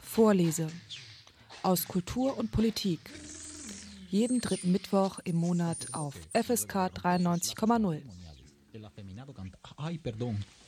Vorlese 0.00 0.68
aus 1.62 1.86
Kultur 1.86 2.36
und 2.36 2.50
Politik. 2.50 2.98
Jeden 4.10 4.40
dritten 4.40 4.72
Mittwoch 4.72 5.20
im 5.24 5.36
Monat 5.36 5.88
auf 5.92 6.14
FSK 6.32 6.90
93,0. 6.94 8.02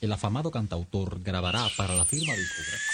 El 0.01 0.13
afamado 0.13 0.51
cantautor 0.51 1.19
grabará 1.25 1.69
para 1.77 1.95
la 1.97 2.05
firma 2.05 2.35
discográfica. 2.35 2.87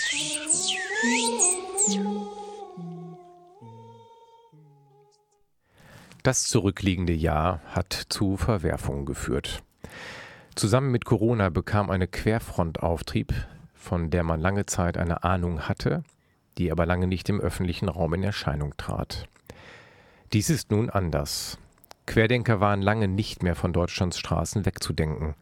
Das 6.23 6.45
zurückliegende 6.45 7.13
Jahr 7.13 7.61
hat 7.67 8.07
zu 8.09 8.37
Verwerfungen 8.39 9.05
geführt. 9.05 9.63
Zusammen 10.55 10.91
mit 10.91 11.07
Corona 11.07 11.49
bekam 11.49 11.91
eine 11.91 12.07
Querfrontauftrieb, 12.07 13.33
von 13.75 14.11
der 14.11 14.23
man 14.23 14.39
lange 14.39 14.67
Zeit 14.67 14.99
eine 14.99 15.25
Ahnung 15.25 15.63
hatte, 15.63 16.03
die 16.59 16.71
aber 16.71 16.85
lange 16.85 17.07
nicht 17.07 17.29
im 17.31 17.41
öffentlichen 17.41 17.89
Raum 17.89 18.13
in 18.15 18.23
Erscheinung 18.23 18.77
trat. 18.77 19.27
Dies 20.33 20.51
ist 20.51 20.71
nun 20.71 20.91
anders. 20.91 21.59
Querdenker 22.07 22.61
waren 22.61 22.83
lange 22.83 23.09
nicht 23.09 23.43
mehr 23.43 23.55
von 23.55 23.73
Deutschlands 23.73 24.19
Straßen 24.19 24.67
wegzudenken. 24.67 25.35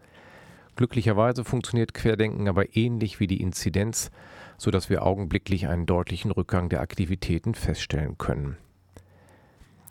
Glücklicherweise 0.76 1.44
funktioniert 1.44 1.92
Querdenken 1.92 2.48
aber 2.48 2.76
ähnlich 2.76 3.18
wie 3.18 3.26
die 3.26 3.40
Inzidenz, 3.40 4.10
so 4.58 4.70
dass 4.70 4.90
wir 4.90 5.04
augenblicklich 5.04 5.66
einen 5.66 5.86
deutlichen 5.86 6.30
Rückgang 6.30 6.68
der 6.68 6.80
Aktivitäten 6.80 7.54
feststellen 7.54 8.16
können. 8.16 8.56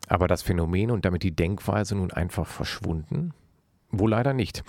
Aber 0.07 0.27
das 0.27 0.41
Phänomen 0.41 0.91
und 0.91 1.05
damit 1.05 1.23
die 1.23 1.35
Denkweise 1.35 1.95
nun 1.95 2.11
einfach 2.11 2.47
verschwunden? 2.47 3.33
Wohl 3.91 4.11
leider 4.11 4.33
nicht. 4.33 4.63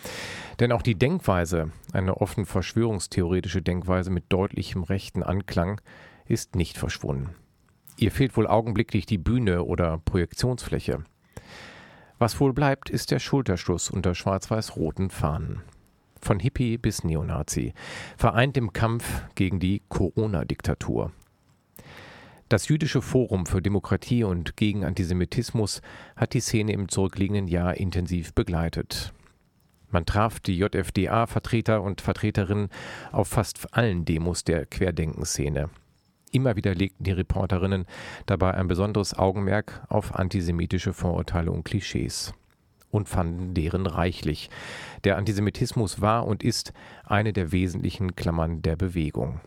Denn 0.60 0.72
auch 0.72 0.82
die 0.82 0.98
Denkweise, 0.98 1.72
eine 1.92 2.16
offen 2.16 2.46
verschwörungstheoretische 2.46 3.62
Denkweise 3.62 4.10
mit 4.10 4.24
deutlichem 4.28 4.82
rechten 4.82 5.22
Anklang, 5.22 5.80
ist 6.26 6.54
nicht 6.54 6.78
verschwunden. 6.78 7.34
Ihr 7.96 8.12
fehlt 8.12 8.36
wohl 8.36 8.46
augenblicklich 8.46 9.04
die 9.04 9.18
Bühne 9.18 9.64
oder 9.64 9.98
Projektionsfläche. 9.98 11.04
Was 12.18 12.40
wohl 12.40 12.52
bleibt, 12.52 12.88
ist 12.88 13.10
der 13.10 13.18
Schulterschluss 13.18 13.90
unter 13.90 14.14
schwarz-weiß-roten 14.14 15.10
Fahnen. 15.10 15.62
Von 16.22 16.38
Hippie 16.38 16.76
bis 16.76 17.02
Neonazi, 17.04 17.72
vereint 18.16 18.56
im 18.56 18.72
Kampf 18.72 19.22
gegen 19.34 19.58
die 19.58 19.82
Corona-Diktatur. 19.88 21.12
Das 22.50 22.66
Jüdische 22.66 23.00
Forum 23.00 23.46
für 23.46 23.62
Demokratie 23.62 24.24
und 24.24 24.56
gegen 24.56 24.84
Antisemitismus 24.84 25.82
hat 26.16 26.34
die 26.34 26.40
Szene 26.40 26.72
im 26.72 26.88
zurückliegenden 26.88 27.46
Jahr 27.46 27.76
intensiv 27.76 28.34
begleitet. 28.34 29.12
Man 29.88 30.04
traf 30.04 30.40
die 30.40 30.58
JFDA-Vertreter 30.58 31.80
und 31.80 32.00
Vertreterinnen 32.00 32.68
auf 33.12 33.28
fast 33.28 33.72
allen 33.72 34.04
Demos 34.04 34.42
der 34.42 34.66
Querdenkenszene. 34.66 35.70
Immer 36.32 36.56
wieder 36.56 36.74
legten 36.74 37.04
die 37.04 37.12
Reporterinnen 37.12 37.86
dabei 38.26 38.54
ein 38.54 38.66
besonderes 38.66 39.16
Augenmerk 39.16 39.84
auf 39.88 40.16
antisemitische 40.16 40.92
Vorurteile 40.92 41.52
und 41.52 41.62
Klischees 41.62 42.34
und 42.90 43.08
fanden 43.08 43.54
deren 43.54 43.86
reichlich. 43.86 44.50
Der 45.04 45.18
Antisemitismus 45.18 46.00
war 46.00 46.26
und 46.26 46.42
ist 46.42 46.72
eine 47.04 47.32
der 47.32 47.52
wesentlichen 47.52 48.16
Klammern 48.16 48.60
der 48.60 48.74
Bewegung. 48.74 49.40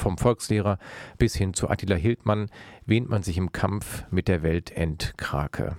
Vom 0.00 0.16
Volkslehrer 0.16 0.78
bis 1.18 1.36
hin 1.36 1.52
zu 1.52 1.68
Attila 1.68 1.94
Hildmann 1.94 2.50
wähnt 2.86 3.10
man 3.10 3.22
sich 3.22 3.36
im 3.36 3.52
Kampf 3.52 4.04
mit 4.10 4.28
der 4.28 4.42
Weltendkrake. 4.42 5.76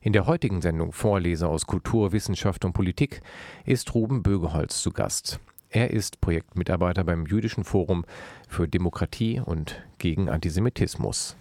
In 0.00 0.12
der 0.12 0.26
heutigen 0.26 0.62
Sendung 0.62 0.92
Vorleser 0.92 1.48
aus 1.48 1.66
Kultur, 1.66 2.12
Wissenschaft 2.12 2.64
und 2.64 2.72
Politik 2.72 3.20
ist 3.64 3.96
Ruben 3.96 4.22
Bögeholz 4.22 4.80
zu 4.80 4.92
Gast. 4.92 5.40
Er 5.70 5.90
ist 5.90 6.20
Projektmitarbeiter 6.20 7.02
beim 7.02 7.26
Jüdischen 7.26 7.64
Forum 7.64 8.04
für 8.48 8.68
Demokratie 8.68 9.42
und 9.44 9.82
gegen 9.98 10.28
Antisemitismus. 10.28 11.36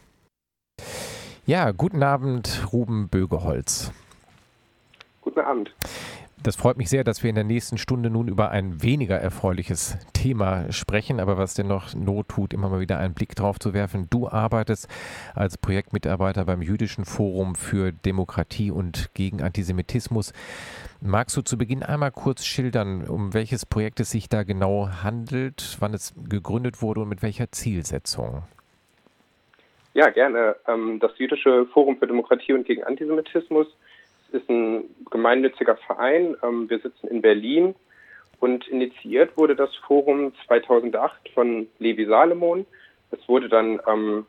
Ja, 1.45 1.69
guten 1.69 2.01
Abend, 2.01 2.67
Ruben 2.73 3.09
Bögeholz. 3.09 3.91
Guten 5.21 5.41
Abend. 5.41 5.71
Das 6.41 6.55
freut 6.55 6.77
mich 6.77 6.89
sehr, 6.89 7.03
dass 7.03 7.21
wir 7.21 7.29
in 7.29 7.35
der 7.35 7.43
nächsten 7.43 7.77
Stunde 7.77 8.09
nun 8.09 8.29
über 8.29 8.49
ein 8.49 8.81
weniger 8.81 9.17
erfreuliches 9.17 9.97
Thema 10.13 10.71
sprechen, 10.71 11.19
aber 11.19 11.37
was 11.37 11.53
dennoch 11.53 11.93
Not 11.93 12.29
tut, 12.29 12.53
immer 12.53 12.69
mal 12.69 12.79
wieder 12.79 12.97
einen 12.97 13.13
Blick 13.13 13.35
drauf 13.35 13.59
zu 13.59 13.73
werfen. 13.73 14.07
Du 14.09 14.29
arbeitest 14.29 14.87
als 15.35 15.57
Projektmitarbeiter 15.57 16.45
beim 16.45 16.61
Jüdischen 16.61 17.03
Forum 17.03 17.55
für 17.55 17.91
Demokratie 17.91 18.71
und 18.71 19.13
gegen 19.13 19.41
Antisemitismus. 19.41 20.31
Magst 21.01 21.35
du 21.35 21.41
zu 21.41 21.57
Beginn 21.57 21.83
einmal 21.83 22.11
kurz 22.11 22.45
schildern, 22.45 23.05
um 23.09 23.33
welches 23.33 23.65
Projekt 23.65 23.99
es 23.99 24.11
sich 24.11 24.29
da 24.29 24.43
genau 24.43 24.87
handelt, 25.03 25.75
wann 25.81 25.93
es 25.93 26.13
gegründet 26.29 26.81
wurde 26.81 27.01
und 27.01 27.09
mit 27.09 27.21
welcher 27.21 27.51
Zielsetzung? 27.51 28.43
Ja, 29.93 30.09
gerne. 30.09 30.55
Ähm, 30.67 30.99
das 31.01 31.11
Jüdische 31.17 31.65
Forum 31.73 31.97
für 31.97 32.07
Demokratie 32.07 32.53
und 32.53 32.65
gegen 32.65 32.85
Antisemitismus 32.85 33.67
ist 34.33 34.49
ein 34.49 34.83
gemeinnütziger 35.11 35.77
Verein. 35.77 36.35
Ähm, 36.43 36.69
wir 36.69 36.79
sitzen 36.79 37.07
in 37.07 37.21
Berlin 37.21 37.75
und 38.39 38.67
initiiert 38.67 39.35
wurde 39.37 39.55
das 39.55 39.75
Forum 39.75 40.33
2008 40.47 41.29
von 41.33 41.67
Levi 41.79 42.05
Salomon. 42.05 42.65
Es 43.11 43.27
wurde 43.27 43.49
dann 43.49 43.79
ähm, 43.87 44.25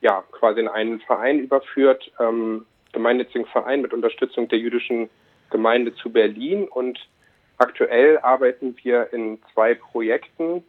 ja 0.00 0.22
quasi 0.32 0.60
in 0.60 0.68
einen 0.68 1.00
Verein 1.00 1.38
überführt, 1.40 2.10
ähm, 2.20 2.66
gemeinnützigen 2.92 3.46
Verein 3.46 3.82
mit 3.82 3.92
Unterstützung 3.92 4.48
der 4.48 4.58
jüdischen 4.58 5.10
Gemeinde 5.50 5.94
zu 5.94 6.10
Berlin 6.10 6.68
und 6.68 6.98
aktuell 7.58 8.18
arbeiten 8.18 8.76
wir 8.82 9.12
in 9.12 9.38
zwei 9.52 9.74
Projekten, 9.74 10.62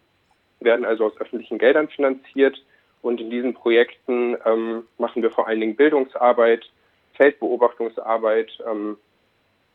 werden 0.59 0.85
also 0.85 1.05
aus 1.05 1.17
öffentlichen 1.19 1.57
Geldern 1.57 1.87
finanziert 1.89 2.61
und 3.01 3.21
in 3.21 3.29
diesen 3.29 3.53
Projekten 3.53 4.37
ähm, 4.45 4.83
machen 4.97 5.21
wir 5.21 5.31
vor 5.31 5.47
allen 5.47 5.59
Dingen 5.59 5.75
Bildungsarbeit, 5.75 6.69
Feldbeobachtungsarbeit, 7.19 8.49
ähm, 8.65 8.97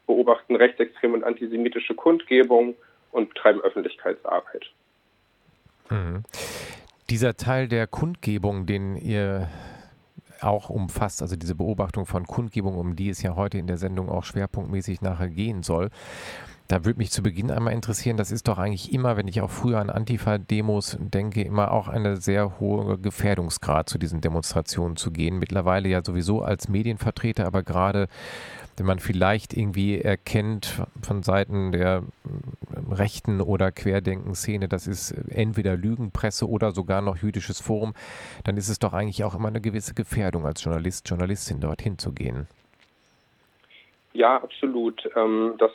beobachten 0.07 0.57
rechtsextreme 0.57 1.15
und 1.15 1.25
antisemitische 1.25 1.95
Kundgebung 1.95 2.75
und 3.13 3.29
betreiben 3.29 3.61
Öffentlichkeitsarbeit. 3.61 4.65
Mhm. 5.91 6.23
Dieser 7.11 7.37
Teil 7.37 7.69
der 7.69 7.87
Kundgebung, 7.87 8.65
den 8.65 8.97
ihr 8.97 9.49
auch 10.41 10.71
umfasst, 10.71 11.21
also 11.21 11.37
diese 11.37 11.55
Beobachtung 11.55 12.07
von 12.07 12.27
Kundgebung, 12.27 12.79
um 12.79 12.97
die 12.97 13.11
es 13.11 13.23
ja 13.23 13.37
heute 13.37 13.59
in 13.59 13.67
der 13.67 13.77
Sendung 13.77 14.09
auch 14.09 14.25
schwerpunktmäßig 14.25 15.03
nachher 15.03 15.29
gehen 15.29 15.63
soll. 15.63 15.91
Da 16.67 16.87
würde 16.87 16.99
mich 16.99 17.11
zu 17.11 17.23
Beginn 17.23 17.51
einmal 17.51 17.75
interessieren, 17.75 18.17
das 18.17 18.31
ist 18.31 18.49
doch 18.49 18.57
eigentlich 18.57 18.93
immer, 18.93 19.19
wenn 19.19 19.29
ich 19.29 19.43
auch 19.43 19.51
früher 19.51 19.81
an 19.81 19.91
Antifa-Demos 19.91 20.97
denke, 20.99 21.43
immer 21.43 21.73
auch 21.73 21.89
eine 21.89 22.17
sehr 22.17 22.59
hohe 22.59 22.97
Gefährdungsgrad 22.99 23.89
zu 23.89 23.99
diesen 23.99 24.23
Demonstrationen 24.23 24.97
zu 24.97 25.11
gehen. 25.11 25.39
Mittlerweile 25.39 25.91
ja 25.91 26.03
sowieso 26.03 26.41
als 26.41 26.71
Medienvertreter, 26.71 27.47
aber 27.47 27.63
gerade 27.63 28.09
wenn 28.77 28.87
man 28.87 28.99
vielleicht 28.99 29.55
irgendwie 29.55 30.01
erkennt 30.01 30.83
von 31.03 31.23
Seiten 31.23 31.71
der 31.73 32.03
ähm, 32.25 32.93
rechten 32.93 33.41
oder 33.41 33.71
Querdenken-Szene, 33.71 34.67
das 34.69 34.87
ist 34.87 35.13
entweder 35.13 35.77
Lügenpresse 35.77 36.49
oder 36.49 36.73
sogar 36.73 37.03
noch 37.03 37.19
jüdisches 37.19 37.61
Forum, 37.61 37.95
dann 38.43 38.57
ist 38.57 38.69
es 38.69 38.79
doch 38.79 38.93
eigentlich 38.93 39.23
auch 39.23 39.35
immer 39.35 39.49
eine 39.49 39.61
gewisse 39.61 39.95
Gefährdung 39.95 40.47
als 40.47 40.65
Journalist, 40.65 41.09
Journalistin 41.09 41.61
dorthin 41.61 41.99
zu 41.99 42.13
gehen. 42.13 42.49
Ja, 44.13 44.37
absolut. 44.43 45.09
Ähm, 45.17 45.55
das 45.59 45.71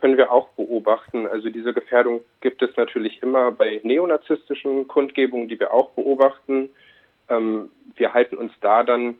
können 0.00 0.16
wir 0.16 0.32
auch 0.32 0.48
beobachten. 0.50 1.26
Also 1.26 1.50
diese 1.50 1.72
Gefährdung 1.72 2.20
gibt 2.40 2.62
es 2.62 2.76
natürlich 2.76 3.22
immer 3.22 3.52
bei 3.52 3.80
neonazistischen 3.82 4.88
Kundgebungen, 4.88 5.48
die 5.48 5.60
wir 5.60 5.72
auch 5.72 5.90
beobachten. 5.90 6.70
Ähm, 7.28 7.70
wir 7.96 8.14
halten 8.14 8.36
uns 8.36 8.52
da 8.60 8.82
dann 8.82 9.16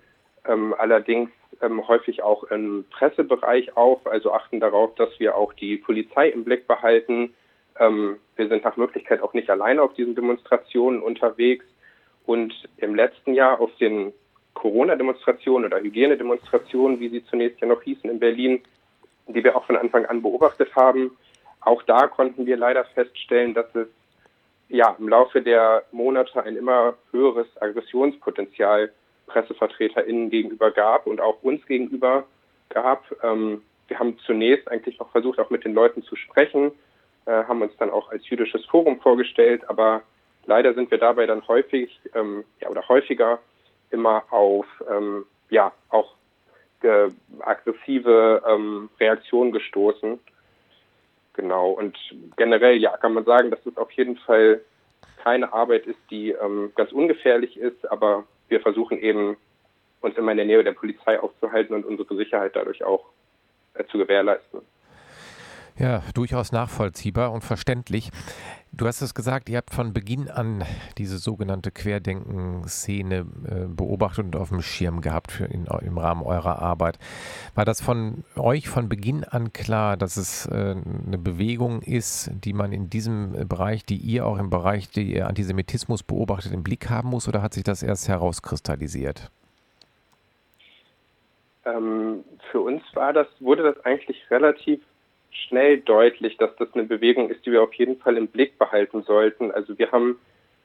ähm, 0.46 0.74
allerdings 0.76 1.30
ähm, 1.60 1.86
häufig 1.86 2.22
auch 2.22 2.44
im 2.44 2.84
Pressebereich 2.90 3.76
auf, 3.76 4.06
also 4.06 4.32
achten 4.32 4.60
darauf, 4.60 4.94
dass 4.94 5.08
wir 5.18 5.36
auch 5.36 5.52
die 5.52 5.76
Polizei 5.76 6.28
im 6.28 6.44
Blick 6.44 6.66
behalten. 6.66 7.34
Ähm, 7.78 8.16
wir 8.36 8.48
sind 8.48 8.64
nach 8.64 8.76
Möglichkeit 8.76 9.22
auch 9.22 9.34
nicht 9.34 9.50
alleine 9.50 9.82
auf 9.82 9.94
diesen 9.94 10.14
Demonstrationen 10.14 11.02
unterwegs. 11.02 11.64
Und 12.26 12.54
im 12.76 12.94
letzten 12.94 13.34
Jahr 13.34 13.60
auf 13.60 13.74
den 13.76 14.12
Corona-Demonstrationen 14.54 15.66
oder 15.66 15.80
Hygienedemonstrationen, 15.80 17.00
wie 17.00 17.08
sie 17.08 17.24
zunächst 17.24 17.60
ja 17.60 17.66
noch 17.66 17.82
hießen 17.82 18.10
in 18.10 18.18
Berlin, 18.18 18.62
die 19.32 19.44
wir 19.44 19.56
auch 19.56 19.64
von 19.64 19.76
Anfang 19.76 20.06
an 20.06 20.22
beobachtet 20.22 20.74
haben. 20.74 21.16
Auch 21.60 21.82
da 21.82 22.06
konnten 22.06 22.46
wir 22.46 22.56
leider 22.56 22.84
feststellen, 22.84 23.54
dass 23.54 23.74
es 23.74 23.88
ja 24.68 24.96
im 24.98 25.08
Laufe 25.08 25.42
der 25.42 25.84
Monate 25.92 26.42
ein 26.42 26.56
immer 26.56 26.94
höheres 27.10 27.46
Aggressionspotenzial 27.60 28.92
PressevertreterInnen 29.26 30.30
gegenüber 30.30 30.70
gab 30.70 31.06
und 31.06 31.20
auch 31.20 31.42
uns 31.42 31.64
gegenüber 31.66 32.24
gab. 32.68 33.04
Ähm, 33.22 33.62
wir 33.88 33.98
haben 33.98 34.18
zunächst 34.24 34.68
eigentlich 34.70 35.00
auch 35.00 35.10
versucht, 35.10 35.38
auch 35.38 35.50
mit 35.50 35.64
den 35.64 35.74
Leuten 35.74 36.02
zu 36.02 36.16
sprechen, 36.16 36.72
äh, 37.26 37.44
haben 37.44 37.62
uns 37.62 37.76
dann 37.78 37.90
auch 37.90 38.10
als 38.10 38.28
jüdisches 38.28 38.64
Forum 38.66 39.00
vorgestellt, 39.00 39.68
aber 39.68 40.02
leider 40.46 40.74
sind 40.74 40.90
wir 40.90 40.98
dabei 40.98 41.26
dann 41.26 41.46
häufig 41.48 42.00
ähm, 42.14 42.44
ja, 42.60 42.68
oder 42.68 42.88
häufiger 42.88 43.40
immer 43.90 44.24
auf 44.30 44.66
ähm, 44.88 45.26
ja 45.50 45.72
auch 45.88 46.14
aggressive 47.40 48.42
ähm, 48.46 48.88
Reaktionen 48.98 49.52
gestoßen. 49.52 50.18
Genau, 51.34 51.70
und 51.70 51.96
generell, 52.36 52.76
ja, 52.76 52.96
kann 52.96 53.14
man 53.14 53.24
sagen, 53.24 53.50
dass 53.50 53.64
es 53.64 53.76
auf 53.76 53.90
jeden 53.92 54.16
Fall 54.16 54.60
keine 55.22 55.52
Arbeit 55.52 55.86
ist, 55.86 55.98
die 56.10 56.30
ähm, 56.30 56.72
ganz 56.74 56.92
ungefährlich 56.92 57.56
ist, 57.56 57.90
aber 57.90 58.24
wir 58.48 58.60
versuchen 58.60 58.98
eben, 58.98 59.36
uns 60.00 60.16
immer 60.16 60.30
in 60.30 60.38
der 60.38 60.46
Nähe 60.46 60.64
der 60.64 60.72
Polizei 60.72 61.20
aufzuhalten 61.20 61.74
und 61.74 61.84
unsere 61.84 62.16
Sicherheit 62.16 62.56
dadurch 62.56 62.82
auch 62.82 63.04
äh, 63.74 63.84
zu 63.84 63.98
gewährleisten. 63.98 64.62
Ja, 65.78 66.02
durchaus 66.14 66.52
nachvollziehbar 66.52 67.32
und 67.32 67.42
verständlich. 67.42 68.10
Du 68.72 68.86
hast 68.86 69.00
es 69.02 69.14
gesagt, 69.14 69.48
ihr 69.48 69.56
habt 69.56 69.74
von 69.74 69.92
Beginn 69.92 70.30
an 70.30 70.64
diese 70.96 71.18
sogenannte 71.18 71.70
Querdenken-Szene 71.72 73.26
äh, 73.46 73.66
beobachtet 73.66 74.26
und 74.26 74.36
auf 74.36 74.50
dem 74.50 74.62
Schirm 74.62 75.00
gehabt 75.00 75.32
für 75.32 75.44
in, 75.44 75.66
im 75.82 75.98
Rahmen 75.98 76.22
eurer 76.22 76.60
Arbeit. 76.62 76.98
War 77.54 77.64
das 77.64 77.80
von 77.80 78.24
euch 78.36 78.68
von 78.68 78.88
Beginn 78.88 79.24
an 79.24 79.52
klar, 79.52 79.96
dass 79.96 80.16
es 80.16 80.46
äh, 80.46 80.76
eine 81.06 81.18
Bewegung 81.18 81.82
ist, 81.82 82.30
die 82.44 82.52
man 82.52 82.72
in 82.72 82.88
diesem 82.88 83.48
Bereich, 83.48 83.84
die 83.84 83.96
ihr 83.96 84.24
auch 84.24 84.38
im 84.38 84.50
Bereich 84.50 84.88
der 84.90 85.26
Antisemitismus 85.26 86.04
beobachtet, 86.04 86.52
im 86.52 86.62
Blick 86.62 86.88
haben 86.88 87.08
muss 87.10 87.26
oder 87.26 87.42
hat 87.42 87.54
sich 87.54 87.64
das 87.64 87.82
erst 87.82 88.08
herauskristallisiert? 88.08 89.30
Ähm, 91.64 92.24
für 92.50 92.60
uns 92.60 92.82
war 92.94 93.12
das, 93.12 93.26
wurde 93.40 93.62
das 93.62 93.84
eigentlich 93.84 94.18
relativ 94.30 94.80
schnell 95.30 95.78
deutlich, 95.78 96.36
dass 96.36 96.54
das 96.56 96.68
eine 96.74 96.84
Bewegung 96.84 97.30
ist, 97.30 97.44
die 97.46 97.52
wir 97.52 97.62
auf 97.62 97.74
jeden 97.74 97.98
Fall 97.98 98.16
im 98.16 98.28
Blick 98.28 98.58
behalten 98.58 99.02
sollten. 99.02 99.50
Also 99.50 99.78
wir 99.78 99.90
haben 99.92 100.18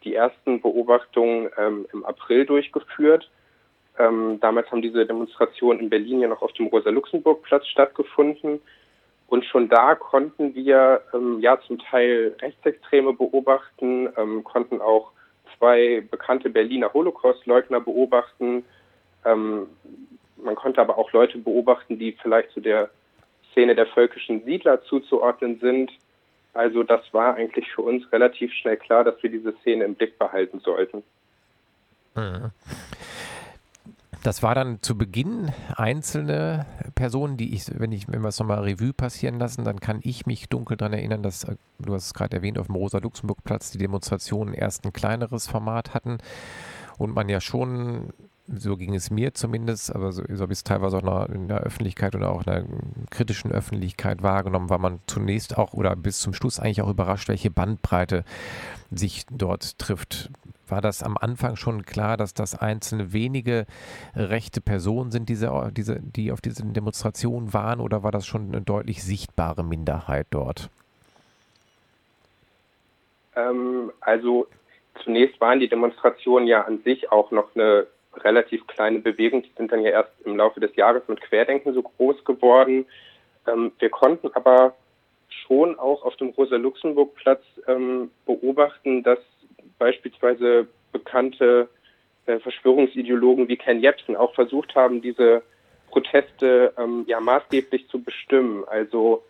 die 0.04 0.16
ersten 0.16 0.62
Beobachtungen 0.62 1.50
ähm, 1.58 1.86
im 1.92 2.06
April 2.06 2.46
durchgeführt. 2.46 3.30
Ähm, 3.98 4.40
damals 4.42 4.70
haben 4.72 4.82
diese 4.82 5.06
Demonstrationen 5.06 5.80
in 5.82 5.90
Berlin 5.90 6.20
ja 6.20 6.28
noch 6.28 6.42
auf 6.42 6.54
dem 6.54 6.68
Rosa-Luxemburg-Platz 6.68 7.68
stattgefunden. 7.68 8.60
Und 9.28 9.46
schon 9.46 9.70
da 9.70 9.96
konnten 9.96 10.54
wir 10.54 11.02
ähm, 11.14 11.40
ja 11.40 11.60
zum 11.62 11.80
Teil 11.80 12.36
Rechtsextreme 12.42 13.14
beobachten, 13.14 14.10
ähm, 14.18 14.44
konnten 14.44 14.82
auch 14.82 15.12
zwei 15.58 16.04
bekannte 16.12 16.50
Berliner 16.50 16.94
Holocaust-Leugner 16.94 17.80
beobachten. 17.80 18.66
Ähm, 19.24 19.68
man 20.38 20.56
konnte 20.56 20.82
aber 20.82 20.98
auch 20.98 21.12
Leute 21.12 21.40
beobachten, 21.40 21.98
die 21.98 22.12
vielleicht 22.22 22.52
zu 22.52 22.60
der 22.60 22.90
Szene 23.56 23.74
der 23.74 23.88
völkischen 23.88 24.44
Siedler 24.44 24.84
zuzuordnen 24.84 25.60
sind. 25.60 25.90
Also 26.54 26.84
das 26.84 27.02
war 27.14 27.36
eigentlich 27.36 27.72
für 27.72 27.82
uns 27.82 28.12
relativ 28.12 28.52
schnell 28.54 28.78
klar, 28.78 29.06
dass 29.06 29.22
wir 29.24 29.30
diese 29.30 29.54
Szene 29.62 29.86
im 29.86 29.96
Blick 29.96 30.20
behalten 30.20 30.60
sollten. 30.60 31.04
Mhm. 32.16 32.52
Das 34.24 34.42
war 34.42 34.56
dann 34.56 34.82
zu 34.82 34.98
Beginn 34.98 35.52
einzelne 35.76 36.66
Personen, 36.96 37.38
die 37.38 37.54
ich, 37.54 37.80
wenn 37.80 37.92
ich, 37.92 38.08
wenn 38.12 38.22
wir 38.22 38.30
es 38.30 38.40
nochmal 38.40 38.64
Revue 38.64 38.92
passieren 38.92 39.38
lassen, 39.38 39.64
dann 39.64 39.80
kann 39.80 40.00
ich 40.02 40.26
mich 40.26 40.50
dunkel 40.50 40.78
daran 40.78 40.94
erinnern, 40.94 41.22
dass, 41.22 41.44
äh, 41.44 41.56
du 41.80 41.94
hast 41.94 42.08
es 42.08 42.14
gerade 42.14 42.38
erwähnt, 42.38 42.58
auf 42.58 42.66
dem 42.66 42.76
Rosa-Luxemburg-Platz 42.76 43.72
die 43.72 43.78
Demonstrationen 43.78 44.54
erst 44.54 44.84
ein 44.84 44.94
kleineres 44.94 45.48
Format 45.48 45.94
hatten 45.94 46.18
und 46.98 47.14
man 47.14 47.30
ja 47.30 47.40
schon 47.40 48.14
so 48.48 48.78
ging 48.78 48.94
es 48.94 49.10
mir 49.10 49.34
zumindest, 49.34 49.94
aber 49.96 50.12
so, 50.12 50.24
so 50.30 50.44
habe 50.44 50.54
ich 50.54 50.60
es 50.60 50.64
teilweise 50.64 50.98
auch 50.98 51.30
in 51.30 51.48
der 51.48 51.62
Öffentlichkeit 51.62 52.16
oder 52.16 52.30
auch 52.30 52.46
in 52.46 52.54
der 52.54 52.66
kritischen 53.10 53.52
Öffentlichkeit 53.52 54.22
wahrgenommen, 54.22 54.70
war 54.70 54.78
man 54.78 55.00
zunächst 55.08 55.58
auch 55.58 55.74
oder 55.74 55.96
bis 55.96 56.20
zum 56.20 56.34
Schluss 56.34 56.60
eigentlich 56.60 56.82
auch 56.82 56.90
überrascht, 56.90 57.28
welche 57.28 57.50
Bandbreite 57.50 58.24
sich 58.92 59.26
dort 59.32 59.80
trifft. 59.80 60.30
War 60.68 60.82
das 60.82 61.04
am 61.04 61.18
Anfang 61.18 61.56
schon 61.56 61.86
klar, 61.86 62.18
dass 62.18 62.34
das 62.34 62.56
einzelne 62.56 63.14
wenige 63.14 63.66
rechte 64.16 64.62
Personen 64.62 65.12
sind, 65.12 65.30
diese, 65.30 65.72
diese, 65.76 66.00
die 66.00 66.32
auf 66.32 66.42
diesen 66.42 66.74
Demonstrationen 66.74 67.54
waren, 67.54 67.80
oder 67.80 68.04
war 68.04 68.12
das 68.12 68.26
schon 68.26 68.48
eine 68.48 68.62
deutlich 68.62 69.04
sichtbare 69.04 69.64
Minderheit 69.64 70.28
dort? 70.32 70.70
Ähm, 73.36 73.92
also 74.02 74.48
zunächst 75.04 75.40
waren 75.42 75.60
die 75.60 75.68
Demonstrationen 75.68 76.48
ja 76.48 76.64
an 76.64 76.82
sich 76.84 77.12
auch 77.12 77.32
noch 77.32 77.56
eine 77.56 77.86
relativ 78.24 78.66
kleine 78.68 79.00
Bewegung. 79.00 79.44
Die 79.44 79.52
sind 79.58 79.72
dann 79.72 79.82
ja 79.82 79.92
erst 79.92 80.12
im 80.26 80.38
Laufe 80.38 80.60
des 80.60 80.76
Jahres 80.76 81.04
mit 81.08 81.22
Querdenken 81.22 81.74
so 81.74 81.82
groß 81.82 82.24
geworden. 82.24 82.86
Ähm, 83.48 83.72
wir 83.80 83.90
konnten 83.90 84.30
aber 84.34 84.76
schon 85.48 85.78
auch 85.78 86.04
auf 86.04 86.16
dem 86.18 86.30
Rosa-Luxemburg-Platz 86.30 87.44
ähm, 87.68 88.12
beobachten, 88.26 89.04
dass 89.04 89.20
beispielsweise 89.78 90.68
bekannte 90.92 91.70
äh, 92.26 92.40
Verschwörungsideologen 92.40 93.48
wie 93.48 93.58
Ken 93.58 93.82
Jebsen 93.82 94.16
auch 94.16 94.34
versucht 94.34 94.76
haben, 94.76 95.02
diese 95.02 95.44
Proteste 95.90 96.74
ähm, 96.78 97.06
ja 97.08 97.20
maßgeblich 97.20 97.88
zu 97.90 98.02
bestimmen. 98.02 98.64
Also 98.68 99.24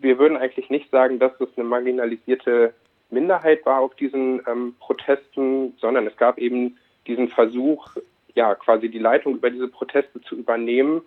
wir 0.00 0.18
würden 0.18 0.36
eigentlich 0.36 0.70
nicht 0.70 0.90
sagen, 0.90 1.18
dass 1.18 1.32
es 1.40 1.48
eine 1.56 1.64
marginalisierte 1.64 2.74
Minderheit 3.10 3.64
war 3.66 3.80
auf 3.80 3.94
diesen 3.94 4.42
ähm, 4.46 4.74
Protesten, 4.80 5.74
sondern 5.80 6.06
es 6.06 6.16
gab 6.16 6.38
eben 6.38 6.78
diesen 7.06 7.28
Versuch, 7.28 7.96
ja, 8.34 8.54
quasi 8.54 8.88
die 8.88 8.98
Leitung 8.98 9.34
über 9.34 9.50
diese 9.50 9.68
Proteste 9.68 10.20
zu 10.22 10.36
übernehmen. 10.36 11.02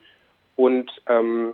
Und 0.55 0.91
ähm, 1.07 1.53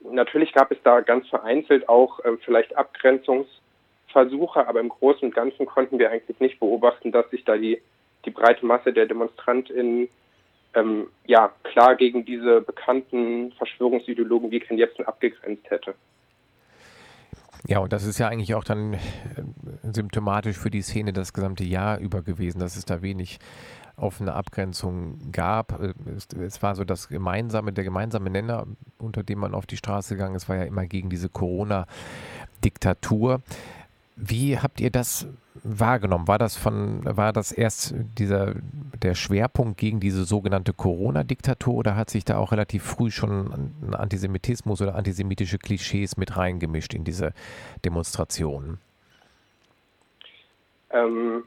natürlich 0.00 0.52
gab 0.52 0.70
es 0.70 0.78
da 0.82 1.00
ganz 1.00 1.28
vereinzelt 1.28 1.88
auch 1.88 2.20
äh, 2.20 2.36
vielleicht 2.44 2.76
Abgrenzungsversuche, 2.76 4.66
aber 4.66 4.80
im 4.80 4.88
Großen 4.88 5.28
und 5.28 5.34
Ganzen 5.34 5.66
konnten 5.66 5.98
wir 5.98 6.10
eigentlich 6.10 6.40
nicht 6.40 6.60
beobachten, 6.60 7.12
dass 7.12 7.30
sich 7.30 7.44
da 7.44 7.56
die, 7.56 7.80
die 8.24 8.30
breite 8.30 8.66
Masse 8.66 8.92
der 8.92 9.06
DemonstrantInnen 9.06 10.08
ähm, 10.74 11.08
ja, 11.26 11.52
klar 11.62 11.94
gegen 11.96 12.24
diese 12.24 12.60
bekannten 12.60 13.52
Verschwörungsideologen 13.52 14.50
wie 14.50 14.60
Ken 14.60 14.76
Jebsen 14.76 15.04
abgegrenzt 15.06 15.70
hätte. 15.70 15.94
Ja, 17.66 17.78
und 17.78 17.94
das 17.94 18.04
ist 18.04 18.18
ja 18.18 18.28
eigentlich 18.28 18.54
auch 18.54 18.64
dann 18.64 18.92
äh, 18.94 19.00
symptomatisch 19.90 20.58
für 20.58 20.70
die 20.70 20.82
Szene 20.82 21.14
das 21.14 21.32
gesamte 21.32 21.64
Jahr 21.64 21.98
über 21.98 22.20
gewesen, 22.22 22.58
dass 22.58 22.76
es 22.76 22.84
da 22.84 23.00
wenig 23.00 23.38
offene 23.96 24.34
Abgrenzung 24.34 25.32
gab. 25.32 25.80
Äh, 25.80 25.94
es, 26.14 26.28
es, 26.38 26.62
war 26.62 26.74
so 26.74 26.84
das 26.84 27.08
gemeinsame, 27.08 27.72
der 27.72 27.84
gemeinsame 27.84 28.28
Nenner, 28.28 28.66
unter 28.98 29.22
dem 29.22 29.38
man 29.38 29.54
auf 29.54 29.64
die 29.64 29.78
Straße 29.78 30.14
gegangen 30.14 30.34
ist, 30.34 30.46
war 30.48 30.56
ja 30.56 30.64
immer 30.64 30.84
gegen 30.86 31.08
diese 31.08 31.30
Corona-Diktatur. 31.30 33.40
Wie 34.16 34.58
habt 34.58 34.80
ihr 34.80 34.90
das 34.90 35.26
wahrgenommen? 35.62 36.28
War 36.28 36.38
das 36.38 36.56
von, 36.56 37.00
war 37.04 37.32
das 37.32 37.50
erst 37.50 37.94
dieser 38.18 38.54
der 39.02 39.14
Schwerpunkt 39.14 39.78
gegen 39.78 39.98
diese 39.98 40.24
sogenannte 40.24 40.72
Corona-Diktatur 40.72 41.74
oder 41.74 41.96
hat 41.96 42.10
sich 42.10 42.24
da 42.24 42.38
auch 42.38 42.52
relativ 42.52 42.84
früh 42.84 43.10
schon 43.10 43.74
ein 43.86 43.94
Antisemitismus 43.94 44.80
oder 44.82 44.94
antisemitische 44.94 45.58
Klischees 45.58 46.16
mit 46.16 46.36
reingemischt 46.36 46.94
in 46.94 47.04
diese 47.04 47.32
Demonstrationen? 47.84 48.78
Ähm, 50.90 51.44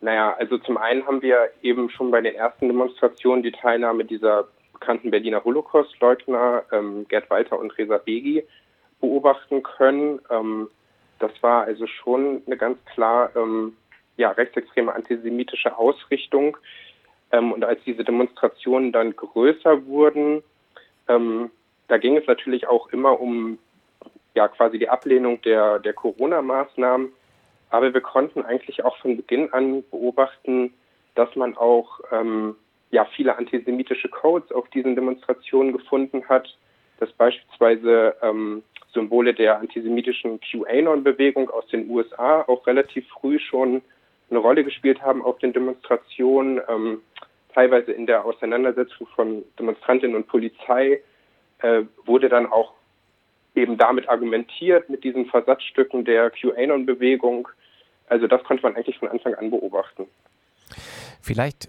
naja, 0.00 0.34
also 0.38 0.58
zum 0.58 0.76
einen 0.76 1.06
haben 1.06 1.22
wir 1.22 1.50
eben 1.62 1.88
schon 1.90 2.10
bei 2.10 2.20
den 2.20 2.34
ersten 2.34 2.66
Demonstrationen 2.66 3.42
die 3.42 3.52
Teilnahme 3.52 4.04
dieser 4.04 4.48
bekannten 4.72 5.10
Berliner 5.10 5.44
Holocaust-Leugner 5.44 6.64
ähm, 6.72 7.06
Gerd 7.08 7.30
Walter 7.30 7.58
und 7.58 7.76
Reza 7.78 7.98
Begi 7.98 8.44
beobachten 9.00 9.62
können. 9.62 10.20
Ähm, 10.30 10.68
das 11.18 11.32
war 11.42 11.64
also 11.64 11.86
schon 11.86 12.42
eine 12.46 12.56
ganz 12.56 12.78
klar 12.86 13.30
ähm, 13.36 13.76
ja, 14.16 14.30
rechtsextreme 14.30 14.94
antisemitische 14.94 15.76
Ausrichtung. 15.76 16.56
Ähm, 17.32 17.52
und 17.52 17.64
als 17.64 17.80
diese 17.84 18.04
Demonstrationen 18.04 18.92
dann 18.92 19.14
größer 19.16 19.86
wurden, 19.86 20.42
ähm, 21.08 21.50
da 21.88 21.98
ging 21.98 22.16
es 22.16 22.26
natürlich 22.26 22.66
auch 22.66 22.88
immer 22.88 23.20
um 23.20 23.58
ja 24.34 24.48
quasi 24.48 24.78
die 24.78 24.88
Ablehnung 24.88 25.40
der, 25.42 25.78
der 25.78 25.94
Corona-Maßnahmen. 25.94 27.12
Aber 27.70 27.92
wir 27.92 28.00
konnten 28.00 28.42
eigentlich 28.42 28.84
auch 28.84 28.96
von 28.98 29.16
Beginn 29.16 29.52
an 29.52 29.82
beobachten, 29.90 30.72
dass 31.14 31.34
man 31.36 31.56
auch 31.56 32.00
ähm, 32.12 32.54
ja 32.90 33.04
viele 33.16 33.36
antisemitische 33.36 34.08
Codes 34.08 34.52
auf 34.52 34.68
diesen 34.70 34.94
Demonstrationen 34.94 35.72
gefunden 35.72 36.28
hat, 36.28 36.56
dass 36.98 37.12
beispielsweise 37.12 38.16
ähm, 38.22 38.62
Symbole 38.92 39.34
der 39.34 39.58
antisemitischen 39.58 40.40
QAnon-Bewegung 40.40 41.50
aus 41.50 41.66
den 41.68 41.88
USA 41.90 42.42
auch 42.42 42.66
relativ 42.66 43.06
früh 43.08 43.38
schon 43.38 43.82
eine 44.30 44.38
Rolle 44.38 44.64
gespielt 44.64 45.02
haben 45.02 45.24
auf 45.24 45.38
den 45.38 45.52
Demonstrationen, 45.52 46.60
ähm, 46.68 47.00
teilweise 47.54 47.92
in 47.92 48.06
der 48.06 48.24
Auseinandersetzung 48.24 49.06
von 49.14 49.44
Demonstrantinnen 49.58 50.16
und 50.16 50.28
Polizei 50.28 51.00
äh, 51.60 51.82
wurde 52.04 52.28
dann 52.28 52.46
auch 52.46 52.74
eben 53.54 53.76
damit 53.76 54.08
argumentiert 54.08 54.88
mit 54.88 55.02
diesen 55.04 55.26
Versatzstücken 55.26 56.04
der 56.04 56.30
QAnon-Bewegung. 56.30 57.48
Also 58.08 58.26
das 58.26 58.42
konnte 58.44 58.62
man 58.62 58.76
eigentlich 58.76 58.98
von 58.98 59.08
Anfang 59.08 59.34
an 59.34 59.50
beobachten. 59.50 60.06
Vielleicht 61.22 61.68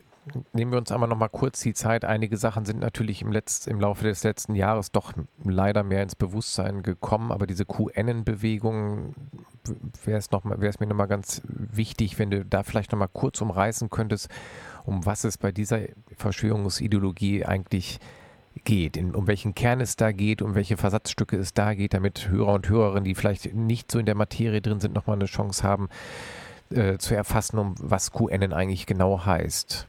nehmen 0.54 0.72
wir 0.72 0.80
uns 0.80 0.92
einmal 0.92 1.10
noch 1.10 1.18
mal 1.18 1.30
kurz 1.30 1.62
die 1.62 1.74
Zeit. 1.74 2.06
Einige 2.06 2.38
Sachen 2.38 2.66
sind 2.66 2.80
natürlich 2.80 3.22
im, 3.22 3.32
Letz-, 3.32 3.68
im 3.68 3.80
Laufe 3.80 4.04
des 4.04 4.24
letzten 4.24 4.56
Jahres 4.56 4.92
doch 4.92 5.14
leider 5.44 5.84
mehr 5.84 6.04
ins 6.04 6.16
Bewusstsein 6.16 6.84
gekommen, 6.84 7.32
aber 7.32 7.48
diese 7.48 7.66
QN-Bewegung 7.66 9.16
wäre 10.04 10.18
es, 10.18 10.80
mir 10.80 10.88
noch 10.88 10.96
mal 10.96 11.06
ganz 11.06 11.42
wichtig, 11.46 12.20
wenn 12.20 12.32
du 12.32 12.46
da 12.46 12.64
vielleicht 12.64 12.92
noch 12.92 13.00
mal 13.00 13.08
kurz 13.08 13.42
umreißen 13.42 13.90
könntest, 13.90 14.30
um 14.86 15.06
was 15.06 15.24
es 15.24 15.38
bei 15.38 15.52
dieser 15.52 15.82
Verschwörungsideologie 16.16 17.46
eigentlich 17.46 18.00
geht, 18.64 18.98
in, 18.98 19.16
um 19.16 19.28
welchen 19.28 19.56
Kern 19.56 19.80
es 19.80 19.96
da 19.96 20.12
geht, 20.12 20.42
um 20.42 20.56
welche 20.56 20.78
Versatzstücke 20.78 21.38
es 21.38 21.54
da 21.54 21.74
geht, 21.74 21.94
damit 21.94 22.30
Hörer 22.30 22.54
und 22.54 22.70
Hörerinnen, 22.70 23.04
die 23.04 23.16
vielleicht 23.16 23.54
nicht 23.54 23.92
so 23.92 24.00
in 24.00 24.06
der 24.06 24.16
Materie 24.16 24.62
drin 24.62 24.80
sind, 24.80 24.94
nochmal 24.94 25.16
eine 25.16 25.26
Chance 25.26 25.64
haben 25.64 25.90
äh, 26.72 26.98
zu 26.98 27.16
erfassen, 27.16 27.58
um 27.58 27.76
was 27.80 28.12
QAnon 28.12 28.54
eigentlich 28.54 28.86
genau 28.86 29.26
heißt. 29.26 29.88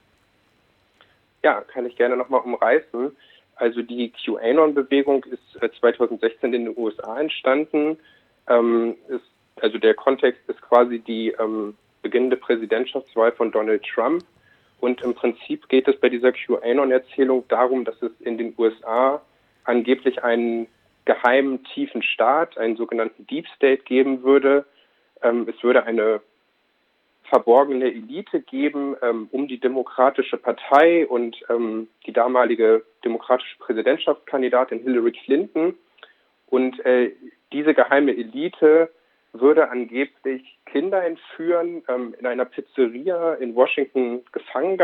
Ja, 1.43 1.63
kann 1.63 1.87
ich 1.87 1.97
gerne 1.97 2.17
nochmal 2.17 2.41
umreißen. 2.41 3.17
Also 3.57 3.83
die 3.83 4.13
QAnon-Bewegung 4.13 5.25
ist 5.25 5.79
2016 5.81 6.53
äh, 6.53 6.57
in 6.57 6.65
den 6.65 6.79
USA 6.79 7.21
entstanden. 7.21 7.99
Ähm, 8.49 8.97
ist, 9.09 9.25
also 9.61 9.79
der 9.79 9.95
Kontext 9.95 10.41
ist 10.49 10.61
quasi 10.63 10.99
die 10.99 11.29
ähm, 11.39 11.77
beginnende 12.03 12.37
Präsidentschaftswahl 12.37 13.33
von 13.33 13.53
Donald 13.53 13.85
Trump. 13.85 14.25
Und 14.81 15.03
im 15.03 15.15
Prinzip 15.15 15.69
geht 15.69 15.89
es 15.89 16.01
bei 16.01 16.09
dieser 16.09 16.33
QAnon-Erzählung 16.33 17.45
darum, 17.49 17.85
dass 17.85 18.01
es 18.03 18.13
in 18.21 18.39
den 18.39 18.55
USA 18.57 19.21
angeblich 19.65 20.25
einen 20.25 20.67
geheimen 21.05 21.63
tiefen 21.65 22.03
Staat, 22.03 22.57
einen 22.57 22.77
sogenannten 22.77 23.27
Deep 23.27 23.47
State 23.57 23.83
geben 23.83 24.23
würde. 24.23 24.65
Ähm, 25.23 25.47
es 25.49 25.63
würde 25.63 25.85
eine 25.85 26.21
verborgene 27.31 27.87
Elite 27.87 28.41
geben 28.41 28.97
ähm, 29.03 29.29
um 29.31 29.49
die 29.49 29.61
Demokratische 29.61 30.37
Partei 30.37 31.07
und 31.07 31.37
ähm, 31.49 31.89
die 32.05 32.13
damalige 32.13 32.85
demokratische 33.05 33.57
Präsidentschaftskandidatin 33.59 34.81
Hillary 34.81 35.13
Clinton. 35.13 35.75
Und 36.47 36.85
äh, 36.85 37.13
diese 37.53 37.73
geheime 37.73 38.13
Elite 38.13 38.91
würde 39.33 39.71
angeblich 39.71 40.59
Kinder 40.67 41.05
entführen, 41.05 41.85
ähm, 41.89 42.15
in 42.19 42.27
einer 42.27 42.45
Pizzeria 42.45 43.35
in 43.35 43.55
Washington 43.55 44.25
gefangen, 44.33 44.77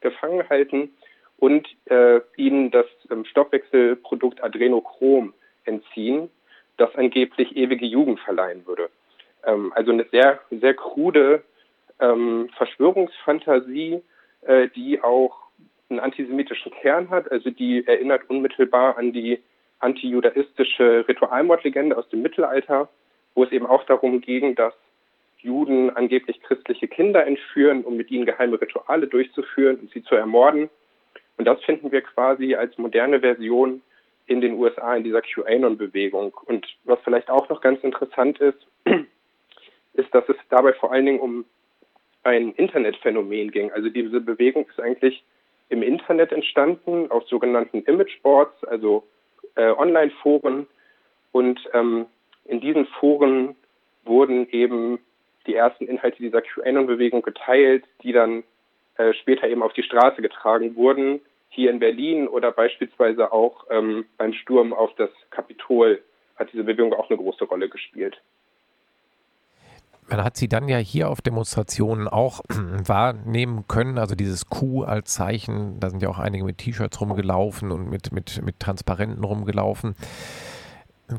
gefangen 0.00 0.48
halten 0.48 0.94
und 1.38 1.68
äh, 1.84 2.20
ihnen 2.36 2.70
das 2.70 2.86
ähm, 3.10 3.26
Stoffwechselprodukt 3.26 4.42
Adrenochrom 4.42 5.34
entziehen, 5.64 6.30
das 6.78 6.94
angeblich 6.96 7.54
ewige 7.56 7.84
Jugend 7.84 8.20
verleihen 8.20 8.66
würde. 8.66 8.88
Ähm, 9.44 9.70
also 9.76 9.92
eine 9.92 10.06
sehr, 10.10 10.40
sehr 10.50 10.74
krude 10.74 11.42
ähm, 12.00 12.48
Verschwörungsfantasie, 12.56 14.02
äh, 14.42 14.68
die 14.68 15.02
auch 15.02 15.36
einen 15.88 16.00
antisemitischen 16.00 16.72
Kern 16.72 17.10
hat. 17.10 17.30
Also 17.30 17.50
die 17.50 17.86
erinnert 17.86 18.28
unmittelbar 18.28 18.96
an 18.96 19.12
die 19.12 19.40
antijudaistische 19.80 21.06
Ritualmordlegende 21.08 21.96
aus 21.96 22.08
dem 22.10 22.22
Mittelalter, 22.22 22.88
wo 23.34 23.44
es 23.44 23.52
eben 23.52 23.66
auch 23.66 23.84
darum 23.84 24.20
ging, 24.20 24.54
dass 24.54 24.74
Juden 25.38 25.90
angeblich 25.96 26.42
christliche 26.42 26.86
Kinder 26.86 27.26
entführen, 27.26 27.84
um 27.84 27.96
mit 27.96 28.10
ihnen 28.10 28.26
geheime 28.26 28.60
Rituale 28.60 29.06
durchzuführen 29.06 29.76
und 29.76 29.90
sie 29.90 30.02
zu 30.02 30.14
ermorden. 30.14 30.68
Und 31.38 31.46
das 31.46 31.62
finden 31.64 31.90
wir 31.90 32.02
quasi 32.02 32.54
als 32.54 32.76
moderne 32.76 33.20
Version 33.20 33.80
in 34.26 34.40
den 34.40 34.54
USA 34.54 34.94
in 34.94 35.04
dieser 35.04 35.22
QAnon-Bewegung. 35.22 36.34
Und 36.44 36.66
was 36.84 36.98
vielleicht 37.02 37.30
auch 37.30 37.48
noch 37.48 37.62
ganz 37.62 37.82
interessant 37.82 38.38
ist, 38.38 38.58
ist, 39.94 40.14
dass 40.14 40.28
es 40.28 40.36
dabei 40.50 40.74
vor 40.74 40.92
allen 40.92 41.06
Dingen 41.06 41.20
um 41.20 41.44
ein 42.22 42.52
Internetphänomen 42.52 43.50
ging. 43.50 43.72
Also 43.72 43.88
diese 43.88 44.20
Bewegung 44.20 44.66
ist 44.68 44.80
eigentlich 44.80 45.22
im 45.68 45.82
Internet 45.82 46.32
entstanden, 46.32 47.10
auf 47.10 47.26
sogenannten 47.28 47.82
Imageboards, 47.84 48.64
also 48.64 49.04
äh, 49.54 49.70
Online-Foren. 49.70 50.66
Und 51.32 51.60
ähm, 51.72 52.06
in 52.44 52.60
diesen 52.60 52.86
Foren 52.86 53.54
wurden 54.04 54.48
eben 54.50 54.98
die 55.46 55.54
ersten 55.54 55.86
Inhalte 55.86 56.18
dieser 56.18 56.42
QAnon-Bewegung 56.42 57.22
geteilt, 57.22 57.84
die 58.02 58.12
dann 58.12 58.42
äh, 58.96 59.14
später 59.14 59.48
eben 59.48 59.62
auf 59.62 59.72
die 59.72 59.82
Straße 59.82 60.20
getragen 60.20 60.76
wurden, 60.76 61.20
hier 61.48 61.70
in 61.70 61.78
Berlin 61.80 62.28
oder 62.28 62.52
beispielsweise 62.52 63.32
auch 63.32 63.64
ähm, 63.70 64.06
beim 64.18 64.32
Sturm 64.32 64.72
auf 64.72 64.94
das 64.96 65.10
Kapitol 65.30 66.02
hat 66.36 66.52
diese 66.52 66.64
Bewegung 66.64 66.94
auch 66.94 67.10
eine 67.10 67.18
große 67.18 67.44
Rolle 67.44 67.68
gespielt. 67.68 68.20
Man 70.10 70.24
hat 70.24 70.36
sie 70.36 70.48
dann 70.48 70.68
ja 70.68 70.78
hier 70.78 71.08
auf 71.08 71.22
Demonstrationen 71.22 72.08
auch 72.08 72.40
wahrnehmen 72.84 73.66
können, 73.68 73.98
also 73.98 74.16
dieses 74.16 74.46
Q 74.46 74.82
als 74.82 75.14
Zeichen, 75.14 75.78
da 75.78 75.88
sind 75.88 76.02
ja 76.02 76.08
auch 76.08 76.18
einige 76.18 76.44
mit 76.44 76.58
T-Shirts 76.58 77.00
rumgelaufen 77.00 77.70
und 77.70 77.88
mit, 77.88 78.12
mit, 78.12 78.42
mit 78.44 78.58
Transparenten 78.58 79.22
rumgelaufen. 79.22 79.94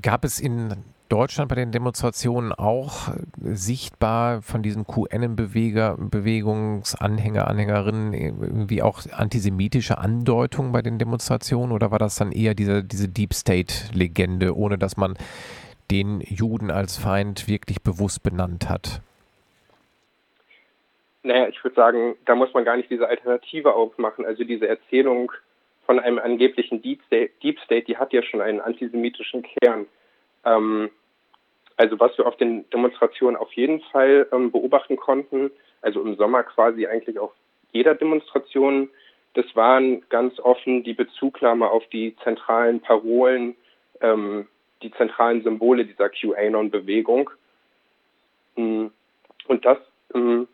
Gab 0.02 0.26
es 0.26 0.40
in 0.40 0.76
Deutschland 1.12 1.50
bei 1.50 1.56
den 1.56 1.74
Demonstrationen 1.74 2.54
auch 2.54 3.10
sichtbar 3.42 4.42
von 4.42 4.64
diesen 4.64 4.88
QN-Bewegungsanhänger, 4.88 7.48
Anhängerinnen 7.48 8.14
irgendwie 8.14 8.82
auch 8.82 9.02
antisemitische 9.12 9.98
Andeutungen 9.98 10.72
bei 10.72 10.82
den 10.82 11.00
Demonstrationen 11.00 11.74
oder 11.74 11.92
war 11.92 12.00
das 12.00 12.16
dann 12.16 12.32
eher 12.32 12.56
diese, 12.56 12.86
diese 12.86 13.10
Deep 13.10 13.34
State-Legende, 13.34 14.56
ohne 14.56 14.78
dass 14.78 14.96
man 14.96 15.18
den 15.92 16.22
Juden 16.22 16.72
als 16.72 16.98
Feind 16.98 17.48
wirklich 17.48 17.82
bewusst 17.82 18.24
benannt 18.24 18.70
hat? 18.70 19.02
Naja, 21.24 21.50
ich 21.50 21.64
würde 21.64 21.76
sagen, 21.76 22.16
da 22.26 22.34
muss 22.34 22.54
man 22.54 22.66
gar 22.66 22.78
nicht 22.78 22.90
diese 22.90 23.08
Alternative 23.08 23.74
aufmachen. 23.74 24.26
Also 24.26 24.44
diese 24.44 24.68
Erzählung 24.68 25.32
von 25.86 26.00
einem 26.00 26.18
angeblichen 26.18 26.82
Deep 26.82 27.02
State, 27.06 27.32
Deep 27.44 27.60
State 27.60 27.86
die 27.86 27.98
hat 27.98 28.14
ja 28.14 28.24
schon 28.24 28.42
einen 28.42 28.62
antisemitischen 28.62 29.44
Kern. 29.44 29.86
Ähm, 30.46 30.90
also 31.78 32.00
was 32.00 32.18
wir 32.18 32.26
auf 32.26 32.38
den 32.38 32.70
Demonstrationen 32.70 33.36
auf 33.36 33.52
jeden 33.54 33.82
Fall 33.92 34.28
ähm, 34.32 34.52
beobachten 34.52 34.98
konnten, 34.98 35.52
also 35.82 36.02
im 36.02 36.16
Sommer 36.16 36.44
quasi 36.44 36.88
eigentlich 36.88 37.20
auf 37.20 37.32
jeder 37.72 37.96
Demonstration, 37.96 38.90
das 39.34 39.46
waren 39.56 40.08
ganz 40.10 40.40
offen 40.40 40.84
die 40.84 40.94
Bezugnahme 40.94 41.70
auf 41.70 41.84
die 41.88 42.16
zentralen 42.24 42.82
Parolen 42.82 43.56
ähm, 44.02 44.48
die 44.82 44.92
zentralen 44.92 45.44
Symbole 45.44 45.86
dieser 45.86 46.10
QAnon-Bewegung. 46.10 47.30
Mm, 48.56 48.88
und 49.48 49.66
das 49.66 49.78
ähm, 50.14 50.48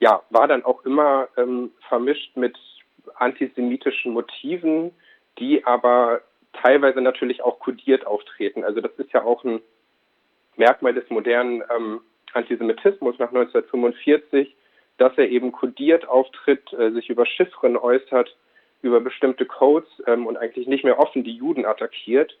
ja, 0.00 0.22
war 0.30 0.48
dann 0.48 0.64
auch 0.64 0.84
immer 0.84 1.28
ähm, 1.36 1.70
vermischt 1.88 2.36
mit 2.36 2.56
antisemitischen 3.16 4.12
Motiven, 4.12 4.92
die 5.38 5.64
aber 5.64 6.20
teilweise 6.52 7.00
natürlich 7.00 7.42
auch 7.42 7.58
kodiert 7.58 8.06
auftreten. 8.06 8.64
Also 8.64 8.80
das 8.80 8.92
ist 8.98 9.12
ja 9.12 9.24
auch 9.24 9.44
ein 9.44 9.60
Merkmal 10.56 10.94
des 10.94 11.08
modernen 11.10 11.62
ähm, 11.74 12.00
Antisemitismus 12.32 13.18
nach 13.18 13.28
1945, 13.28 14.54
dass 14.98 15.16
er 15.16 15.28
eben 15.28 15.52
kodiert 15.52 16.06
auftritt, 16.08 16.72
äh, 16.72 16.90
sich 16.92 17.10
über 17.10 17.26
Chiffren 17.26 17.76
äußert, 17.76 18.36
über 18.82 19.00
bestimmte 19.00 19.46
Codes 19.46 19.88
ähm, 20.06 20.26
und 20.26 20.36
eigentlich 20.36 20.66
nicht 20.66 20.84
mehr 20.84 20.98
offen 20.98 21.24
die 21.24 21.36
Juden 21.36 21.64
attackiert. 21.64 22.36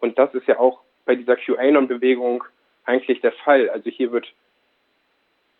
Und 0.00 0.18
das 0.18 0.34
ist 0.34 0.46
ja 0.46 0.58
auch 0.58 0.80
bei 1.04 1.14
dieser 1.14 1.36
QAnon-Bewegung 1.36 2.44
eigentlich 2.84 3.20
der 3.20 3.32
Fall. 3.32 3.68
Also 3.70 3.90
hier 3.90 4.12
wird 4.12 4.26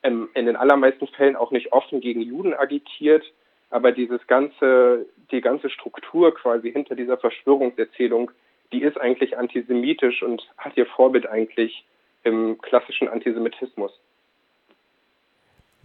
ähm, 0.02 0.28
in 0.34 0.46
den 0.46 0.56
allermeisten 0.56 1.06
Fällen 1.08 1.36
auch 1.36 1.50
nicht 1.50 1.72
offen 1.72 2.00
gegen 2.00 2.20
Juden 2.20 2.54
agitiert, 2.54 3.24
aber 3.70 3.92
dieses 3.92 4.26
ganze, 4.26 5.06
die 5.30 5.40
ganze 5.40 5.70
Struktur 5.70 6.34
quasi 6.34 6.72
hinter 6.72 6.94
dieser 6.94 7.18
Verschwörungserzählung, 7.18 8.30
die 8.72 8.82
ist 8.82 8.98
eigentlich 8.98 9.36
antisemitisch 9.36 10.22
und 10.22 10.48
hat 10.56 10.76
ihr 10.76 10.86
Vorbild 10.86 11.26
eigentlich 11.26 11.84
im 12.24 12.58
klassischen 12.60 13.08
Antisemitismus. 13.08 13.92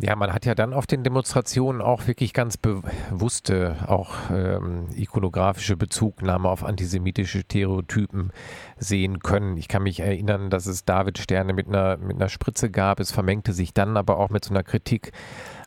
Ja, 0.06 0.18
man 0.18 0.34
hat 0.34 0.46
ja 0.46 0.54
dann 0.54 0.74
auf 0.74 0.86
den 0.86 1.06
Demonstrationen 1.06 1.82
auch 1.82 2.08
wirklich 2.08 2.34
ganz 2.34 2.58
bewusste, 2.58 3.78
auch 3.88 4.14
ähm, 4.32 4.90
ikonografische 4.94 5.78
Bezugnahme 5.78 6.50
auf 6.50 6.66
antisemitische 6.66 7.40
Stereotypen 7.40 8.34
sehen 8.76 9.20
können. 9.20 9.56
Ich 9.56 9.70
kann 9.70 9.84
mich 9.84 10.02
erinnern, 10.02 10.50
dass 10.50 10.66
es 10.66 10.84
David-Sterne 10.84 11.54
mit 11.54 11.70
einer, 11.70 11.96
mit 11.96 12.18
einer 12.18 12.28
Spritze 12.28 12.70
gab. 12.70 13.00
Es 13.00 13.14
vermengte 13.14 13.54
sich 13.54 13.74
dann 13.74 13.96
aber 13.96 14.18
auch 14.18 14.30
mit 14.30 14.44
so 14.44 14.54
einer 14.54 14.64
Kritik 14.64 15.14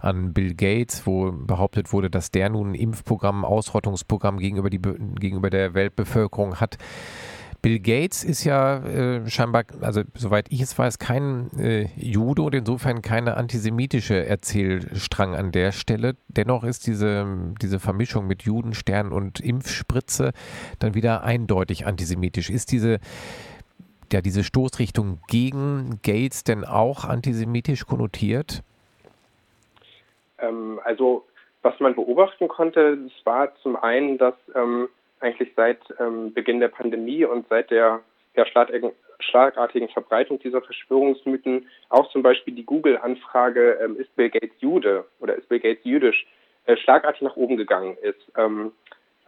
an 0.00 0.34
Bill 0.34 0.52
Gates, 0.54 1.06
wo 1.06 1.32
behauptet 1.32 1.94
wurde, 1.94 2.10
dass 2.10 2.30
der 2.30 2.50
nun 2.50 2.72
ein 2.72 2.74
Impfprogramm, 2.74 3.42
Ausrottungsprogramm 3.42 4.36
gegenüber, 4.36 4.68
die, 4.68 4.82
gegenüber 4.82 5.48
der 5.48 5.72
Weltbevölkerung 5.72 6.60
hat. 6.60 6.76
Bill 7.62 7.78
Gates 7.80 8.22
ist 8.24 8.44
ja 8.44 8.78
äh, 8.84 9.28
scheinbar, 9.28 9.64
also 9.80 10.02
soweit 10.14 10.46
ich 10.50 10.60
es 10.60 10.78
weiß, 10.78 10.98
kein 10.98 11.50
äh, 11.58 11.88
Jude 11.96 12.42
und 12.42 12.54
insofern 12.54 13.02
keine 13.02 13.36
antisemitische 13.36 14.26
Erzählstrang 14.26 15.34
an 15.34 15.52
der 15.52 15.72
Stelle. 15.72 16.16
Dennoch 16.28 16.64
ist 16.64 16.86
diese, 16.86 17.26
diese 17.60 17.80
Vermischung 17.80 18.26
mit 18.26 18.42
Judenstern 18.42 19.12
und 19.12 19.40
Impfspritze 19.40 20.32
dann 20.78 20.94
wieder 20.94 21.24
eindeutig 21.24 21.86
antisemitisch. 21.86 22.50
Ist 22.50 22.72
diese, 22.72 22.98
ja, 24.12 24.20
diese 24.20 24.44
Stoßrichtung 24.44 25.18
gegen 25.28 25.98
Gates 26.02 26.44
denn 26.44 26.64
auch 26.64 27.04
antisemitisch 27.04 27.86
konnotiert? 27.86 28.62
Ähm, 30.38 30.80
also 30.84 31.24
was 31.62 31.78
man 31.80 31.94
beobachten 31.94 32.46
konnte, 32.46 32.96
das 32.96 33.26
war 33.26 33.54
zum 33.56 33.74
einen, 33.76 34.18
dass 34.18 34.34
ähm, 34.54 34.88
eigentlich 35.20 35.52
seit 35.56 35.78
ähm, 35.98 36.32
Beginn 36.32 36.60
der 36.60 36.68
Pandemie 36.68 37.24
und 37.24 37.48
seit 37.48 37.70
der 37.70 38.00
ja, 38.34 38.44
schlagartigen 38.46 39.88
Verbreitung 39.88 40.38
dieser 40.38 40.62
Verschwörungsmythen, 40.62 41.66
auch 41.88 42.10
zum 42.10 42.22
Beispiel 42.22 42.54
die 42.54 42.66
Google-Anfrage, 42.66 43.78
ähm, 43.82 43.96
ist 43.98 44.14
Bill 44.16 44.30
Gates 44.30 44.60
Jude 44.60 45.04
oder 45.20 45.34
ist 45.34 45.48
Bill 45.48 45.60
Gates 45.60 45.84
jüdisch, 45.84 46.26
äh, 46.66 46.76
schlagartig 46.76 47.22
nach 47.22 47.36
oben 47.36 47.56
gegangen 47.56 47.96
ist. 48.02 48.20
Ähm, 48.36 48.72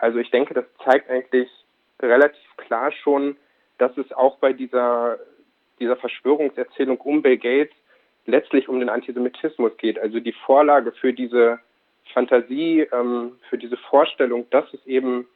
Also 0.00 0.18
ich 0.21 0.30
denke, 0.30 0.54
das 0.54 0.64
zeigt 0.85 1.11
eigentlich 1.11 1.49
relativ 2.00 2.57
klar 2.57 2.92
schon, 2.92 3.37
dass 3.78 3.97
es 3.97 4.12
auch 4.12 4.38
bei 4.38 4.52
dieser, 4.52 5.18
dieser 5.80 5.97
Verschwörungserzählung 5.97 6.99
um 7.00 7.21
Bill 7.23 7.37
Gates 7.37 7.75
letztlich 8.26 8.68
um 8.68 8.78
den 8.78 8.88
Antisemitismus 8.90 9.76
geht. 9.78 9.99
Also 9.99 10.21
die 10.21 10.35
Vorlage 10.47 10.92
für 10.92 11.12
diese 11.12 11.59
Fantasie, 12.12 12.87
ähm, 12.92 13.38
für 13.49 13.59
diese 13.59 13.76
Vorstellung, 13.76 14.47
dass 14.50 14.73
es 14.73 14.87
eben 14.87 15.26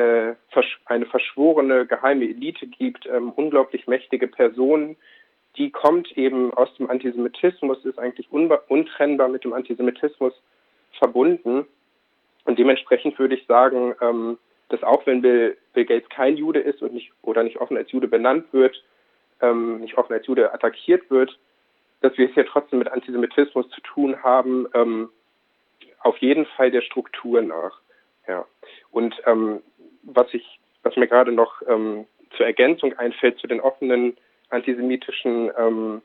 äh, 0.00 0.62
eine 0.86 1.06
verschworene 1.06 1.86
geheime 1.86 2.24
Elite 2.24 2.66
gibt, 2.66 3.06
ähm, 3.06 3.30
unglaublich 3.30 3.86
mächtige 3.86 4.26
Personen, 4.26 4.96
die 5.56 5.70
kommt 5.70 6.16
eben 6.16 6.54
aus 6.54 6.72
dem 6.76 6.88
Antisemitismus, 6.88 7.84
ist 7.84 7.98
eigentlich 7.98 8.30
untrennbar 8.30 9.28
mit 9.28 9.44
dem 9.44 9.52
Antisemitismus 9.52 10.32
verbunden. 10.98 11.66
Und 12.44 12.58
dementsprechend 12.58 13.18
würde 13.18 13.34
ich 13.34 13.46
sagen, 13.46 13.94
ähm, 14.00 14.38
dass 14.68 14.82
auch 14.82 15.04
wenn 15.06 15.22
Bill, 15.22 15.56
Bill, 15.72 15.84
Gates 15.84 16.08
kein 16.08 16.36
Jude 16.36 16.60
ist 16.60 16.80
und 16.82 16.94
nicht 16.94 17.12
oder 17.22 17.42
nicht 17.42 17.60
offen 17.60 17.76
als 17.76 17.90
Jude 17.90 18.08
benannt 18.08 18.46
wird, 18.52 18.82
ähm, 19.40 19.80
nicht 19.80 19.98
offen 19.98 20.12
als 20.12 20.26
Jude 20.26 20.52
attackiert 20.52 21.10
wird, 21.10 21.36
dass 22.00 22.16
wir 22.16 22.28
es 22.28 22.36
ja 22.36 22.44
trotzdem 22.44 22.78
mit 22.78 22.88
Antisemitismus 22.88 23.68
zu 23.70 23.80
tun 23.82 24.22
haben, 24.22 24.68
ähm, 24.74 25.10
auf 26.00 26.16
jeden 26.18 26.46
Fall 26.46 26.70
der 26.70 26.82
Struktur 26.82 27.42
nach. 27.42 27.80
Ja. 28.26 28.46
Und 28.90 29.14
ähm, 29.26 29.62
was 30.02 30.32
ich, 30.32 30.60
was 30.82 30.96
mir 30.96 31.06
gerade 31.06 31.32
noch 31.32 31.62
ähm, 31.68 32.06
zur 32.36 32.46
Ergänzung 32.46 32.92
einfällt 32.98 33.38
zu 33.38 33.46
den 33.46 33.60
offenen 33.60 34.16
antisemitischen 34.50 35.50
ähm, 35.56 36.02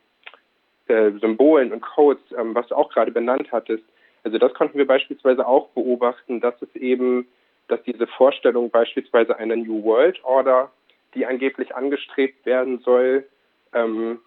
äh, 0.87 1.11
Symbolen 1.19 1.71
und 1.71 1.81
Codes, 1.81 2.23
ähm, 2.37 2.53
was 2.53 2.67
du 2.67 2.75
auch 2.75 2.89
gerade 2.89 3.11
benannt 3.11 3.51
hattest, 3.51 3.83
also 4.25 4.39
das 4.39 4.53
konnten 4.55 4.77
wir 4.79 4.87
beispielsweise 4.87 5.47
auch 5.47 5.69
beobachten, 5.69 6.41
dass 6.41 6.59
es 6.61 6.75
eben, 6.75 7.27
dass 7.67 7.81
diese 7.83 8.07
Vorstellung 8.07 8.71
beispielsweise 8.71 9.37
einer 9.37 9.55
New 9.55 9.83
World 9.83 10.19
Order, 10.23 10.71
die 11.13 11.27
angeblich 11.27 11.75
angestrebt 11.75 12.43
werden 12.43 12.79
soll, 12.79 13.25
ähm, 13.73 14.19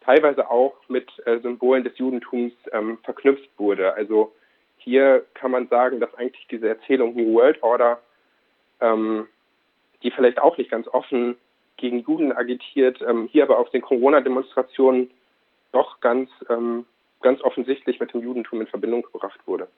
teilweise 0.00 0.50
auch 0.50 0.74
mit 0.88 1.10
äh, 1.26 1.38
Symbolen 1.40 1.84
des 1.84 1.98
Judentums 1.98 2.54
ähm, 2.72 2.96
verknüpft 3.04 3.50
wurde. 3.58 3.92
Also 3.92 4.32
hier 4.78 5.26
kann 5.34 5.50
man 5.50 5.68
sagen, 5.68 6.00
dass 6.00 6.14
eigentlich 6.14 6.46
diese 6.50 6.68
Erzählung 6.68 7.14
New 7.14 7.34
World 7.34 7.62
Order, 7.62 8.00
ähm, 8.80 9.26
die 10.02 10.10
vielleicht 10.10 10.38
auch 10.38 10.56
nicht 10.58 10.70
ganz 10.70 10.88
offen 10.88 11.36
gegen 11.76 12.00
Juden 12.00 12.32
agitiert, 12.32 13.02
ähm, 13.02 13.28
hier 13.30 13.44
aber 13.44 13.58
auf 13.58 13.70
den 13.70 13.82
Corona-Demonstrationen 13.82 15.10
doch 15.72 16.00
ganz, 16.00 16.30
ähm, 16.48 16.86
ganz 17.20 17.40
offensichtlich 17.42 18.00
mit 18.00 18.12
dem 18.12 18.22
Judentum 18.22 18.60
in 18.60 18.66
Verbindung 18.66 19.02
gebracht 19.02 19.40
wurde. 19.46 19.68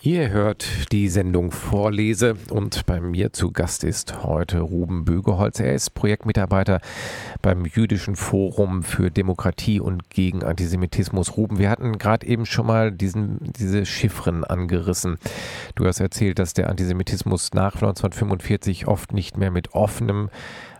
Ihr 0.00 0.30
hört 0.30 0.92
die 0.92 1.08
Sendung 1.08 1.50
Vorlese 1.50 2.36
und 2.50 2.86
bei 2.86 3.00
mir 3.00 3.32
zu 3.32 3.50
Gast 3.50 3.82
ist 3.82 4.22
heute 4.22 4.60
Ruben 4.60 5.04
Bögeholz. 5.04 5.58
Er 5.58 5.74
ist 5.74 5.90
Projektmitarbeiter 5.90 6.80
beim 7.42 7.66
Jüdischen 7.66 8.14
Forum 8.14 8.84
für 8.84 9.10
Demokratie 9.10 9.80
und 9.80 10.08
gegen 10.08 10.44
Antisemitismus. 10.44 11.36
Ruben, 11.36 11.58
wir 11.58 11.68
hatten 11.68 11.98
gerade 11.98 12.28
eben 12.28 12.46
schon 12.46 12.66
mal 12.66 12.92
diesen, 12.92 13.38
diese 13.58 13.84
Chiffren 13.84 14.44
angerissen. 14.44 15.18
Du 15.74 15.84
hast 15.84 15.98
erzählt, 15.98 16.38
dass 16.38 16.54
der 16.54 16.70
Antisemitismus 16.70 17.52
nach 17.52 17.74
1945 17.74 18.86
oft 18.86 19.12
nicht 19.12 19.36
mehr 19.36 19.50
mit 19.50 19.74
offenem 19.74 20.30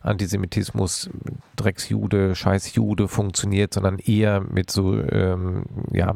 Antisemitismus, 0.02 1.10
Drecksjude, 1.56 2.34
Scheißjude 2.34 3.08
funktioniert, 3.08 3.74
sondern 3.74 3.98
eher 3.98 4.40
mit 4.40 4.70
so 4.70 5.00
ähm, 5.00 5.64
ja, 5.92 6.14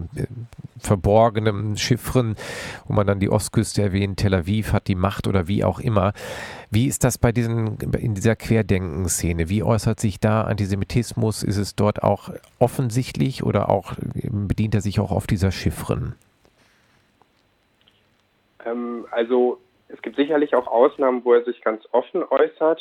verborgenen 0.78 1.76
Chiffren, 1.76 2.36
wo 2.86 2.92
man 2.92 3.06
dann 3.06 3.20
die 3.20 3.30
Ostküste 3.30 3.82
erwähnt, 3.82 4.18
Tel 4.18 4.34
Aviv 4.34 4.72
hat 4.72 4.88
die 4.88 4.94
Macht 4.94 5.26
oder 5.26 5.48
wie 5.48 5.64
auch 5.64 5.80
immer. 5.80 6.12
Wie 6.70 6.86
ist 6.86 7.04
das 7.04 7.18
bei 7.18 7.32
diesen, 7.32 7.78
in 7.78 8.14
dieser 8.14 8.36
Querdenken-Szene? 8.36 9.48
Wie 9.48 9.62
äußert 9.62 10.00
sich 10.00 10.20
da 10.20 10.42
Antisemitismus? 10.42 11.42
Ist 11.42 11.58
es 11.58 11.76
dort 11.76 12.02
auch 12.02 12.30
offensichtlich 12.58 13.42
oder 13.42 13.68
auch 13.68 13.94
bedient 13.98 14.74
er 14.74 14.80
sich 14.80 15.00
auch 15.00 15.10
auf 15.10 15.26
dieser 15.26 15.50
Chiffren? 15.50 16.14
Ähm, 18.64 19.06
also 19.10 19.58
es 19.88 20.00
gibt 20.02 20.16
sicherlich 20.16 20.54
auch 20.54 20.66
Ausnahmen, 20.66 21.24
wo 21.24 21.34
er 21.34 21.44
sich 21.44 21.60
ganz 21.62 21.84
offen 21.92 22.22
äußert. 22.24 22.80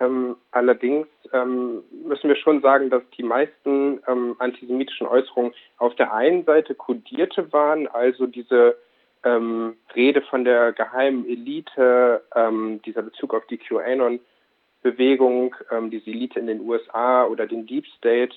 Ähm, 0.00 0.36
allerdings 0.50 1.06
ähm, 1.32 1.84
müssen 2.04 2.28
wir 2.28 2.36
schon 2.36 2.60
sagen, 2.62 2.90
dass 2.90 3.02
die 3.16 3.22
meisten 3.22 4.00
ähm, 4.08 4.34
antisemitischen 4.38 5.06
Äußerungen 5.06 5.54
auf 5.78 5.94
der 5.94 6.12
einen 6.12 6.44
Seite 6.44 6.74
kodierte 6.74 7.52
waren, 7.52 7.86
also 7.86 8.26
diese 8.26 8.76
ähm, 9.22 9.76
Rede 9.94 10.22
von 10.22 10.44
der 10.44 10.72
geheimen 10.72 11.28
Elite, 11.28 12.22
ähm, 12.34 12.82
dieser 12.84 13.02
Bezug 13.02 13.34
auf 13.34 13.46
die 13.46 13.58
QAnon-Bewegung, 13.58 15.54
ähm, 15.70 15.90
diese 15.90 16.10
Elite 16.10 16.40
in 16.40 16.48
den 16.48 16.60
USA 16.60 17.26
oder 17.26 17.46
den 17.46 17.66
Deep 17.66 17.86
State 17.96 18.34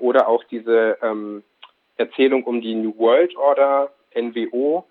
oder 0.00 0.28
auch 0.28 0.44
diese 0.44 0.98
Erzählung 1.96 2.44
um 2.44 2.60
die 2.60 2.74
New 2.74 2.98
World 2.98 3.34
Order, 3.34 3.90
NWO. 4.14 4.84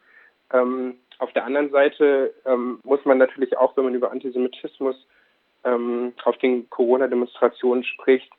auf 0.49 1.33
der 1.33 1.45
anderen 1.45 1.69
Seite 1.69 2.33
muss 2.81 3.05
man 3.05 3.19
natürlich 3.19 3.55
auch, 3.55 3.77
wenn 3.77 3.83
man 3.83 3.93
über 3.93 4.11
Antisemitismus 4.11 4.95
ähm, 5.63 6.13
auf 6.23 6.37
den 6.37 6.69
Corona-Demonstrationen 6.69 7.83
spricht, 7.83 8.31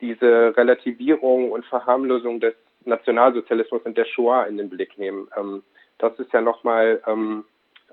diese 0.00 0.56
Relativierung 0.56 1.50
und 1.52 1.64
Verharmlosung 1.66 2.40
des 2.40 2.54
Nationalsozialismus 2.84 3.82
und 3.82 3.96
der 3.96 4.04
Shoah 4.04 4.46
in 4.46 4.58
den 4.58 4.68
Blick 4.68 4.98
nehmen. 4.98 5.28
Ähm, 5.36 5.62
das 5.98 6.18
ist 6.18 6.32
ja 6.32 6.40
nochmal 6.40 7.02
ähm, 7.06 7.44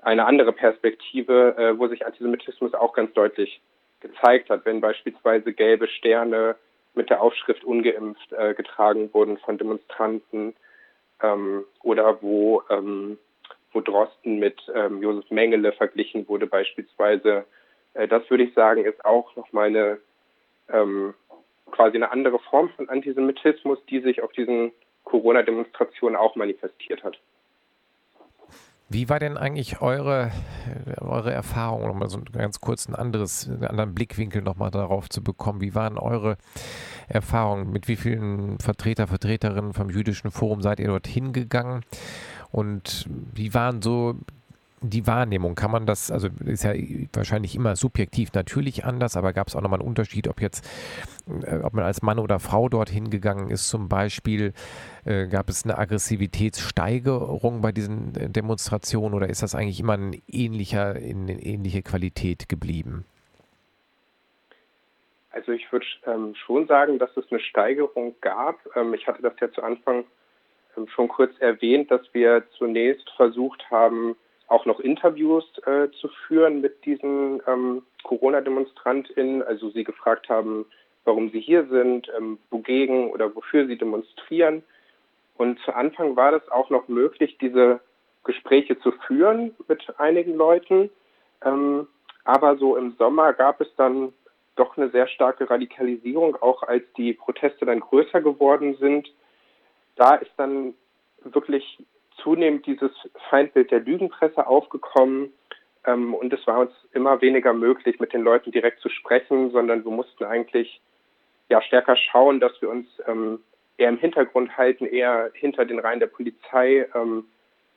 eine 0.02 0.26
andere 0.26 0.52
Perspektive, 0.52 1.56
äh, 1.56 1.78
wo 1.78 1.88
sich 1.88 2.04
Antisemitismus 2.04 2.74
auch 2.74 2.92
ganz 2.92 3.12
deutlich 3.14 3.60
gezeigt 4.00 4.50
hat, 4.50 4.64
wenn 4.64 4.80
beispielsweise 4.80 5.52
gelbe 5.52 5.88
Sterne 5.88 6.56
mit 6.94 7.08
der 7.08 7.22
Aufschrift 7.22 7.64
ungeimpft 7.64 8.32
äh, 8.32 8.54
getragen 8.54 9.08
wurden 9.14 9.38
von 9.38 9.56
Demonstranten 9.56 10.54
ähm, 11.22 11.64
oder 11.82 12.20
wo, 12.20 12.62
ähm, 12.68 13.18
wo 13.72 13.80
Drosten 13.80 14.38
mit 14.38 14.60
ähm, 14.74 15.02
Josef 15.02 15.30
Mengele 15.30 15.72
verglichen 15.72 16.28
wurde 16.28 16.46
beispielsweise 16.46 17.44
äh, 17.94 18.08
das 18.08 18.28
würde 18.30 18.44
ich 18.44 18.54
sagen, 18.54 18.84
ist 18.84 19.04
auch 19.04 19.34
nochmal 19.36 19.68
eine 19.68 19.98
ähm, 20.68 21.14
quasi 21.70 21.96
eine 21.96 22.10
andere 22.10 22.38
Form 22.38 22.68
von 22.70 22.88
Antisemitismus, 22.88 23.78
die 23.88 24.00
sich 24.00 24.22
auf 24.22 24.32
diesen 24.32 24.72
Corona-Demonstrationen 25.04 26.16
auch 26.16 26.36
manifestiert 26.36 27.02
hat. 27.02 27.18
Wie 28.88 29.08
war 29.08 29.18
denn 29.18 29.38
eigentlich 29.38 29.80
eure, 29.80 30.30
eure 31.00 31.32
Erfahrung, 31.32 31.98
mal 31.98 32.10
so 32.10 32.20
ganz 32.30 32.60
kurz 32.60 32.86
ein 32.86 32.94
anderes, 32.94 33.48
einen 33.48 33.64
anderen 33.64 33.94
Blickwinkel 33.94 34.42
nochmal 34.42 34.70
darauf 34.70 35.08
zu 35.08 35.24
bekommen? 35.24 35.62
Wie 35.62 35.74
waren 35.74 35.96
eure 35.96 36.36
Erfahrungen? 37.08 37.72
Mit 37.72 37.88
wie 37.88 37.96
vielen 37.96 38.58
Vertreter, 38.58 39.06
Vertreterinnen 39.06 39.72
vom 39.72 39.88
jüdischen 39.88 40.30
Forum 40.30 40.60
seid 40.60 40.78
ihr 40.78 40.88
dort 40.88 41.06
hingegangen? 41.06 41.86
Und 42.50 43.08
wie 43.08 43.54
waren 43.54 43.80
so 43.80 44.16
die 44.82 45.06
Wahrnehmung, 45.06 45.54
kann 45.54 45.70
man 45.70 45.86
das, 45.86 46.10
also 46.10 46.28
ist 46.44 46.64
ja 46.64 46.72
wahrscheinlich 47.12 47.54
immer 47.54 47.76
subjektiv 47.76 48.32
natürlich 48.34 48.84
anders, 48.84 49.16
aber 49.16 49.32
gab 49.32 49.48
es 49.48 49.56
auch 49.56 49.60
nochmal 49.60 49.80
einen 49.80 49.88
Unterschied, 49.88 50.28
ob 50.28 50.40
jetzt, 50.40 50.68
äh, 51.44 51.58
ob 51.58 51.72
man 51.74 51.84
als 51.84 52.02
Mann 52.02 52.18
oder 52.18 52.38
Frau 52.40 52.68
dorthin 52.68 53.10
gegangen 53.10 53.50
ist 53.50 53.68
zum 53.68 53.88
Beispiel, 53.88 54.52
äh, 55.04 55.28
gab 55.28 55.48
es 55.48 55.64
eine 55.64 55.78
Aggressivitätssteigerung 55.78 57.60
bei 57.60 57.72
diesen 57.72 58.14
äh, 58.16 58.28
Demonstrationen 58.28 59.14
oder 59.14 59.28
ist 59.28 59.42
das 59.42 59.54
eigentlich 59.54 59.80
immer 59.80 59.94
ein 59.94 60.20
ähnlicher, 60.28 60.96
in, 60.96 61.28
in 61.28 61.38
ähnliche 61.38 61.82
Qualität 61.82 62.48
geblieben? 62.48 63.04
Also 65.30 65.52
ich 65.52 65.70
würde 65.72 65.86
ähm, 66.06 66.34
schon 66.34 66.66
sagen, 66.66 66.98
dass 66.98 67.16
es 67.16 67.24
eine 67.30 67.40
Steigerung 67.40 68.14
gab. 68.20 68.58
Ähm, 68.76 68.94
ich 68.94 69.06
hatte 69.06 69.22
das 69.22 69.32
ja 69.40 69.50
zu 69.50 69.62
Anfang 69.62 70.04
ähm, 70.76 70.86
schon 70.88 71.08
kurz 71.08 71.32
erwähnt, 71.38 71.90
dass 71.90 72.02
wir 72.12 72.44
zunächst 72.58 73.08
versucht 73.16 73.70
haben, 73.70 74.16
auch 74.52 74.66
noch 74.66 74.80
Interviews 74.80 75.44
äh, 75.64 75.88
zu 76.00 76.08
führen 76.26 76.60
mit 76.60 76.84
diesen 76.84 77.42
ähm, 77.46 77.82
Corona-DemonstrantInnen, 78.02 79.42
also 79.42 79.70
sie 79.70 79.82
gefragt 79.82 80.28
haben, 80.28 80.66
warum 81.04 81.30
sie 81.30 81.40
hier 81.40 81.66
sind, 81.68 82.10
ähm, 82.16 82.38
wogegen 82.50 83.10
oder 83.10 83.34
wofür 83.34 83.66
sie 83.66 83.78
demonstrieren. 83.78 84.62
Und 85.38 85.58
zu 85.60 85.74
Anfang 85.74 86.16
war 86.16 86.32
das 86.32 86.46
auch 86.50 86.68
noch 86.68 86.86
möglich, 86.88 87.38
diese 87.40 87.80
Gespräche 88.24 88.78
zu 88.80 88.92
führen 89.06 89.56
mit 89.68 89.98
einigen 89.98 90.36
Leuten. 90.36 90.90
Ähm, 91.44 91.88
aber 92.24 92.56
so 92.56 92.76
im 92.76 92.94
Sommer 92.98 93.32
gab 93.32 93.60
es 93.60 93.68
dann 93.76 94.12
doch 94.54 94.76
eine 94.76 94.90
sehr 94.90 95.08
starke 95.08 95.48
Radikalisierung, 95.48 96.36
auch 96.36 96.62
als 96.62 96.84
die 96.98 97.14
Proteste 97.14 97.64
dann 97.64 97.80
größer 97.80 98.20
geworden 98.20 98.76
sind. 98.78 99.10
Da 99.96 100.16
ist 100.16 100.30
dann 100.36 100.74
wirklich 101.24 101.78
zunehmend 102.22 102.66
dieses 102.66 102.90
Feindbild 103.30 103.70
der 103.70 103.80
Lügenpresse 103.80 104.46
aufgekommen 104.46 105.32
ähm, 105.84 106.14
und 106.14 106.32
es 106.32 106.46
war 106.46 106.60
uns 106.60 106.72
immer 106.92 107.20
weniger 107.20 107.52
möglich, 107.52 107.98
mit 108.00 108.12
den 108.12 108.22
Leuten 108.22 108.52
direkt 108.52 108.80
zu 108.80 108.88
sprechen, 108.88 109.50
sondern 109.50 109.84
wir 109.84 109.90
mussten 109.90 110.24
eigentlich 110.24 110.80
ja 111.48 111.60
stärker 111.62 111.96
schauen, 111.96 112.40
dass 112.40 112.52
wir 112.60 112.70
uns 112.70 112.86
ähm, 113.06 113.40
eher 113.76 113.88
im 113.88 113.98
Hintergrund 113.98 114.56
halten, 114.56 114.86
eher 114.86 115.30
hinter 115.34 115.64
den 115.64 115.78
Reihen 115.78 116.00
der 116.00 116.06
Polizei, 116.06 116.86
ähm, 116.94 117.24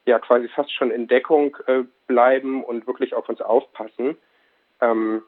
ja 0.06 0.20
quasi 0.20 0.48
fast 0.50 0.72
schon 0.72 0.92
in 0.92 1.08
Deckung 1.08 1.58
äh, 1.66 1.84
bleiben 2.06 2.64
und 2.64 2.86
wirklich 2.86 3.16
auf 3.16 3.28
uns 3.28 3.42
aufpassen. 3.42 4.18
Ähm, 4.82 5.24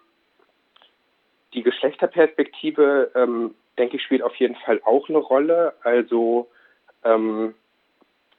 die 1.54 1.64
Geschlechterperspektive, 1.64 3.12
ähm, 3.16 3.56
denke 3.78 3.96
ich, 3.96 4.04
spielt 4.04 4.22
auf 4.22 4.36
jeden 4.36 4.56
Fall 4.56 4.82
auch 4.84 5.10
eine 5.10 5.18
Rolle. 5.18 5.74
Also 5.82 6.48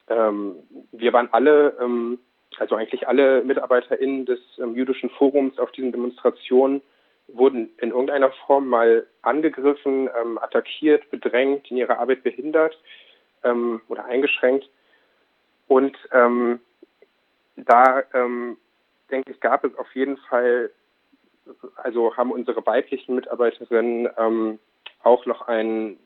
ähm, 0.09 0.57
wir 0.93 1.13
waren 1.13 1.29
alle, 1.33 1.77
ähm, 1.81 2.19
also 2.59 2.75
eigentlich 2.77 3.07
alle 3.09 3.43
MitarbeiterInnen 3.45 4.27
des 4.27 4.41
ähm, 4.59 4.75
jüdischen 4.75 5.11
Forums 5.11 5.59
auf 5.59 5.73
diesen 5.73 5.93
Demonstrationen 5.93 6.83
wurden 7.29 7.71
in 7.79 7.91
irgendeiner 7.91 8.31
Form 8.47 8.69
mal 8.69 9.07
angegriffen, 9.23 10.09
ähm, 10.21 10.39
attackiert, 10.39 11.11
bedrängt, 11.11 11.71
in 11.71 11.77
ihrer 11.77 11.99
Arbeit 11.99 12.23
behindert 12.23 12.79
ähm, 13.45 13.83
oder 13.89 14.07
eingeschränkt. 14.07 14.69
Und 15.67 15.97
ähm, 16.13 16.61
da 17.57 18.05
denke 19.11 19.33
ich, 19.33 19.41
gab 19.41 19.65
es 19.65 19.77
auf 19.77 19.95
jeden 19.95 20.17
Fall, 20.17 20.71
also 21.77 22.17
haben 22.17 22.31
unsere 22.31 22.65
weiblichen 22.65 23.17
Mitarbeiterinnen 23.17 24.09
auch 25.03 25.27
noch 25.27 25.49
ein, 25.49 25.99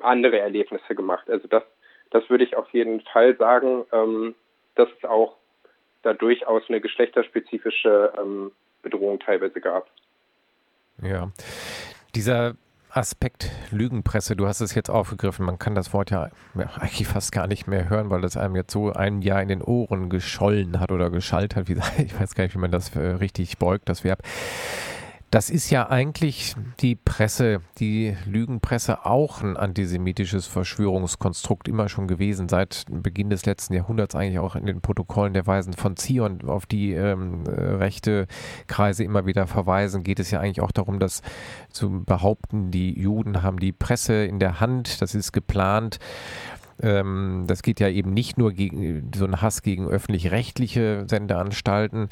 andere 0.00 0.38
Erlebnisse 0.38 0.94
gemacht. 0.94 1.28
Also 1.28 1.48
das, 1.48 1.62
das 2.10 2.28
würde 2.30 2.44
ich 2.44 2.56
auf 2.56 2.68
jeden 2.70 3.00
Fall 3.00 3.36
sagen, 3.36 3.84
ähm, 3.92 4.34
dass 4.74 4.88
es 4.96 5.08
auch 5.08 5.36
da 6.02 6.14
durchaus 6.14 6.62
eine 6.68 6.80
geschlechterspezifische 6.80 8.12
ähm, 8.18 8.52
Bedrohung 8.82 9.18
teilweise 9.18 9.60
gab. 9.60 9.88
Ja, 11.02 11.30
dieser 12.14 12.54
Aspekt 12.90 13.50
Lügenpresse, 13.70 14.34
du 14.34 14.46
hast 14.46 14.60
es 14.60 14.74
jetzt 14.74 14.88
aufgegriffen. 14.88 15.44
Man 15.44 15.58
kann 15.58 15.74
das 15.74 15.92
Wort 15.92 16.10
ja 16.10 16.30
eigentlich 16.54 17.06
fast 17.06 17.32
gar 17.32 17.46
nicht 17.46 17.66
mehr 17.66 17.90
hören, 17.90 18.10
weil 18.10 18.22
das 18.22 18.36
einem 18.36 18.56
jetzt 18.56 18.72
so 18.72 18.92
ein 18.92 19.20
Jahr 19.20 19.42
in 19.42 19.48
den 19.48 19.62
Ohren 19.62 20.08
geschollen 20.08 20.80
hat 20.80 20.90
oder 20.90 21.10
geschallt 21.10 21.54
hat. 21.54 21.68
Wie, 21.68 21.74
ich 22.02 22.18
weiß 22.18 22.34
gar 22.34 22.44
nicht, 22.44 22.54
wie 22.54 22.60
man 22.60 22.70
das 22.70 22.94
äh, 22.96 23.00
richtig 23.00 23.58
beugt, 23.58 23.88
das 23.88 24.04
Verb. 24.04 24.20
Das 25.30 25.50
ist 25.50 25.68
ja 25.68 25.90
eigentlich 25.90 26.54
die 26.80 26.94
Presse, 26.94 27.60
die 27.78 28.16
Lügenpresse 28.24 29.04
auch 29.04 29.42
ein 29.42 29.58
antisemitisches 29.58 30.46
Verschwörungskonstrukt 30.46 31.68
immer 31.68 31.90
schon 31.90 32.08
gewesen, 32.08 32.48
seit 32.48 32.86
Beginn 32.90 33.28
des 33.28 33.44
letzten 33.44 33.74
Jahrhunderts 33.74 34.14
eigentlich 34.14 34.38
auch 34.38 34.56
in 34.56 34.64
den 34.64 34.80
Protokollen 34.80 35.34
der 35.34 35.46
Weisen 35.46 35.74
von 35.74 35.98
Zion, 35.98 36.48
auf 36.48 36.64
die 36.64 36.94
ähm, 36.94 37.44
rechte 37.46 38.26
Kreise 38.68 39.04
immer 39.04 39.26
wieder 39.26 39.46
verweisen, 39.46 40.02
geht 40.02 40.18
es 40.18 40.30
ja 40.30 40.40
eigentlich 40.40 40.62
auch 40.62 40.72
darum, 40.72 40.98
dass 40.98 41.20
zu 41.70 42.04
behaupten, 42.04 42.70
die 42.70 42.98
Juden 42.98 43.42
haben 43.42 43.58
die 43.58 43.72
Presse 43.72 44.24
in 44.24 44.38
der 44.38 44.60
Hand, 44.60 45.02
das 45.02 45.14
ist 45.14 45.32
geplant. 45.32 45.98
Ähm, 46.80 47.44
das 47.46 47.60
geht 47.62 47.80
ja 47.80 47.88
eben 47.88 48.14
nicht 48.14 48.38
nur 48.38 48.52
gegen 48.52 49.10
so 49.14 49.26
ein 49.26 49.42
Hass 49.42 49.60
gegen 49.60 49.88
öffentlich-rechtliche 49.88 51.04
Sendeanstalten, 51.06 52.08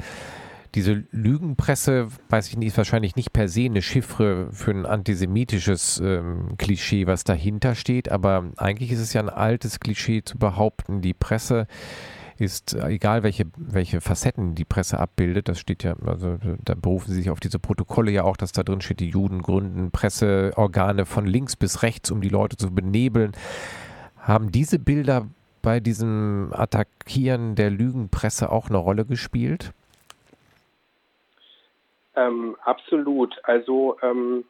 diese 0.75 1.03
Lügenpresse, 1.11 2.07
weiß 2.29 2.49
ich 2.49 2.57
nicht, 2.57 2.67
ist 2.67 2.77
wahrscheinlich 2.77 3.15
nicht 3.15 3.33
per 3.33 3.47
se 3.47 3.65
eine 3.65 3.81
Chiffre 3.81 4.49
für 4.51 4.71
ein 4.71 4.85
antisemitisches 4.85 6.01
ähm, 6.03 6.55
Klischee, 6.57 7.07
was 7.07 7.23
dahinter 7.23 7.75
steht, 7.75 8.09
aber 8.11 8.51
eigentlich 8.57 8.91
ist 8.91 8.99
es 8.99 9.13
ja 9.13 9.21
ein 9.21 9.29
altes 9.29 9.79
Klischee 9.79 10.23
zu 10.23 10.37
behaupten, 10.37 11.01
die 11.01 11.13
Presse 11.13 11.67
ist, 12.39 12.75
egal 12.75 13.23
welche, 13.23 13.45
welche 13.57 14.01
Facetten 14.01 14.55
die 14.55 14.65
Presse 14.65 14.99
abbildet, 14.99 15.49
das 15.49 15.59
steht 15.59 15.83
ja, 15.83 15.95
also 16.05 16.37
da 16.63 16.75
berufen 16.75 17.11
sie 17.11 17.17
sich 17.17 17.29
auf 17.29 17.39
diese 17.39 17.59
Protokolle 17.59 18.11
ja 18.11 18.23
auch, 18.23 18.37
dass 18.37 18.51
da 18.51 18.63
drin 18.63 18.81
steht, 18.81 18.99
die 18.99 19.09
Juden 19.09 19.41
gründen 19.41 19.91
Presseorgane 19.91 21.05
von 21.05 21.25
links 21.25 21.55
bis 21.55 21.81
rechts, 21.81 22.11
um 22.11 22.21
die 22.21 22.29
Leute 22.29 22.57
zu 22.57 22.71
benebeln. 22.71 23.31
Haben 24.17 24.51
diese 24.51 24.77
Bilder 24.77 25.27
bei 25.61 25.79
diesem 25.79 26.49
Attackieren 26.53 27.55
der 27.55 27.71
Lügenpresse 27.71 28.51
auch 28.51 28.69
eine 28.69 28.77
Rolle 28.77 29.05
gespielt? 29.05 29.73
Ähm, 32.17 32.57
absolut. 32.63 33.39
Also 33.43 33.97
ähm, 34.01 34.43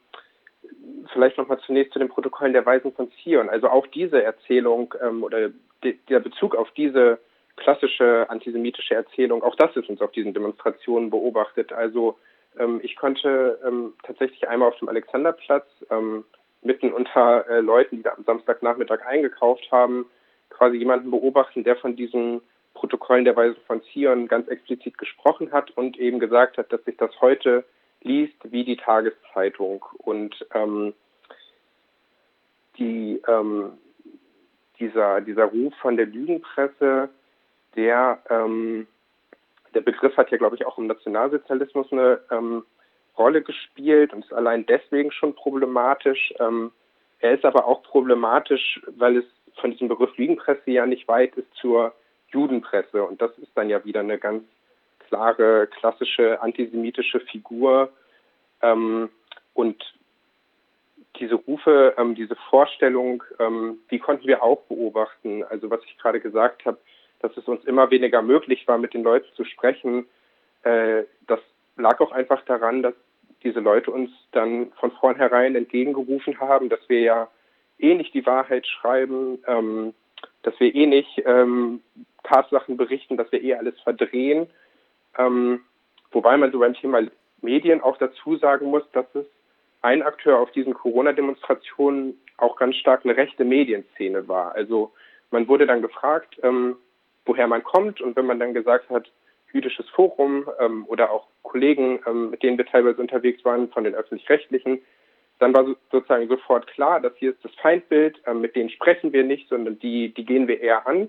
vielleicht 1.12 1.38
nochmal 1.38 1.60
zunächst 1.60 1.92
zu 1.92 1.98
den 1.98 2.08
Protokollen 2.08 2.54
der 2.54 2.66
Weisen 2.66 2.92
von 2.92 3.10
Zion. 3.22 3.48
Also 3.48 3.68
auch 3.68 3.86
diese 3.86 4.22
Erzählung 4.22 4.94
ähm, 5.00 5.22
oder 5.22 5.50
de, 5.84 5.96
der 6.08 6.20
Bezug 6.20 6.56
auf 6.56 6.70
diese 6.72 7.18
klassische 7.56 8.26
antisemitische 8.30 8.94
Erzählung, 8.94 9.42
auch 9.42 9.56
das 9.56 9.74
ist 9.76 9.88
uns 9.88 10.00
auf 10.00 10.12
diesen 10.12 10.32
Demonstrationen 10.32 11.10
beobachtet. 11.10 11.72
Also 11.72 12.18
ähm, 12.58 12.80
ich 12.82 12.96
konnte 12.96 13.58
ähm, 13.66 13.92
tatsächlich 14.02 14.48
einmal 14.48 14.68
auf 14.68 14.78
dem 14.78 14.88
Alexanderplatz 14.88 15.66
ähm, 15.90 16.24
mitten 16.62 16.92
unter 16.92 17.48
äh, 17.48 17.60
Leuten, 17.60 17.96
die 17.96 18.02
da 18.02 18.14
am 18.16 18.24
Samstagnachmittag 18.24 19.04
eingekauft 19.06 19.70
haben, 19.70 20.06
quasi 20.50 20.76
jemanden 20.76 21.10
beobachten, 21.10 21.64
der 21.64 21.76
von 21.76 21.96
diesen 21.96 22.40
Protokollen 22.78 23.24
der 23.24 23.34
Weisen 23.34 23.60
von 23.66 23.82
Zion 23.92 24.28
ganz 24.28 24.46
explizit 24.46 24.98
gesprochen 24.98 25.50
hat 25.50 25.72
und 25.72 25.98
eben 25.98 26.20
gesagt 26.20 26.58
hat, 26.58 26.72
dass 26.72 26.84
sich 26.84 26.96
das 26.96 27.10
heute 27.20 27.64
liest 28.02 28.36
wie 28.44 28.64
die 28.64 28.76
Tageszeitung. 28.76 29.84
Und 29.98 30.46
ähm, 30.54 30.94
die, 32.78 33.20
ähm, 33.26 33.72
dieser, 34.78 35.20
dieser 35.22 35.46
Ruf 35.46 35.74
von 35.80 35.96
der 35.96 36.06
Lügenpresse, 36.06 37.08
der, 37.74 38.22
ähm, 38.30 38.86
der 39.74 39.80
Begriff 39.80 40.16
hat 40.16 40.30
ja, 40.30 40.38
glaube 40.38 40.54
ich, 40.54 40.64
auch 40.64 40.78
im 40.78 40.86
Nationalsozialismus 40.86 41.90
eine 41.90 42.20
ähm, 42.30 42.64
Rolle 43.16 43.42
gespielt 43.42 44.12
und 44.12 44.24
ist 44.24 44.32
allein 44.32 44.64
deswegen 44.66 45.10
schon 45.10 45.34
problematisch. 45.34 46.32
Ähm, 46.38 46.70
er 47.18 47.34
ist 47.34 47.44
aber 47.44 47.66
auch 47.66 47.82
problematisch, 47.82 48.80
weil 48.96 49.16
es 49.16 49.24
von 49.60 49.72
diesem 49.72 49.88
Begriff 49.88 50.16
Lügenpresse 50.16 50.70
ja 50.70 50.86
nicht 50.86 51.08
weit 51.08 51.34
ist 51.34 51.52
zur 51.54 51.92
Judenpresse. 52.30 53.02
Und 53.02 53.20
das 53.20 53.36
ist 53.38 53.50
dann 53.54 53.68
ja 53.68 53.84
wieder 53.84 54.00
eine 54.00 54.18
ganz 54.18 54.44
klare, 55.08 55.66
klassische 55.66 56.40
antisemitische 56.42 57.20
Figur. 57.20 57.90
Ähm, 58.62 59.08
und 59.54 59.82
diese 61.16 61.34
Rufe, 61.34 61.94
ähm, 61.96 62.14
diese 62.14 62.36
Vorstellung, 62.50 63.22
ähm, 63.38 63.78
die 63.90 63.98
konnten 63.98 64.26
wir 64.26 64.42
auch 64.42 64.62
beobachten. 64.62 65.42
Also 65.44 65.70
was 65.70 65.80
ich 65.84 65.98
gerade 65.98 66.20
gesagt 66.20 66.64
habe, 66.64 66.78
dass 67.20 67.36
es 67.36 67.48
uns 67.48 67.64
immer 67.64 67.90
weniger 67.90 68.22
möglich 68.22 68.68
war, 68.68 68.78
mit 68.78 68.94
den 68.94 69.02
Leuten 69.02 69.28
zu 69.34 69.44
sprechen, 69.44 70.06
äh, 70.62 71.04
das 71.26 71.40
lag 71.76 72.00
auch 72.00 72.12
einfach 72.12 72.44
daran, 72.44 72.82
dass 72.82 72.94
diese 73.42 73.60
Leute 73.60 73.90
uns 73.90 74.10
dann 74.32 74.72
von 74.72 74.90
vornherein 74.92 75.54
entgegengerufen 75.54 76.38
haben, 76.40 76.68
dass 76.68 76.80
wir 76.88 77.00
ja 77.00 77.28
eh 77.78 77.94
nicht 77.94 78.14
die 78.14 78.26
Wahrheit 78.26 78.66
schreiben, 78.66 79.38
ähm, 79.46 79.94
dass 80.42 80.58
wir 80.58 80.74
eh 80.74 80.86
nicht 80.86 81.22
ähm, 81.24 81.80
Tatsachen 82.24 82.76
berichten, 82.76 83.16
dass 83.16 83.30
wir 83.32 83.42
eh 83.42 83.54
alles 83.54 83.78
verdrehen. 83.80 84.48
Ähm, 85.16 85.60
wobei 86.10 86.36
man 86.36 86.52
so 86.52 86.58
beim 86.58 86.74
Thema 86.74 87.02
Medien 87.40 87.80
auch 87.80 87.96
dazu 87.98 88.36
sagen 88.36 88.66
muss, 88.66 88.82
dass 88.92 89.06
es 89.14 89.26
ein 89.82 90.02
Akteur 90.02 90.38
auf 90.38 90.50
diesen 90.52 90.74
Corona-Demonstrationen 90.74 92.20
auch 92.36 92.56
ganz 92.56 92.76
stark 92.76 93.04
eine 93.04 93.16
rechte 93.16 93.44
Medienszene 93.44 94.28
war. 94.28 94.54
Also 94.54 94.92
man 95.30 95.48
wurde 95.48 95.66
dann 95.66 95.82
gefragt, 95.82 96.38
ähm, 96.42 96.76
woher 97.26 97.46
man 97.46 97.62
kommt 97.62 98.00
und 98.00 98.16
wenn 98.16 98.26
man 98.26 98.40
dann 98.40 98.54
gesagt 98.54 98.88
hat, 98.90 99.10
jüdisches 99.52 99.88
Forum 99.90 100.48
ähm, 100.58 100.84
oder 100.88 101.10
auch 101.10 101.26
Kollegen, 101.42 102.00
ähm, 102.06 102.30
mit 102.30 102.42
denen 102.42 102.58
wir 102.58 102.66
teilweise 102.66 103.00
unterwegs 103.00 103.44
waren 103.44 103.70
von 103.70 103.84
den 103.84 103.94
öffentlich-rechtlichen, 103.94 104.80
dann 105.38 105.54
war 105.54 105.64
sozusagen 105.92 106.28
sofort 106.28 106.66
klar, 106.66 107.00
dass 107.00 107.16
hier 107.16 107.30
ist 107.30 107.44
das 107.44 107.54
Feindbild, 107.56 108.20
ähm, 108.26 108.40
mit 108.40 108.56
denen 108.56 108.70
sprechen 108.70 109.12
wir 109.12 109.24
nicht, 109.24 109.48
sondern 109.48 109.78
die, 109.78 110.12
die 110.12 110.24
gehen 110.24 110.48
wir 110.48 110.60
eher 110.60 110.86
an. 110.86 111.08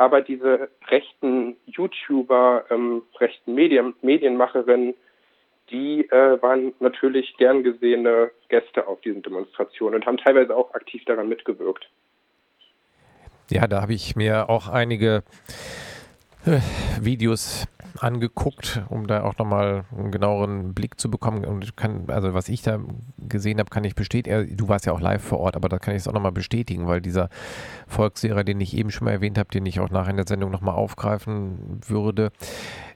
Aber 0.00 0.22
diese 0.22 0.70
rechten 0.88 1.56
YouTuber, 1.66 2.64
ähm, 2.70 3.02
rechten 3.18 3.54
Medien, 3.54 3.92
Medienmacherinnen, 4.00 4.94
die 5.68 6.08
äh, 6.08 6.40
waren 6.40 6.72
natürlich 6.80 7.36
gern 7.36 7.62
gesehene 7.62 8.30
Gäste 8.48 8.88
auf 8.88 9.02
diesen 9.02 9.20
Demonstrationen 9.20 9.96
und 9.96 10.06
haben 10.06 10.16
teilweise 10.16 10.56
auch 10.56 10.72
aktiv 10.72 11.04
daran 11.04 11.28
mitgewirkt. 11.28 11.86
Ja, 13.50 13.66
da 13.66 13.82
habe 13.82 13.92
ich 13.92 14.16
mir 14.16 14.48
auch 14.48 14.68
einige 14.68 15.22
Videos 17.00 17.66
angeguckt, 17.98 18.82
um 18.88 19.06
da 19.06 19.22
auch 19.22 19.36
nochmal 19.38 19.84
einen 19.96 20.10
genaueren 20.10 20.74
Blick 20.74 21.00
zu 21.00 21.10
bekommen. 21.10 21.44
Und 21.44 21.76
kann, 21.76 22.04
also 22.08 22.34
was 22.34 22.48
ich 22.48 22.62
da 22.62 22.78
gesehen 23.18 23.58
habe, 23.58 23.70
kann 23.70 23.84
ich 23.84 23.94
bestätigen. 23.94 24.56
Du 24.56 24.68
warst 24.68 24.86
ja 24.86 24.92
auch 24.92 25.00
live 25.00 25.22
vor 25.22 25.40
Ort, 25.40 25.56
aber 25.56 25.68
da 25.68 25.78
kann 25.78 25.94
ich 25.94 26.02
es 26.02 26.08
auch 26.08 26.12
nochmal 26.12 26.32
bestätigen, 26.32 26.86
weil 26.86 27.00
dieser 27.00 27.28
Volkslehrer, 27.86 28.44
den 28.44 28.60
ich 28.60 28.76
eben 28.76 28.90
schon 28.90 29.06
mal 29.06 29.12
erwähnt 29.12 29.38
habe, 29.38 29.50
den 29.50 29.66
ich 29.66 29.80
auch 29.80 29.90
nachher 29.90 30.10
in 30.10 30.16
der 30.16 30.26
Sendung 30.26 30.50
nochmal 30.50 30.74
aufgreifen 30.74 31.80
würde, 31.86 32.32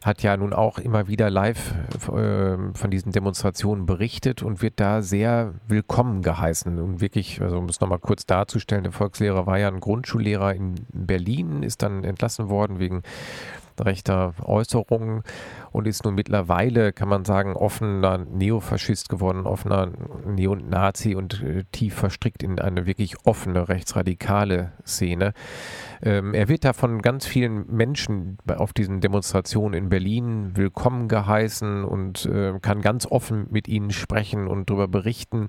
hat 0.04 0.22
ja 0.22 0.36
nun 0.36 0.52
auch 0.52 0.78
immer 0.78 1.08
wieder 1.08 1.30
live 1.30 1.74
äh, 2.08 2.56
von 2.74 2.90
diesen 2.90 3.12
Demonstrationen 3.12 3.86
berichtet 3.86 4.42
und 4.42 4.62
wird 4.62 4.80
da 4.80 5.02
sehr 5.02 5.54
willkommen 5.66 6.22
geheißen. 6.22 6.78
Und 6.78 7.00
wirklich, 7.00 7.40
also 7.40 7.58
um 7.58 7.66
es 7.66 7.80
nochmal 7.80 7.98
kurz 7.98 8.26
darzustellen, 8.26 8.84
der 8.84 8.92
Volkslehrer 8.92 9.46
war 9.46 9.58
ja 9.58 9.68
ein 9.68 9.80
Grundschullehrer 9.80 10.54
in 10.54 10.74
Berlin, 10.92 11.62
ist 11.62 11.82
dann 11.82 12.04
entlassen 12.04 12.48
worden 12.48 12.78
wegen 12.78 13.02
rechter 13.80 14.34
Äußerungen 14.42 15.22
und 15.72 15.86
ist 15.86 16.04
nun 16.04 16.14
mittlerweile, 16.14 16.92
kann 16.92 17.08
man 17.08 17.24
sagen, 17.24 17.54
offener 17.54 18.18
Neofaschist 18.18 19.08
geworden, 19.08 19.46
offener 19.46 19.90
Neonazi 20.26 21.14
und 21.14 21.42
äh, 21.42 21.64
tief 21.72 21.94
verstrickt 21.94 22.42
in 22.42 22.58
eine 22.58 22.86
wirklich 22.86 23.16
offene 23.24 23.68
rechtsradikale 23.68 24.72
Szene. 24.86 25.32
Ähm, 26.02 26.34
er 26.34 26.48
wird 26.48 26.64
da 26.64 26.72
von 26.72 27.02
ganz 27.02 27.26
vielen 27.26 27.66
Menschen 27.74 28.38
auf 28.46 28.72
diesen 28.72 29.00
Demonstrationen 29.00 29.74
in 29.74 29.88
Berlin 29.88 30.52
willkommen 30.54 31.08
geheißen 31.08 31.84
und 31.84 32.26
äh, 32.26 32.58
kann 32.60 32.80
ganz 32.80 33.06
offen 33.06 33.46
mit 33.50 33.68
ihnen 33.68 33.90
sprechen 33.90 34.46
und 34.46 34.70
darüber 34.70 34.88
berichten. 34.88 35.48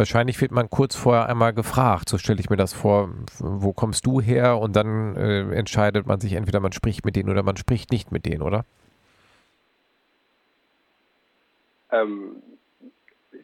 Wahrscheinlich 0.00 0.40
wird 0.40 0.50
man 0.50 0.70
kurz 0.70 0.96
vorher 0.96 1.28
einmal 1.28 1.52
gefragt, 1.52 2.08
so 2.08 2.16
stelle 2.16 2.40
ich 2.40 2.48
mir 2.48 2.56
das 2.56 2.72
vor, 2.72 3.10
wo 3.38 3.74
kommst 3.74 4.06
du 4.06 4.18
her? 4.18 4.56
Und 4.56 4.74
dann 4.74 5.14
äh, 5.14 5.42
entscheidet 5.54 6.06
man 6.06 6.18
sich 6.20 6.32
entweder 6.32 6.58
man 6.58 6.72
spricht 6.72 7.04
mit 7.04 7.16
denen 7.16 7.28
oder 7.28 7.42
man 7.42 7.58
spricht 7.58 7.90
nicht 7.92 8.10
mit 8.10 8.24
denen, 8.24 8.40
oder? 8.40 8.64
Ähm, 11.92 12.36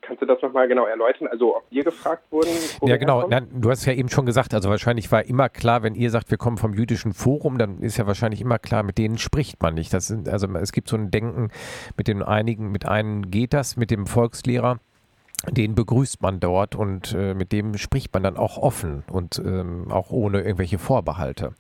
kannst 0.01 0.23
du 0.23 0.27
das 0.27 0.41
nochmal 0.41 0.67
genau 0.67 0.87
erläutern? 0.87 1.29
Also 1.29 1.59
ob 1.59 1.65
wir 1.69 1.85
gefragt 1.85 2.23
wurden? 2.31 2.49
Ja, 2.81 2.97
genau. 2.97 3.29
Nein, 3.29 3.49
du 3.53 3.69
hast 3.69 3.85
ja 3.85 3.93
eben 3.93 4.09
schon 4.09 4.25
gesagt, 4.25 4.55
also 4.55 4.71
wahrscheinlich 4.71 5.13
war 5.13 5.27
immer 5.27 5.51
klar, 5.51 5.83
wenn 5.83 5.95
ihr 5.95 6.11
sagt, 6.11 6.31
wir 6.31 6.39
kommen 6.39 6.57
vom 6.57 6.73
jüdischen 6.73 7.13
Forum, 7.13 7.59
dann 7.59 7.83
ist 7.83 7.99
ja 7.99 8.07
wahrscheinlich 8.07 8.41
immer 8.41 8.59
klar, 8.59 8.83
mit 8.83 8.97
denen 8.97 9.19
spricht 9.19 9.61
man 9.61 9.75
nicht. 9.75 9.93
Das 9.93 10.07
sind, 10.07 10.27
also 10.27 10.47
es 10.55 10.73
gibt 10.73 10.89
so 10.89 10.97
ein 10.97 11.11
Denken, 11.11 11.51
mit 11.99 12.09
den 12.09 12.23
einigen, 12.23 12.73
mit 12.73 12.87
einem 12.87 13.31
geht 13.31 13.53
das, 13.53 13.77
mit 13.77 13.91
dem 13.91 14.07
Volkslehrer 14.07 14.79
den 15.51 15.75
begrüßt 15.75 16.23
man 16.23 16.41
dort 16.41 16.75
und 16.75 17.15
äh, 17.15 17.35
mit 17.35 17.53
dem 17.53 17.77
spricht 17.77 18.13
man 18.15 18.23
dann 18.23 18.37
auch 18.37 18.59
offen 18.59 19.05
und 19.11 19.39
ähm, 19.39 19.87
auch 19.91 20.11
ohne 20.11 20.41
irgendwelche 20.41 20.79
Vorbehalte. 20.79 21.55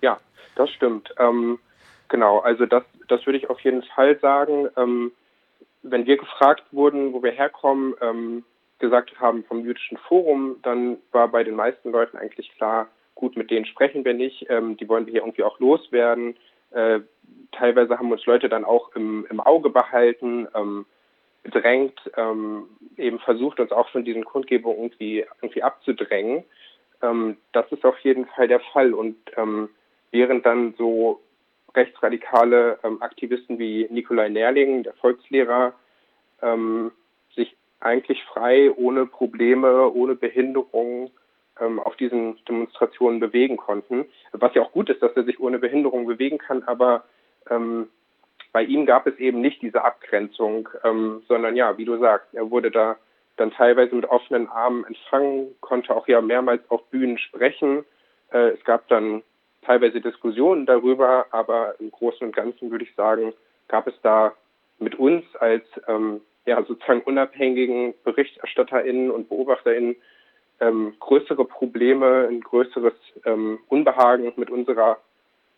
Ja, 0.00 0.18
das 0.56 0.70
stimmt. 0.70 1.14
Ähm, 1.18 1.58
genau, 2.08 2.38
also 2.38 2.66
das, 2.66 2.82
das 3.08 3.24
würde 3.26 3.38
ich 3.38 3.50
auf 3.50 3.60
jeden 3.60 3.82
Fall 3.82 4.18
sagen. 4.20 4.68
Ähm, 4.76 5.12
wenn 5.82 6.06
wir 6.06 6.16
gefragt 6.16 6.64
wurden, 6.72 7.12
wo 7.12 7.22
wir 7.22 7.32
herkommen, 7.32 7.94
ähm, 8.00 8.44
gesagt 8.78 9.20
haben 9.20 9.44
vom 9.44 9.64
jüdischen 9.64 9.98
Forum, 9.98 10.56
dann 10.62 10.96
war 11.12 11.28
bei 11.28 11.44
den 11.44 11.54
meisten 11.54 11.90
Leuten 11.90 12.16
eigentlich 12.16 12.50
klar, 12.56 12.88
gut, 13.14 13.36
mit 13.36 13.50
denen 13.50 13.66
sprechen 13.66 14.04
wir 14.04 14.14
nicht, 14.14 14.46
ähm, 14.48 14.76
die 14.78 14.88
wollen 14.88 15.06
wir 15.06 15.12
hier 15.12 15.22
irgendwie 15.22 15.42
auch 15.42 15.60
loswerden. 15.60 16.36
Äh, 16.70 17.00
teilweise 17.52 17.98
haben 17.98 18.10
uns 18.10 18.24
Leute 18.26 18.48
dann 18.48 18.64
auch 18.64 18.94
im, 18.94 19.26
im 19.28 19.40
Auge 19.40 19.68
behalten. 19.70 20.48
Gedrängt, 21.42 21.98
ähm, 22.16 22.64
eben 22.96 23.18
versucht, 23.18 23.60
uns 23.60 23.72
auch 23.72 23.88
von 23.90 24.04
diesen 24.04 24.24
Kundgebungen 24.24 24.78
irgendwie, 24.78 25.24
irgendwie 25.40 25.62
abzudrängen. 25.62 26.44
Ähm, 27.02 27.36
das 27.52 27.70
ist 27.72 27.84
auf 27.84 27.98
jeden 28.00 28.26
Fall 28.26 28.48
der 28.48 28.60
Fall. 28.60 28.92
Und 28.92 29.16
ähm, 29.36 29.70
während 30.10 30.44
dann 30.44 30.74
so 30.76 31.20
rechtsradikale 31.74 32.78
ähm, 32.82 33.00
Aktivisten 33.00 33.58
wie 33.58 33.86
Nikolai 33.90 34.28
Nerling, 34.28 34.82
der 34.82 34.94
Volkslehrer, 34.94 35.72
ähm, 36.42 36.92
sich 37.34 37.56
eigentlich 37.80 38.22
frei, 38.24 38.70
ohne 38.76 39.06
Probleme, 39.06 39.90
ohne 39.92 40.14
Behinderung 40.14 41.10
ähm, 41.60 41.78
auf 41.80 41.96
diesen 41.96 42.42
Demonstrationen 42.44 43.20
bewegen 43.20 43.56
konnten. 43.56 44.06
Was 44.32 44.54
ja 44.54 44.62
auch 44.62 44.72
gut 44.72 44.90
ist, 44.90 45.02
dass 45.02 45.16
er 45.16 45.24
sich 45.24 45.40
ohne 45.40 45.58
Behinderung 45.58 46.06
bewegen 46.06 46.38
kann, 46.38 46.62
aber 46.64 47.04
ähm, 47.48 47.88
bei 48.52 48.62
ihm 48.62 48.86
gab 48.86 49.06
es 49.06 49.16
eben 49.18 49.40
nicht 49.40 49.62
diese 49.62 49.84
Abgrenzung, 49.84 50.68
ähm, 50.84 51.22
sondern 51.28 51.56
ja, 51.56 51.76
wie 51.78 51.84
du 51.84 51.98
sagst, 51.98 52.32
er 52.34 52.50
wurde 52.50 52.70
da 52.70 52.96
dann 53.36 53.52
teilweise 53.52 53.94
mit 53.94 54.04
offenen 54.04 54.48
Armen 54.48 54.84
empfangen, 54.84 55.54
konnte 55.60 55.94
auch 55.94 56.06
ja 56.08 56.20
mehrmals 56.20 56.62
auf 56.68 56.84
Bühnen 56.90 57.16
sprechen. 57.18 57.84
Äh, 58.32 58.50
es 58.50 58.64
gab 58.64 58.86
dann 58.88 59.22
teilweise 59.62 60.00
Diskussionen 60.00 60.66
darüber, 60.66 61.26
aber 61.30 61.74
im 61.80 61.90
Großen 61.90 62.26
und 62.26 62.36
Ganzen 62.36 62.70
würde 62.70 62.84
ich 62.84 62.94
sagen, 62.94 63.32
gab 63.68 63.86
es 63.86 63.94
da 64.02 64.34
mit 64.78 64.96
uns 64.96 65.24
als 65.36 65.64
ähm, 65.86 66.20
ja 66.46 66.62
sozusagen 66.64 67.02
unabhängigen 67.02 67.94
BerichterstatterInnen 68.04 69.10
und 69.10 69.28
BeobachterInnen 69.28 69.96
ähm, 70.60 70.94
größere 71.00 71.44
Probleme, 71.44 72.28
ein 72.28 72.40
größeres 72.40 72.94
ähm, 73.24 73.60
Unbehagen 73.68 74.32
mit 74.36 74.50
unserer 74.50 74.98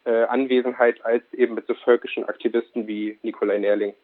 äh, 0.05 0.25
Anwesenheit 0.25 1.05
als 1.05 1.23
eben 1.33 1.55
mit 1.55 1.67
so 1.67 1.75
völkischen 1.75 2.25
Aktivisten 2.25 2.87
wie 2.87 3.19
Nikolai 3.23 3.59
Nerling. 3.59 3.95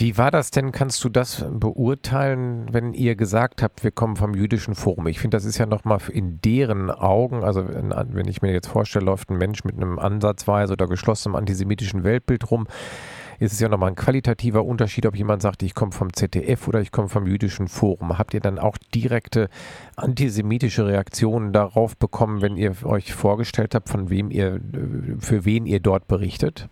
Wie 0.00 0.16
war 0.16 0.30
das 0.30 0.52
denn? 0.52 0.70
Kannst 0.70 1.02
du 1.02 1.08
das 1.08 1.44
beurteilen, 1.50 2.68
wenn 2.70 2.94
ihr 2.94 3.16
gesagt 3.16 3.64
habt, 3.64 3.82
wir 3.82 3.90
kommen 3.90 4.14
vom 4.14 4.32
jüdischen 4.32 4.76
Forum? 4.76 5.08
Ich 5.08 5.18
finde, 5.18 5.36
das 5.36 5.44
ist 5.44 5.58
ja 5.58 5.66
nochmal 5.66 5.98
in 6.12 6.40
deren 6.40 6.88
Augen, 6.88 7.42
also 7.42 7.66
wenn 7.68 8.28
ich 8.28 8.40
mir 8.40 8.52
jetzt 8.52 8.68
vorstelle, 8.68 9.06
läuft 9.06 9.28
ein 9.30 9.38
Mensch 9.38 9.64
mit 9.64 9.74
einem 9.74 9.98
ansatzweise 9.98 10.74
oder 10.74 10.86
geschlossenem 10.86 11.34
antisemitischen 11.34 12.04
Weltbild 12.04 12.48
rum, 12.48 12.68
ist 13.40 13.52
es 13.52 13.60
ja 13.60 13.68
nochmal 13.68 13.90
ein 13.90 13.96
qualitativer 13.96 14.64
Unterschied, 14.64 15.06
ob 15.06 15.14
jemand 15.14 15.42
sagt, 15.42 15.62
ich 15.62 15.74
komme 15.74 15.92
vom 15.92 16.12
ZDF 16.12 16.66
oder 16.66 16.80
ich 16.80 16.90
komme 16.90 17.08
vom 17.08 17.26
jüdischen 17.26 17.68
Forum. 17.68 18.18
Habt 18.18 18.34
ihr 18.34 18.40
dann 18.40 18.58
auch 18.58 18.76
direkte 18.94 19.48
antisemitische 19.96 20.86
Reaktionen 20.86 21.52
darauf 21.52 21.96
bekommen, 21.96 22.42
wenn 22.42 22.56
ihr 22.56 22.74
euch 22.84 23.14
vorgestellt 23.14 23.74
habt, 23.74 23.88
von 23.88 24.10
wem 24.10 24.30
ihr, 24.30 24.60
für 25.20 25.44
wen 25.44 25.66
ihr 25.66 25.80
dort 25.80 26.08
berichtet? 26.08 26.68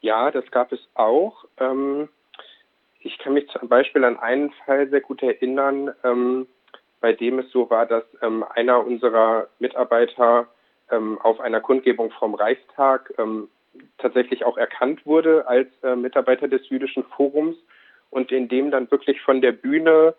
Ja, 0.00 0.30
das 0.30 0.50
gab 0.50 0.72
es 0.72 0.80
auch. 0.94 1.44
Ähm, 1.58 2.08
ich 3.00 3.18
kann 3.18 3.34
mich 3.34 3.48
zum 3.48 3.68
Beispiel 3.68 4.04
an 4.04 4.18
einen 4.18 4.50
Fall 4.64 4.88
sehr 4.88 5.00
gut 5.00 5.22
erinnern, 5.22 5.92
ähm, 6.04 6.46
bei 7.00 7.12
dem 7.12 7.38
es 7.40 7.50
so 7.50 7.68
war, 7.68 7.86
dass 7.86 8.04
ähm, 8.22 8.44
einer 8.54 8.84
unserer 8.84 9.48
Mitarbeiter 9.58 10.48
auf 10.88 11.40
einer 11.40 11.60
Kundgebung 11.60 12.12
vom 12.12 12.36
Reichstag 12.36 13.12
tatsächlich 13.98 14.44
auch 14.44 14.56
erkannt 14.56 15.06
wurde 15.06 15.46
als 15.46 15.68
äh, 15.82 15.96
Mitarbeiter 15.96 16.48
des 16.48 16.68
jüdischen 16.68 17.04
Forums 17.04 17.56
und 18.10 18.32
in 18.32 18.48
dem 18.48 18.70
dann 18.70 18.90
wirklich 18.90 19.20
von 19.20 19.40
der 19.40 19.52
Bühne 19.52 20.14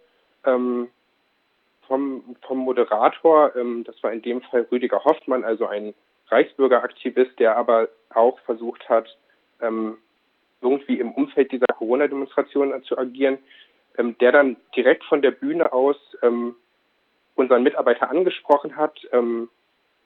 ähm, 0.45 0.89
vom, 1.87 2.35
vom 2.45 2.59
Moderator, 2.59 3.55
ähm, 3.55 3.83
das 3.85 4.01
war 4.03 4.11
in 4.11 4.21
dem 4.21 4.41
Fall 4.41 4.67
Rüdiger 4.71 5.03
Hoffmann, 5.03 5.43
also 5.43 5.67
ein 5.67 5.93
Reichsbürgeraktivist, 6.29 7.39
der 7.39 7.57
aber 7.57 7.87
auch 8.09 8.39
versucht 8.41 8.87
hat, 8.89 9.17
ähm, 9.61 9.97
irgendwie 10.61 10.99
im 10.99 11.11
Umfeld 11.11 11.51
dieser 11.51 11.67
Corona-Demonstration 11.67 12.83
zu 12.83 12.97
agieren, 12.97 13.37
ähm, 13.97 14.17
der 14.19 14.31
dann 14.31 14.57
direkt 14.75 15.03
von 15.05 15.21
der 15.21 15.31
Bühne 15.31 15.71
aus 15.71 15.97
ähm, 16.21 16.55
unseren 17.35 17.63
Mitarbeiter 17.63 18.09
angesprochen 18.09 18.75
hat, 18.75 18.99
ähm, 19.11 19.49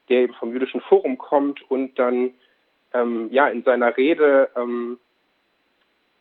der 0.08 0.20
eben 0.22 0.34
vom 0.34 0.52
jüdischen 0.52 0.80
Forum 0.82 1.18
kommt 1.18 1.68
und 1.70 1.98
dann 1.98 2.34
ähm, 2.94 3.28
ja 3.30 3.48
in 3.48 3.62
seiner 3.62 3.96
Rede 3.96 4.50
ähm, 4.56 4.98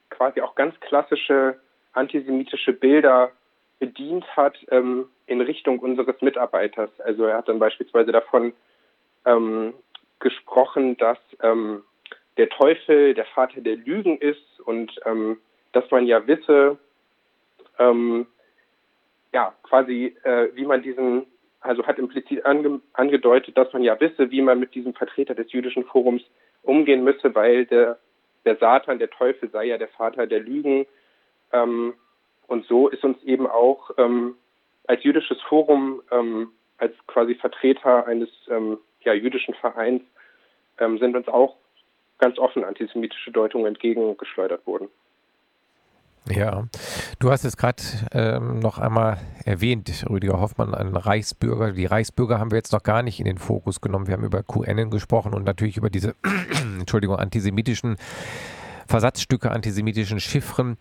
quasi 0.09 0.41
auch 0.41 0.55
ganz 0.55 0.79
klassische 0.79 1.59
antisemitische 1.93 2.73
Bilder 2.73 3.31
bedient 3.79 4.25
hat 4.37 4.57
ähm, 4.69 5.07
in 5.25 5.41
Richtung 5.41 5.79
unseres 5.79 6.21
Mitarbeiters. 6.21 6.89
Also 7.01 7.25
er 7.25 7.37
hat 7.37 7.49
dann 7.49 7.59
beispielsweise 7.59 8.11
davon 8.11 8.53
ähm, 9.25 9.73
gesprochen, 10.19 10.97
dass 10.97 11.17
ähm, 11.41 11.83
der 12.37 12.49
Teufel 12.49 13.13
der 13.13 13.25
Vater 13.25 13.61
der 13.61 13.75
Lügen 13.75 14.17
ist 14.17 14.61
und 14.65 14.91
ähm, 15.05 15.37
dass 15.73 15.89
man 15.89 16.05
ja 16.05 16.25
wisse, 16.27 16.77
ja, 19.33 19.53
quasi, 19.63 20.15
äh, 20.23 20.49
wie 20.53 20.65
man 20.65 20.81
diesen, 20.81 21.25
also 21.61 21.85
hat 21.85 21.99
implizit 21.99 22.45
ange 22.45 22.81
angedeutet, 22.93 23.57
dass 23.57 23.71
man 23.73 23.83
ja 23.83 23.99
wisse, 23.99 24.31
wie 24.31 24.41
man 24.41 24.59
mit 24.59 24.75
diesem 24.75 24.93
Vertreter 24.93 25.35
des 25.35 25.51
jüdischen 25.51 25.85
Forums 25.85 26.23
umgehen 26.63 27.03
müsse, 27.03 27.33
weil 27.35 27.65
der, 27.65 27.99
der 28.45 28.57
Satan, 28.57 28.99
der 28.99 29.09
Teufel 29.09 29.49
sei 29.49 29.65
ja 29.65 29.77
der 29.77 29.87
Vater 29.89 30.27
der 30.27 30.39
Lügen. 30.39 30.85
Ähm, 31.51 31.93
und 32.47 32.65
so 32.65 32.87
ist 32.87 33.03
uns 33.03 33.21
eben 33.23 33.47
auch 33.47 33.91
ähm, 33.97 34.35
als 34.87 35.03
jüdisches 35.03 35.41
Forum, 35.41 36.01
ähm, 36.11 36.51
als 36.77 36.93
quasi 37.07 37.35
Vertreter 37.35 38.05
eines 38.07 38.29
ähm, 38.49 38.77
ja, 39.01 39.13
jüdischen 39.13 39.53
Vereins, 39.55 40.03
ähm, 40.79 40.97
sind 40.97 41.15
uns 41.15 41.27
auch 41.27 41.55
ganz 42.17 42.37
offen 42.37 42.63
antisemitische 42.63 43.31
Deutungen 43.31 43.65
entgegengeschleudert 43.67 44.65
worden. 44.67 44.89
Ja, 46.29 46.67
du 47.19 47.31
hast 47.31 47.45
es 47.45 47.57
gerade 47.57 47.81
ähm, 48.11 48.59
noch 48.59 48.77
einmal 48.77 49.17
erwähnt, 49.43 50.05
Rüdiger 50.07 50.39
Hoffmann, 50.39 50.75
ein 50.75 50.95
Reichsbürger. 50.95 51.71
Die 51.71 51.87
Reichsbürger 51.87 52.39
haben 52.39 52.51
wir 52.51 52.57
jetzt 52.57 52.73
noch 52.73 52.83
gar 52.83 53.01
nicht 53.01 53.19
in 53.19 53.25
den 53.25 53.39
Fokus 53.39 53.81
genommen. 53.81 54.07
Wir 54.07 54.13
haben 54.13 54.23
über 54.23 54.43
QN 54.43 54.91
gesprochen 54.91 55.33
und 55.33 55.43
natürlich 55.43 55.77
über 55.77 55.89
diese, 55.89 56.15
Entschuldigung, 56.79 57.17
antisemitischen 57.17 57.97
Versatzstücke 58.91 59.51
antisemitischen 59.51 60.19
Chiffren. 60.19 60.77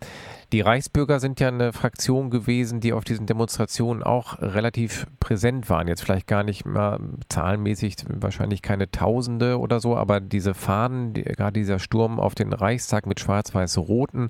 Die 0.51 0.59
Reichsbürger 0.59 1.21
sind 1.21 1.39
ja 1.39 1.47
eine 1.47 1.71
Fraktion 1.71 2.29
gewesen, 2.29 2.81
die 2.81 2.91
auf 2.91 3.05
diesen 3.05 3.25
Demonstrationen 3.25 4.03
auch 4.03 4.39
relativ 4.41 5.07
präsent 5.21 5.69
waren. 5.69 5.87
Jetzt 5.87 6.03
vielleicht 6.03 6.27
gar 6.27 6.43
nicht 6.43 6.65
mal 6.65 6.99
zahlenmäßig, 7.29 7.95
wahrscheinlich 8.09 8.61
keine 8.61 8.91
Tausende 8.91 9.59
oder 9.59 9.79
so, 9.79 9.95
aber 9.95 10.19
diese 10.19 10.53
Fahnen, 10.53 11.13
die, 11.13 11.23
gerade 11.23 11.53
dieser 11.53 11.79
Sturm 11.79 12.19
auf 12.19 12.35
den 12.35 12.51
Reichstag 12.51 13.07
mit 13.07 13.21
schwarz-weiß-roten 13.21 14.29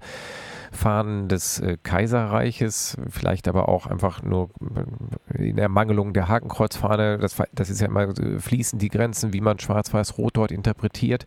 Fahnen 0.71 1.27
des 1.27 1.59
äh, 1.59 1.77
Kaiserreiches, 1.83 2.97
vielleicht 3.09 3.47
aber 3.47 3.69
auch 3.69 3.87
einfach 3.87 4.23
nur 4.23 4.49
in 5.33 5.57
Ermangelung 5.57 6.13
der 6.13 6.29
Hakenkreuzfahne. 6.29 7.17
Das, 7.17 7.35
das 7.53 7.69
ist 7.69 7.81
ja 7.81 7.87
immer 7.87 8.17
äh, 8.17 8.39
fließen 8.39 8.79
die 8.79 8.89
Grenzen, 8.89 9.33
wie 9.33 9.41
man 9.41 9.59
schwarz-weiß-rot 9.59 10.37
dort 10.37 10.51
interpretiert. 10.51 11.25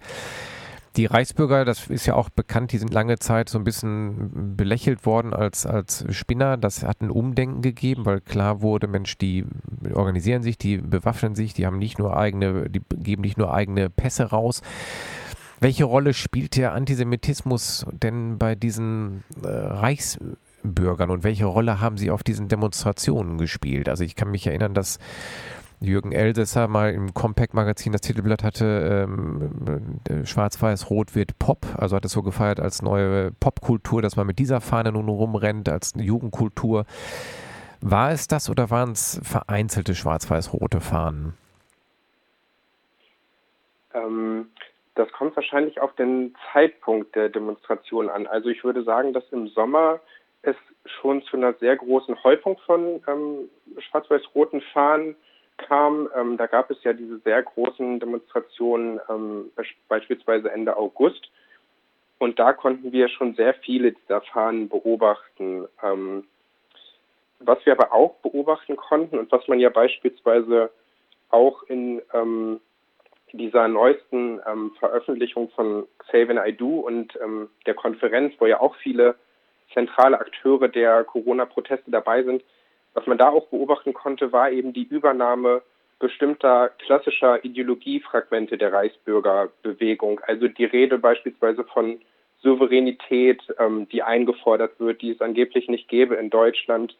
Die 0.96 1.06
Reichsbürger, 1.06 1.64
das 1.64 1.88
ist 1.88 2.06
ja 2.06 2.14
auch 2.14 2.30
bekannt, 2.30 2.70
die 2.70 2.78
sind 2.78 2.94
lange 2.94 3.18
Zeit 3.18 3.48
so 3.48 3.58
ein 3.58 3.64
bisschen 3.64 4.56
belächelt 4.56 5.04
worden 5.04 5.34
als, 5.34 5.66
als 5.66 6.04
Spinner. 6.10 6.56
Das 6.56 6.84
hat 6.84 7.00
ein 7.00 7.10
Umdenken 7.10 7.62
gegeben, 7.62 8.06
weil 8.06 8.20
klar 8.20 8.62
wurde, 8.62 8.86
Mensch, 8.86 9.18
die 9.18 9.44
organisieren 9.92 10.44
sich, 10.44 10.56
die 10.56 10.78
bewaffnen 10.78 11.34
sich, 11.34 11.52
die 11.52 11.66
haben 11.66 11.78
nicht 11.78 11.98
nur 11.98 12.16
eigene, 12.16 12.70
die 12.70 12.80
geben 12.96 13.22
nicht 13.22 13.38
nur 13.38 13.52
eigene 13.52 13.90
Pässe 13.90 14.26
raus. 14.30 14.62
Welche 15.64 15.84
Rolle 15.84 16.12
spielt 16.12 16.58
der 16.58 16.74
Antisemitismus 16.74 17.86
denn 17.90 18.36
bei 18.36 18.54
diesen 18.54 19.24
äh, 19.42 19.48
Reichsbürgern 19.48 21.08
und 21.08 21.24
welche 21.24 21.46
Rolle 21.46 21.80
haben 21.80 21.96
sie 21.96 22.10
auf 22.10 22.22
diesen 22.22 22.48
Demonstrationen 22.48 23.38
gespielt? 23.38 23.88
Also 23.88 24.04
ich 24.04 24.14
kann 24.14 24.30
mich 24.30 24.46
erinnern, 24.46 24.74
dass 24.74 24.98
Jürgen 25.80 26.12
Elsässer 26.12 26.68
mal 26.68 26.92
im 26.92 27.14
Compact-Magazin 27.14 27.92
das 27.92 28.02
Titelblatt 28.02 28.44
hatte, 28.44 29.06
ähm, 29.08 30.00
äh, 30.06 30.26
Schwarz-Weiß-Rot 30.26 31.14
wird 31.14 31.38
Pop, 31.38 31.66
also 31.78 31.96
hat 31.96 32.04
es 32.04 32.12
so 32.12 32.20
gefeiert 32.20 32.60
als 32.60 32.82
neue 32.82 33.30
Popkultur, 33.30 34.02
dass 34.02 34.16
man 34.16 34.26
mit 34.26 34.38
dieser 34.38 34.60
Fahne 34.60 34.92
nun 34.92 35.08
rumrennt, 35.08 35.70
als 35.70 35.94
Jugendkultur. 35.96 36.84
War 37.80 38.10
es 38.10 38.28
das 38.28 38.50
oder 38.50 38.68
waren 38.68 38.92
es 38.92 39.18
vereinzelte 39.22 39.94
schwarz-weiß-rote 39.94 40.82
Fahnen? 40.82 41.32
Ähm, 43.94 44.46
das 44.94 45.10
kommt 45.12 45.34
wahrscheinlich 45.36 45.80
auf 45.80 45.94
den 45.94 46.34
Zeitpunkt 46.52 47.14
der 47.16 47.28
Demonstration 47.28 48.08
an. 48.08 48.26
Also 48.26 48.48
ich 48.48 48.62
würde 48.64 48.84
sagen, 48.84 49.12
dass 49.12 49.24
im 49.32 49.48
Sommer 49.48 50.00
es 50.42 50.56
schon 50.84 51.22
zu 51.22 51.36
einer 51.36 51.54
sehr 51.54 51.76
großen 51.76 52.22
Häufung 52.22 52.58
von 52.66 53.02
ähm, 53.08 53.48
schwarz-weiß-roten 53.78 54.60
Fahnen 54.72 55.16
kam. 55.56 56.08
Ähm, 56.14 56.36
da 56.36 56.46
gab 56.46 56.70
es 56.70 56.82
ja 56.84 56.92
diese 56.92 57.18
sehr 57.18 57.42
großen 57.42 57.98
Demonstrationen, 58.00 59.00
ähm, 59.08 59.50
beispielsweise 59.88 60.50
Ende 60.50 60.76
August. 60.76 61.30
Und 62.18 62.38
da 62.38 62.52
konnten 62.52 62.92
wir 62.92 63.08
schon 63.08 63.34
sehr 63.34 63.54
viele 63.54 63.92
dieser 63.92 64.20
Fahnen 64.20 64.68
beobachten. 64.68 65.66
Ähm, 65.82 66.24
was 67.40 67.64
wir 67.66 67.72
aber 67.72 67.92
auch 67.92 68.14
beobachten 68.16 68.76
konnten 68.76 69.18
und 69.18 69.30
was 69.32 69.46
man 69.48 69.58
ja 69.58 69.68
beispielsweise 69.68 70.70
auch 71.30 71.64
in 71.64 72.00
ähm, 72.12 72.60
dieser 73.36 73.68
neuesten 73.68 74.40
ähm, 74.46 74.72
Veröffentlichung 74.78 75.50
von 75.50 75.86
Xavier 75.98 76.40
Aidu 76.42 76.80
und 76.80 77.18
ähm, 77.22 77.48
der 77.66 77.74
Konferenz, 77.74 78.34
wo 78.38 78.46
ja 78.46 78.60
auch 78.60 78.76
viele 78.76 79.16
zentrale 79.72 80.18
Akteure 80.18 80.68
der 80.68 81.04
Corona-Proteste 81.04 81.90
dabei 81.90 82.22
sind, 82.22 82.42
was 82.94 83.06
man 83.06 83.18
da 83.18 83.28
auch 83.28 83.48
beobachten 83.48 83.92
konnte, 83.92 84.32
war 84.32 84.50
eben 84.50 84.72
die 84.72 84.84
Übernahme 84.84 85.62
bestimmter 85.98 86.70
klassischer 86.78 87.44
Ideologiefragmente 87.44 88.56
der 88.56 88.72
Reichsbürgerbewegung. 88.72 90.20
Also 90.20 90.48
die 90.48 90.64
Rede 90.64 90.98
beispielsweise 90.98 91.64
von 91.64 92.00
Souveränität, 92.42 93.42
ähm, 93.58 93.88
die 93.88 94.02
eingefordert 94.02 94.78
wird, 94.78 95.02
die 95.02 95.10
es 95.10 95.20
angeblich 95.20 95.68
nicht 95.68 95.88
gäbe 95.88 96.14
in 96.16 96.30
Deutschland. 96.30 96.96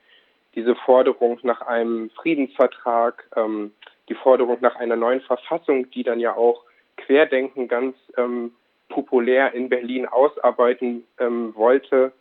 Diese 0.55 0.75
Forderung 0.75 1.39
nach 1.43 1.61
einem 1.61 2.11
Friedensvertrag, 2.11 3.25
ähm, 3.37 3.73
die 4.09 4.15
Forderung 4.15 4.59
nach 4.61 4.77
einer 4.77 4.97
neuen 4.97 5.21
Verfassung, 5.23 5.91
die 5.91 6.03
dann 6.03 6.21
ja 6.21 6.35
auch 6.35 6.63
Querdenken 6.97 7.69
ganz 7.69 7.97
ähm, 8.17 8.53
populär 8.89 9.53
in 9.53 9.69
Berlin 9.69 10.07
ausarbeiten 10.07 11.05
ähm, 11.19 11.55
wollte, 11.55 12.13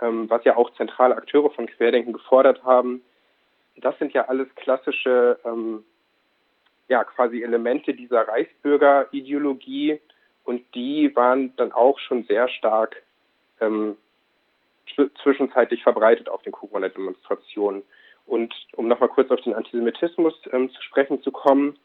ähm, 0.00 0.28
was 0.28 0.44
ja 0.44 0.56
auch 0.56 0.72
zentrale 0.74 1.16
Akteure 1.16 1.50
von 1.50 1.66
Querdenken 1.66 2.12
gefordert 2.12 2.62
haben. 2.64 3.02
Das 3.76 3.98
sind 3.98 4.12
ja 4.12 4.28
alles 4.28 4.48
klassische, 4.56 5.38
ähm, 5.44 5.84
ja, 6.88 7.04
quasi 7.04 7.42
Elemente 7.42 7.94
dieser 7.94 8.26
Reichsbürgerideologie 8.26 10.00
und 10.44 10.62
die 10.74 11.14
waren 11.14 11.54
dann 11.56 11.72
auch 11.72 11.98
schon 11.98 12.24
sehr 12.24 12.48
stark 12.48 13.02
ähm, 13.60 13.96
zwischenzeitlich 15.22 15.82
verbreitet 15.82 16.28
auf 16.28 16.42
den 16.42 16.52
Corona-Demonstrationen. 16.52 17.82
Und 18.26 18.54
um 18.76 18.88
nochmal 18.88 19.08
kurz 19.08 19.30
auf 19.30 19.40
den 19.40 19.54
Antisemitismus 19.54 20.34
ähm, 20.52 20.70
zu 20.70 20.82
sprechen 20.82 21.22
zu 21.22 21.32
kommen, 21.32 21.78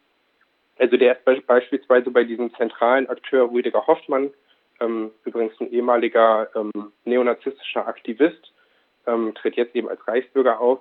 also 0.78 0.98
der 0.98 1.18
ist 1.18 1.26
be 1.26 1.42
beispielsweise 1.42 2.12
bei 2.12 2.24
diesem 2.24 2.54
zentralen 2.56 3.08
Akteur 3.10 3.50
Rüdiger 3.50 3.88
Hoffmann, 3.88 4.32
ähm, 4.80 5.12
übrigens 5.24 5.54
ein 5.60 5.72
ehemaliger 5.72 6.50
ähm, 6.56 6.92
neonazistischer 7.06 7.88
Aktivist, 7.88 8.52
ähm, 9.08 9.34
tritt 9.36 9.56
jetzt 9.56 9.76
eben 9.76 9.88
als 9.88 10.06
Reichsbürger 10.08 10.60
auf, 10.60 10.80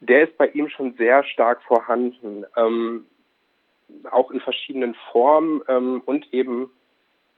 der 0.00 0.24
ist 0.24 0.36
bei 0.36 0.48
ihm 0.48 0.68
schon 0.68 0.94
sehr 0.94 1.24
stark 1.24 1.62
vorhanden, 1.62 2.44
ähm, 2.56 3.06
auch 4.10 4.30
in 4.30 4.40
verschiedenen 4.40 4.94
Formen 5.10 5.62
ähm, 5.68 6.02
und 6.04 6.32
eben 6.32 6.70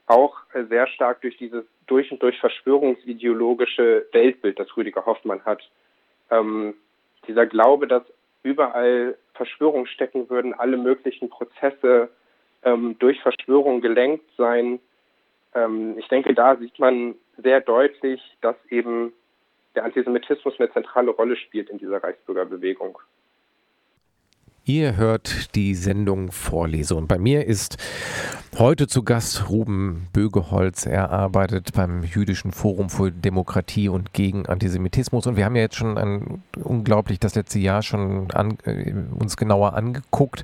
auch 0.07 0.37
sehr 0.69 0.87
stark 0.87 1.21
durch 1.21 1.37
dieses 1.37 1.65
durch 1.87 2.11
und 2.11 2.21
durch 2.21 2.39
verschwörungsideologische 2.39 4.07
Weltbild, 4.11 4.59
das 4.59 4.75
Rüdiger 4.75 5.05
Hoffmann 5.05 5.43
hat. 5.45 5.61
Ähm, 6.31 6.75
dieser 7.27 7.45
Glaube, 7.45 7.87
dass 7.87 8.03
überall 8.43 9.17
Verschwörungen 9.33 9.87
stecken 9.87 10.29
würden, 10.29 10.53
alle 10.53 10.77
möglichen 10.77 11.29
Prozesse 11.29 12.09
ähm, 12.63 12.95
durch 12.99 13.19
Verschwörung 13.21 13.81
gelenkt 13.81 14.25
seien. 14.37 14.79
Ähm, 15.53 15.97
ich 15.97 16.07
denke, 16.07 16.33
da 16.33 16.55
sieht 16.55 16.77
man 16.79 17.15
sehr 17.37 17.61
deutlich, 17.61 18.21
dass 18.41 18.55
eben 18.69 19.13
der 19.75 19.83
Antisemitismus 19.83 20.59
eine 20.59 20.71
zentrale 20.71 21.11
Rolle 21.11 21.35
spielt 21.35 21.69
in 21.69 21.77
dieser 21.77 22.03
Reichsbürgerbewegung. 22.03 22.99
Ihr 24.67 24.95
hört 24.95 25.53
die 25.53 25.75
Sendung 25.75 26.31
Vorlese 26.31 26.95
und 26.95 27.05
bei 27.07 27.19
mir 27.19 27.45
ist 27.45 27.77
heute 28.57 28.87
zu 28.87 29.03
Gast 29.03 29.47
Ruben 29.47 30.07
Bögeholz. 30.11 30.87
Er 30.87 31.11
arbeitet 31.11 31.73
beim 31.73 32.01
Jüdischen 32.01 32.51
Forum 32.51 32.89
für 32.89 33.11
Demokratie 33.11 33.89
und 33.89 34.13
gegen 34.13 34.47
Antisemitismus 34.47 35.27
und 35.27 35.37
wir 35.37 35.45
haben 35.45 35.55
ja 35.55 35.61
jetzt 35.61 35.75
schon 35.75 35.99
ein, 35.99 36.41
unglaublich 36.63 37.19
das 37.19 37.35
letzte 37.35 37.59
Jahr 37.59 37.83
schon 37.83 38.31
an, 38.31 38.57
äh, 38.63 38.91
uns 39.19 39.37
genauer 39.37 39.75
angeguckt. 39.75 40.43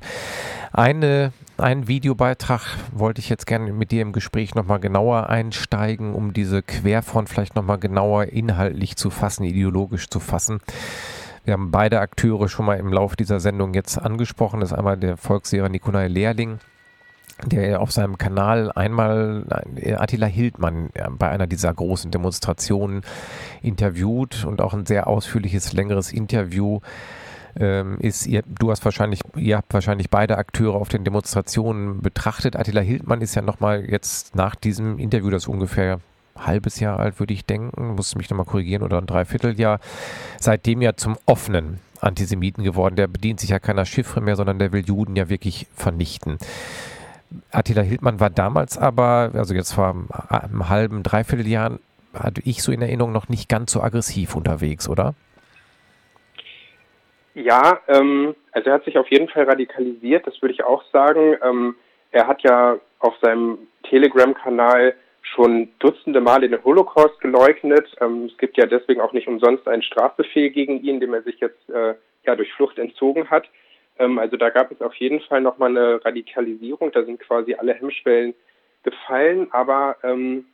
Eine, 0.70 1.32
einen 1.58 1.88
Videobeitrag 1.88 2.78
wollte 2.92 3.18
ich 3.18 3.28
jetzt 3.28 3.48
gerne 3.48 3.72
mit 3.72 3.90
dir 3.90 4.02
im 4.02 4.12
Gespräch 4.12 4.54
nochmal 4.54 4.78
genauer 4.78 5.30
einsteigen, 5.30 6.14
um 6.14 6.32
diese 6.32 6.62
Querfront 6.62 7.28
vielleicht 7.28 7.56
nochmal 7.56 7.78
genauer 7.78 8.26
inhaltlich 8.26 8.94
zu 8.94 9.10
fassen, 9.10 9.42
ideologisch 9.42 10.08
zu 10.08 10.20
fassen. 10.20 10.60
Wir 11.44 11.54
haben 11.54 11.70
beide 11.72 12.00
Akteure 12.00 12.48
schon 12.48 12.66
mal 12.66 12.78
im 12.78 12.92
Laufe 12.92 13.16
dieser 13.16 13.40
Sendung 13.40 13.74
jetzt 13.74 13.98
angesprochen. 13.98 14.60
Das 14.60 14.70
ist 14.70 14.78
einmal 14.78 14.96
der 14.96 15.16
Volkslehrer 15.16 15.68
Nikolai 15.68 16.06
Lehrling, 16.06 16.60
der 17.44 17.80
auf 17.80 17.90
seinem 17.90 18.16
Kanal 18.16 18.70
einmal 18.72 19.44
äh, 19.74 19.94
Attila 19.94 20.26
Hildmann 20.26 20.90
äh, 20.94 21.08
bei 21.10 21.30
einer 21.30 21.48
dieser 21.48 21.74
großen 21.74 22.12
Demonstrationen 22.12 23.02
interviewt 23.60 24.44
und 24.44 24.60
auch 24.60 24.72
ein 24.72 24.86
sehr 24.86 25.08
ausführliches, 25.08 25.72
längeres 25.72 26.12
Interview 26.12 26.80
ähm, 27.56 27.98
ist, 27.98 28.26
ihr, 28.26 28.42
du 28.46 28.70
hast 28.70 28.84
wahrscheinlich, 28.84 29.20
ihr 29.36 29.56
habt 29.56 29.74
wahrscheinlich 29.74 30.10
beide 30.10 30.38
Akteure 30.38 30.76
auf 30.76 30.88
den 30.88 31.02
Demonstrationen 31.02 32.00
betrachtet. 32.00 32.56
Attila 32.56 32.80
Hildmann 32.80 33.20
ist 33.20 33.34
ja 33.34 33.42
nochmal 33.42 33.84
jetzt 33.84 34.36
nach 34.36 34.54
diesem 34.54 34.98
Interview, 34.98 35.30
das 35.30 35.48
ungefähr 35.48 35.98
halbes 36.36 36.80
Jahr 36.80 36.98
alt, 36.98 37.20
würde 37.20 37.34
ich 37.34 37.44
denken, 37.44 37.94
musste 37.94 38.18
mich 38.18 38.30
nochmal 38.30 38.46
korrigieren, 38.46 38.82
oder 38.82 38.98
ein 38.98 39.06
Dreivierteljahr, 39.06 39.80
seitdem 40.38 40.82
ja 40.82 40.96
zum 40.96 41.16
offenen 41.26 41.80
Antisemiten 42.00 42.64
geworden. 42.64 42.96
Der 42.96 43.06
bedient 43.06 43.40
sich 43.40 43.50
ja 43.50 43.58
keiner 43.58 43.84
Chiffre 43.84 44.20
mehr, 44.20 44.36
sondern 44.36 44.58
der 44.58 44.72
will 44.72 44.84
Juden 44.84 45.16
ja 45.16 45.28
wirklich 45.28 45.66
vernichten. 45.74 46.38
Attila 47.50 47.82
Hildmann 47.82 48.20
war 48.20 48.30
damals 48.30 48.76
aber, 48.76 49.30
also 49.34 49.54
jetzt 49.54 49.72
vor 49.72 49.94
einem 50.28 50.68
halben, 50.68 51.02
Dreivierteljahr, 51.02 51.78
hatte 52.14 52.42
ich 52.44 52.62
so 52.62 52.72
in 52.72 52.82
Erinnerung 52.82 53.12
noch 53.12 53.28
nicht 53.28 53.48
ganz 53.48 53.72
so 53.72 53.80
aggressiv 53.80 54.36
unterwegs, 54.36 54.88
oder? 54.88 55.14
Ja, 57.34 57.78
ähm, 57.88 58.34
also 58.52 58.68
er 58.68 58.74
hat 58.74 58.84
sich 58.84 58.98
auf 58.98 59.10
jeden 59.10 59.28
Fall 59.28 59.44
radikalisiert, 59.44 60.26
das 60.26 60.42
würde 60.42 60.52
ich 60.52 60.62
auch 60.62 60.84
sagen. 60.92 61.36
Ähm, 61.42 61.74
er 62.10 62.26
hat 62.26 62.42
ja 62.42 62.76
auf 62.98 63.14
seinem 63.22 63.58
Telegram-Kanal 63.84 64.94
schon 65.22 65.68
dutzende 65.78 66.20
Male 66.20 66.48
den 66.48 66.62
Holocaust 66.64 67.20
geleugnet. 67.20 67.88
Ähm, 68.00 68.26
es 68.26 68.36
gibt 68.38 68.56
ja 68.56 68.66
deswegen 68.66 69.00
auch 69.00 69.12
nicht 69.12 69.28
umsonst 69.28 69.66
einen 69.68 69.82
Strafbefehl 69.82 70.50
gegen 70.50 70.82
ihn, 70.82 71.00
dem 71.00 71.14
er 71.14 71.22
sich 71.22 71.40
jetzt 71.40 71.70
äh, 71.70 71.94
ja 72.24 72.36
durch 72.36 72.52
Flucht 72.52 72.78
entzogen 72.78 73.30
hat. 73.30 73.48
Ähm, 73.98 74.18
also 74.18 74.36
da 74.36 74.50
gab 74.50 74.70
es 74.72 74.80
auf 74.80 74.94
jeden 74.96 75.20
Fall 75.20 75.40
nochmal 75.40 75.70
eine 75.70 76.04
Radikalisierung. 76.04 76.92
Da 76.92 77.04
sind 77.04 77.20
quasi 77.20 77.54
alle 77.54 77.74
Hemmschwellen 77.74 78.34
gefallen. 78.82 79.48
Aber 79.52 79.96
ähm, 80.02 80.46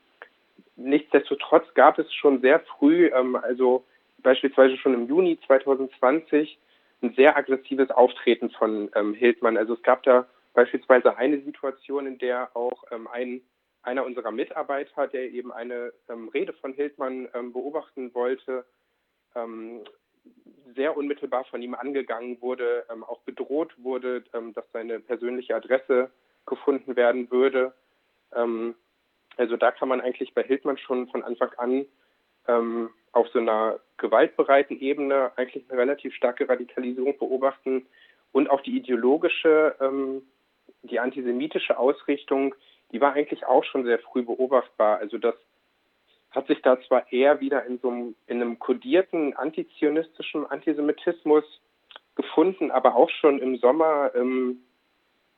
nichtsdestotrotz 0.77 1.67
gab 1.75 1.99
es 1.99 2.13
schon 2.15 2.41
sehr 2.41 2.61
früh, 2.61 3.11
ähm, 3.15 3.37
also 3.37 3.85
beispielsweise 4.23 4.77
schon 4.77 4.95
im 4.95 5.07
Juni 5.07 5.39
2020, 5.47 6.59
ein 7.03 7.15
sehr 7.15 7.37
aggressives 7.37 7.91
Auftreten 7.91 8.51
von 8.51 8.91
ähm, 8.95 9.15
Hildmann. 9.15 9.57
Also 9.57 9.75
es 9.75 9.83
gab 9.83 10.03
da 10.03 10.27
beispielsweise 10.55 11.17
eine 11.17 11.41
Situation, 11.41 12.07
in 12.07 12.19
der 12.19 12.51
auch 12.55 12.85
ähm, 12.91 13.07
ein, 13.13 13.41
einer 13.83 14.05
unserer 14.05 14.31
Mitarbeiter, 14.31 15.07
der 15.07 15.31
eben 15.31 15.53
eine 15.53 15.93
ähm, 16.09 16.29
Rede 16.29 16.53
von 16.53 16.73
Hildmann 16.73 17.29
ähm, 17.35 17.53
beobachten 17.53 18.13
wollte, 18.15 18.65
ähm, 19.35 19.85
sehr 20.75 20.97
unmittelbar 20.97 21.45
von 21.45 21.63
ihm 21.63 21.75
angegangen 21.75 22.41
wurde, 22.41 22.85
ähm, 22.91 23.05
auch 23.05 23.21
bedroht 23.21 23.73
wurde, 23.79 24.23
dass 24.55 24.65
seine 24.73 25.01
persönliche 25.01 25.57
Adresse 25.57 26.11
gefunden 26.47 26.97
werden 26.97 27.31
würde. 27.31 27.75
also 28.31 29.57
da 29.57 29.71
kann 29.71 29.89
man 29.89 30.01
eigentlich 30.01 30.35
bei 30.35 30.43
Hildmann 30.43 30.79
schon 30.79 31.09
von 31.09 31.23
Anfang 31.23 31.53
an 31.57 31.87
auf 33.13 33.29
so 33.29 33.39
einer 33.39 33.81
gewaltbereiten 33.97 34.81
Ebene 34.81 35.33
eigentlich 35.37 35.65
eine 35.69 35.79
relativ 35.79 36.15
starke 36.15 36.49
Radikalisierung 36.49 37.19
beobachten 37.19 37.87
und 38.33 38.51
auch 38.51 38.61
die 38.61 38.77
ideologische, 38.77 39.75
ähm, 39.81 40.23
die 40.83 41.01
antisemitische 41.01 41.79
Ausrichtung, 41.79 42.55
die 42.93 43.01
war 43.01 43.13
eigentlich 43.13 43.47
auch 43.47 43.65
schon 43.65 43.85
sehr 43.85 43.99
früh 43.99 44.23
beobachtbar. 44.23 44.99
Also 44.99 45.19
das 45.19 45.35
hat 46.31 46.47
sich 46.47 46.61
da 46.63 46.81
zwar 46.83 47.11
eher 47.13 47.41
wieder 47.41 47.65
in 47.65 47.79
so 47.79 47.91
einem, 47.91 48.15
in 48.27 48.41
einem 48.41 48.59
kodierten 48.59 49.35
antizionistischen 49.35 50.47
Antisemitismus 50.47 51.45
gefunden, 52.15 52.71
aber 52.71 52.97
auch 52.97 53.11
schon 53.11 53.39
im 53.39 53.57
Sommer, 53.57 54.13
im, 54.15 54.59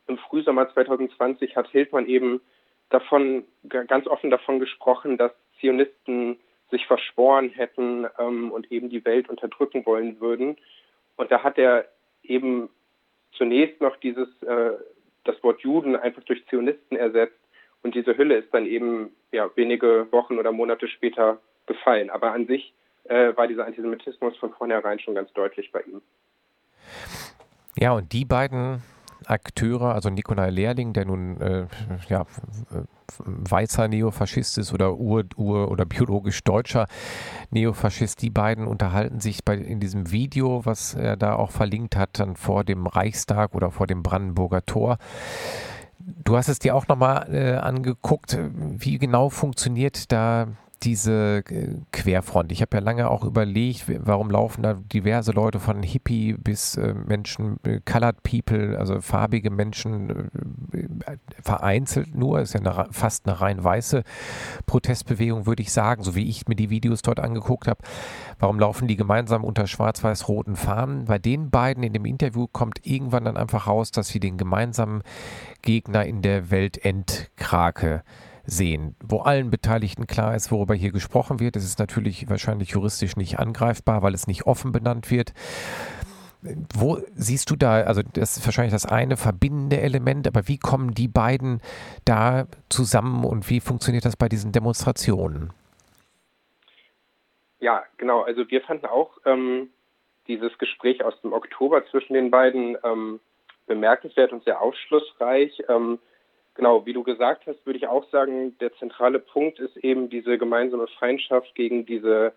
im 0.06 0.18
Frühsommer 0.18 0.72
2020 0.72 1.56
hat 1.56 1.68
Hildmann 1.68 2.06
eben 2.06 2.40
davon 2.88 3.44
ganz 3.68 4.06
offen 4.06 4.30
davon 4.30 4.58
gesprochen, 4.58 5.16
dass 5.16 5.32
Zionisten 5.60 6.40
sich 6.70 6.86
verschworen 6.86 7.50
hätten 7.50 8.06
ähm, 8.18 8.50
und 8.50 8.70
eben 8.72 8.90
die 8.90 9.04
Welt 9.04 9.28
unterdrücken 9.28 9.84
wollen 9.86 10.20
würden. 10.20 10.56
Und 11.16 11.30
da 11.30 11.42
hat 11.42 11.58
er 11.58 11.86
eben 12.22 12.68
zunächst 13.32 13.80
noch 13.80 13.96
dieses, 13.96 14.28
äh, 14.42 14.72
das 15.24 15.42
Wort 15.42 15.60
Juden 15.60 15.96
einfach 15.96 16.22
durch 16.24 16.44
Zionisten 16.46 16.96
ersetzt 16.96 17.38
und 17.82 17.94
diese 17.94 18.16
Hülle 18.16 18.36
ist 18.36 18.52
dann 18.52 18.66
eben 18.66 19.10
ja, 19.32 19.50
wenige 19.56 20.06
Wochen 20.10 20.38
oder 20.38 20.52
Monate 20.52 20.88
später 20.88 21.40
gefallen. 21.66 22.10
Aber 22.10 22.32
an 22.32 22.46
sich 22.46 22.74
äh, 23.04 23.36
war 23.36 23.46
dieser 23.46 23.66
Antisemitismus 23.66 24.36
von 24.36 24.52
vornherein 24.52 24.98
schon 24.98 25.14
ganz 25.14 25.32
deutlich 25.32 25.72
bei 25.72 25.80
ihm. 25.82 26.02
Ja, 27.76 27.92
und 27.92 28.12
die 28.12 28.24
beiden 28.24 28.82
Akteure, 29.30 29.94
also 29.94 30.10
Nikolai 30.10 30.50
Lehrling, 30.50 30.92
der 30.92 31.04
nun 31.04 31.40
äh, 31.40 31.66
ja, 32.08 32.26
weißer 33.18 33.88
Neofaschist 33.88 34.58
ist 34.58 34.72
oder 34.72 34.96
ur, 34.96 35.24
ur 35.36 35.70
oder 35.70 35.84
biologisch 35.84 36.42
deutscher 36.44 36.86
Neofaschist, 37.50 38.22
die 38.22 38.30
beiden 38.30 38.66
unterhalten 38.66 39.20
sich 39.20 39.44
bei, 39.44 39.56
in 39.56 39.80
diesem 39.80 40.10
Video, 40.10 40.64
was 40.64 40.94
er 40.94 41.16
da 41.16 41.34
auch 41.34 41.50
verlinkt 41.50 41.96
hat, 41.96 42.18
dann 42.18 42.36
vor 42.36 42.64
dem 42.64 42.86
Reichstag 42.86 43.54
oder 43.54 43.70
vor 43.70 43.86
dem 43.86 44.02
Brandenburger 44.02 44.64
Tor. 44.64 44.98
Du 45.98 46.36
hast 46.36 46.48
es 46.48 46.58
dir 46.58 46.74
auch 46.74 46.88
nochmal 46.88 47.32
äh, 47.32 47.56
angeguckt. 47.56 48.38
Wie 48.54 48.98
genau 48.98 49.28
funktioniert 49.28 50.10
da 50.12 50.48
diese 50.82 51.42
äh, 51.48 51.76
Querfront. 51.92 52.52
Ich 52.52 52.62
habe 52.62 52.76
ja 52.76 52.82
lange 52.82 53.10
auch 53.10 53.24
überlegt, 53.24 53.84
warum 53.88 54.30
laufen 54.30 54.62
da 54.62 54.74
diverse 54.74 55.32
Leute 55.32 55.60
von 55.60 55.82
Hippie 55.82 56.34
bis 56.34 56.76
äh, 56.76 56.94
Menschen, 56.94 57.58
äh, 57.64 57.80
Colored 57.84 58.22
People, 58.22 58.78
also 58.78 59.00
farbige 59.00 59.50
Menschen, 59.50 60.30
äh, 60.72 61.16
vereinzelt 61.42 62.14
nur, 62.14 62.40
ist 62.40 62.54
ja 62.54 62.60
eine, 62.60 62.88
fast 62.92 63.26
eine 63.26 63.40
rein 63.40 63.62
weiße 63.62 64.02
Protestbewegung, 64.66 65.46
würde 65.46 65.62
ich 65.62 65.72
sagen, 65.72 66.02
so 66.02 66.14
wie 66.14 66.28
ich 66.28 66.48
mir 66.48 66.56
die 66.56 66.70
Videos 66.70 67.02
dort 67.02 67.20
angeguckt 67.20 67.68
habe. 67.68 67.80
Warum 68.38 68.58
laufen 68.58 68.88
die 68.88 68.96
gemeinsam 68.96 69.44
unter 69.44 69.66
schwarz-weiß-roten 69.66 70.56
Fahnen? 70.56 71.04
Bei 71.04 71.18
den 71.18 71.50
beiden 71.50 71.82
in 71.82 71.92
dem 71.92 72.06
Interview 72.06 72.46
kommt 72.50 72.86
irgendwann 72.86 73.24
dann 73.24 73.36
einfach 73.36 73.66
raus, 73.66 73.90
dass 73.90 74.08
sie 74.08 74.20
den 74.20 74.38
gemeinsamen 74.38 75.02
Gegner 75.62 76.06
in 76.06 76.22
der 76.22 76.50
Weltendkrake 76.50 78.02
sehen, 78.44 78.96
wo 79.02 79.20
allen 79.20 79.50
Beteiligten 79.50 80.06
klar 80.06 80.34
ist, 80.34 80.50
worüber 80.50 80.74
hier 80.74 80.92
gesprochen 80.92 81.40
wird. 81.40 81.56
Es 81.56 81.64
ist 81.64 81.78
natürlich 81.78 82.28
wahrscheinlich 82.28 82.70
juristisch 82.70 83.16
nicht 83.16 83.38
angreifbar, 83.38 84.02
weil 84.02 84.14
es 84.14 84.26
nicht 84.26 84.46
offen 84.46 84.72
benannt 84.72 85.10
wird. 85.10 85.32
Wo 86.74 86.98
siehst 87.14 87.50
du 87.50 87.56
da, 87.56 87.82
also 87.82 88.02
das 88.02 88.38
ist 88.38 88.46
wahrscheinlich 88.46 88.72
das 88.72 88.86
eine 88.86 89.18
verbindende 89.18 89.80
Element, 89.80 90.26
aber 90.26 90.48
wie 90.48 90.58
kommen 90.58 90.94
die 90.94 91.08
beiden 91.08 91.60
da 92.06 92.46
zusammen 92.70 93.24
und 93.24 93.50
wie 93.50 93.60
funktioniert 93.60 94.06
das 94.06 94.16
bei 94.16 94.28
diesen 94.28 94.52
Demonstrationen? 94.52 95.52
Ja, 97.58 97.84
genau. 97.98 98.22
Also 98.22 98.50
wir 98.50 98.62
fanden 98.62 98.86
auch 98.86 99.18
ähm, 99.26 99.68
dieses 100.28 100.56
Gespräch 100.56 101.04
aus 101.04 101.20
dem 101.20 101.34
Oktober 101.34 101.84
zwischen 101.90 102.14
den 102.14 102.30
beiden 102.30 102.78
ähm, 102.84 103.20
bemerkenswert 103.66 104.32
und 104.32 104.42
sehr 104.44 104.62
aufschlussreich. 104.62 105.62
Ähm, 105.68 105.98
Genau, 106.54 106.84
wie 106.84 106.92
du 106.92 107.02
gesagt 107.02 107.46
hast, 107.46 107.64
würde 107.64 107.78
ich 107.78 107.86
auch 107.86 108.08
sagen, 108.10 108.58
der 108.58 108.74
zentrale 108.74 109.18
Punkt 109.18 109.58
ist 109.60 109.76
eben 109.78 110.10
diese 110.10 110.36
gemeinsame 110.36 110.88
Feindschaft 110.98 111.54
gegen 111.54 111.86
diese 111.86 112.32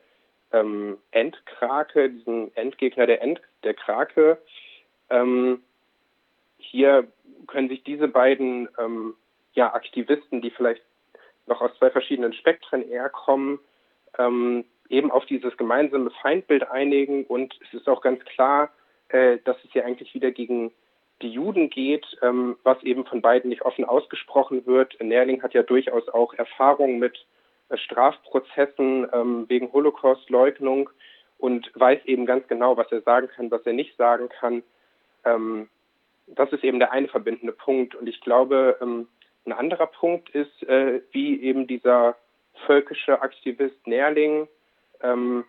ähm, 0.52 0.98
Endkrake, 1.12 2.10
diesen 2.10 2.56
Endgegner 2.56 3.08
der, 3.08 3.22
End, 3.22 3.42
der 3.64 3.74
Krake. 3.74 4.38
Ähm, 5.10 5.64
hier 6.58 7.08
können 7.48 7.70
sich 7.70 7.84
diese 7.84 8.08
beiden 8.08 8.70
ähm, 8.80 9.16
ja, 9.54 9.74
Aktivisten, 9.74 10.42
die 10.42 10.52
vielleicht 10.52 10.84
noch 11.48 11.62
aus 11.62 11.72
zwei 11.78 11.90
verschiedenen 11.90 12.34
Spektren 12.34 12.88
eher 12.88 13.10
kommen, 13.10 13.60
ähm, 14.18 14.64
eben 14.90 15.12
auf 15.12 15.26
dieses 15.26 15.58
gemeinsame 15.58 16.12
Feindbild 16.22 16.70
einigen. 16.70 17.26
Und 17.26 17.56
es 17.62 17.74
ist 17.74 17.90
auch 17.90 18.02
ganz 18.02 18.24
klar, 18.26 18.72
äh, 19.10 19.40
dass 19.44 19.58
es 19.66 19.72
hier 19.72 19.86
eigentlich 19.86 20.14
wieder 20.14 20.32
gegen 20.32 20.72
die 21.24 21.32
Juden 21.32 21.70
geht, 21.70 22.06
ähm, 22.22 22.58
was 22.64 22.84
eben 22.84 23.06
von 23.06 23.22
beiden 23.22 23.50
nicht 23.50 23.64
offen 23.64 23.86
ausgesprochen 23.86 24.68
wird. 24.68 25.00
Nährling 25.02 25.42
hat 25.42 25.54
ja 25.54 25.64
durchaus 25.64 26.08
auch 26.10 26.34
Erfahrung 26.34 27.00
mit 27.00 27.26
äh, 27.70 27.78
Strafprozessen 27.78 29.08
ähm, 29.12 29.46
wegen 29.48 29.72
Holocaustleugnung 29.72 30.90
und 31.40 31.72
weiß 31.74 32.06
eben 32.06 32.26
ganz 32.26 32.48
genau, 32.48 32.78
was 32.78 32.92
er 32.92 33.02
sagen 33.02 33.30
kann, 33.34 33.50
was 33.50 33.66
er 33.66 33.74
nicht 33.74 33.96
sagen 33.98 34.30
kann. 34.30 34.64
Ähm, 35.26 35.70
das 36.28 36.52
ist 36.52 36.64
eben 36.64 36.80
der 36.80 36.92
eine 36.92 37.08
verbindende 37.08 37.54
Punkt. 37.54 37.96
Und 37.96 38.08
ich 38.08 38.22
glaube, 38.22 38.78
ähm, 38.82 39.08
ein 39.46 39.54
anderer 39.54 39.88
Punkt 39.88 40.30
ist, 40.30 40.64
äh, 40.64 41.02
wie 41.12 41.42
eben 41.42 41.68
dieser 41.68 42.16
völkische 42.66 43.22
Aktivist 43.22 43.88
Nährling 43.88 44.48
ähm, 45.02 45.46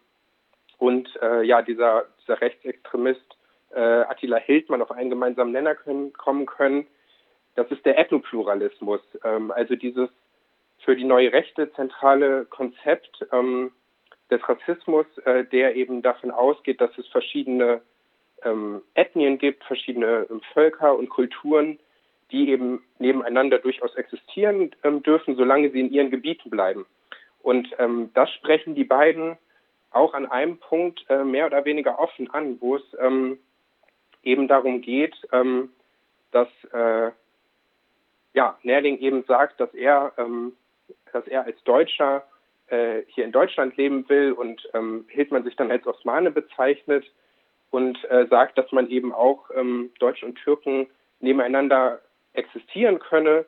und 0.79 1.09
äh, 1.23 1.43
ja, 1.43 1.63
dieser, 1.63 2.07
dieser 2.23 2.41
Rechtsextremist 2.41 3.37
Attila 3.81 4.37
Hildmann 4.39 4.83
auf 4.83 4.91
einen 4.91 5.11
gemeinsamen 5.11 5.53
Nenner 5.53 5.75
können, 5.75 6.13
kommen 6.13 6.47
können. 6.47 6.87
Das 7.55 7.71
ist 7.71 7.85
der 7.85 7.99
Ethnopluralismus, 7.99 9.01
ähm, 9.25 9.51
also 9.51 9.77
dieses 9.77 10.09
für 10.79 10.97
die 10.97 11.05
neue 11.05 11.33
Rechte 11.33 11.73
zentrale 11.73 12.45
Konzept 12.47 13.25
ähm, 13.33 13.73
des 14.31 14.47
Rassismus, 14.49 15.07
äh, 15.25 15.45
der 15.45 15.77
eben 15.77 16.03
davon 16.03 16.31
ausgeht, 16.31 16.81
dass 16.81 16.97
es 16.99 17.07
verschiedene 17.09 17.81
ähm, 18.43 18.83
Ethnien 18.95 19.39
gibt, 19.39 19.65
verschiedene 19.65 20.27
ähm, 20.31 20.41
Völker 20.53 20.97
und 20.97 21.09
Kulturen, 21.09 21.79
die 22.31 22.51
eben 22.51 22.83
nebeneinander 22.99 23.59
durchaus 23.59 23.95
existieren 23.95 24.75
ähm, 24.83 25.03
dürfen, 25.03 25.37
solange 25.37 25.71
sie 25.71 25.81
in 25.81 25.93
ihren 25.93 26.11
Gebieten 26.11 26.51
bleiben. 26.51 26.87
Und 27.43 27.69
ähm, 27.79 28.11
das 28.15 28.31
sprechen 28.33 28.75
die 28.75 28.85
beiden 28.85 29.37
auch 29.91 30.15
an 30.15 30.27
einem 30.27 30.59
Punkt 30.59 31.05
äh, 31.09 31.25
mehr 31.25 31.47
oder 31.47 31.65
weniger 31.65 31.99
offen 31.99 32.31
an, 32.31 32.61
wo 32.61 32.77
es 32.77 32.83
eben 34.25 34.49
darum 34.49 34.81
geht, 34.81 35.15
ähm, 35.33 35.71
dass 36.33 36.49
äh, 36.73 37.11
ja, 38.35 38.59
Nährling 38.63 38.99
eben 38.99 39.25
sagt, 39.25 39.61
dass 39.61 39.73
er, 39.75 40.13
ähm, 40.19 40.53
dass 41.13 41.27
er 41.27 41.45
als 41.45 41.63
Deutscher 41.65 42.25
äh, 42.67 43.03
hier 43.09 43.25
in 43.25 43.33
Deutschland 43.33 43.77
leben 43.77 44.09
will 44.09 44.33
und 44.33 44.69
ähm, 44.75 45.07
Hildmann 45.09 45.45
sich 45.45 45.57
dann 45.57 45.71
als 45.71 45.87
Osmane 45.87 46.31
bezeichnet 46.31 47.05
und 47.71 48.03
äh, 48.11 48.27
sagt, 48.29 48.59
dass 48.59 48.71
man 48.73 48.89
eben 48.89 49.13
auch 49.13 49.51
ähm, 49.55 49.91
Deutsche 49.99 50.27
und 50.27 50.37
Türken 50.37 50.87
nebeneinander 51.21 52.01
existieren 52.33 52.99
könne, 52.99 53.47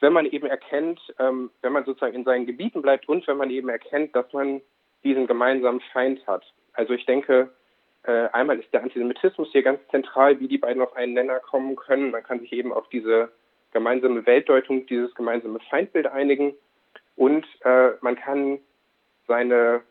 wenn 0.00 0.12
man 0.12 0.26
eben 0.26 0.46
erkennt, 0.46 1.00
ähm, 1.18 1.50
wenn 1.60 1.72
man 1.72 1.84
sozusagen 1.84 2.14
in 2.14 2.24
seinen 2.24 2.46
Gebieten 2.46 2.82
bleibt 2.82 3.08
und 3.08 3.26
wenn 3.26 3.36
man 3.36 3.50
eben 3.50 3.68
erkennt, 3.68 4.14
dass 4.14 4.32
man 4.32 4.60
diesen 5.04 5.26
gemeinsamen 5.26 5.80
Feind 5.92 6.26
hat. 6.26 6.44
Also 6.74 6.92
ich 6.94 7.06
denke, 7.06 7.50
äh, 8.04 8.28
einmal 8.32 8.58
ist 8.58 8.72
der 8.72 8.82
Antisemitismus 8.82 9.50
hier 9.52 9.62
ganz 9.62 9.80
zentral, 9.90 10.40
wie 10.40 10.48
die 10.48 10.58
beiden 10.58 10.82
auf 10.82 10.96
einen 10.96 11.14
Nenner 11.14 11.38
kommen 11.40 11.76
können. 11.76 12.10
Man 12.10 12.22
kann 12.22 12.40
sich 12.40 12.52
eben 12.52 12.72
auf 12.72 12.88
diese 12.88 13.30
gemeinsame 13.72 14.26
Weltdeutung, 14.26 14.86
dieses 14.86 15.14
gemeinsame 15.14 15.60
Feindbild 15.70 16.06
einigen 16.06 16.54
und 17.16 17.46
äh, 17.64 17.90
man 18.00 18.16
kann 18.16 18.58
seine 19.26 19.82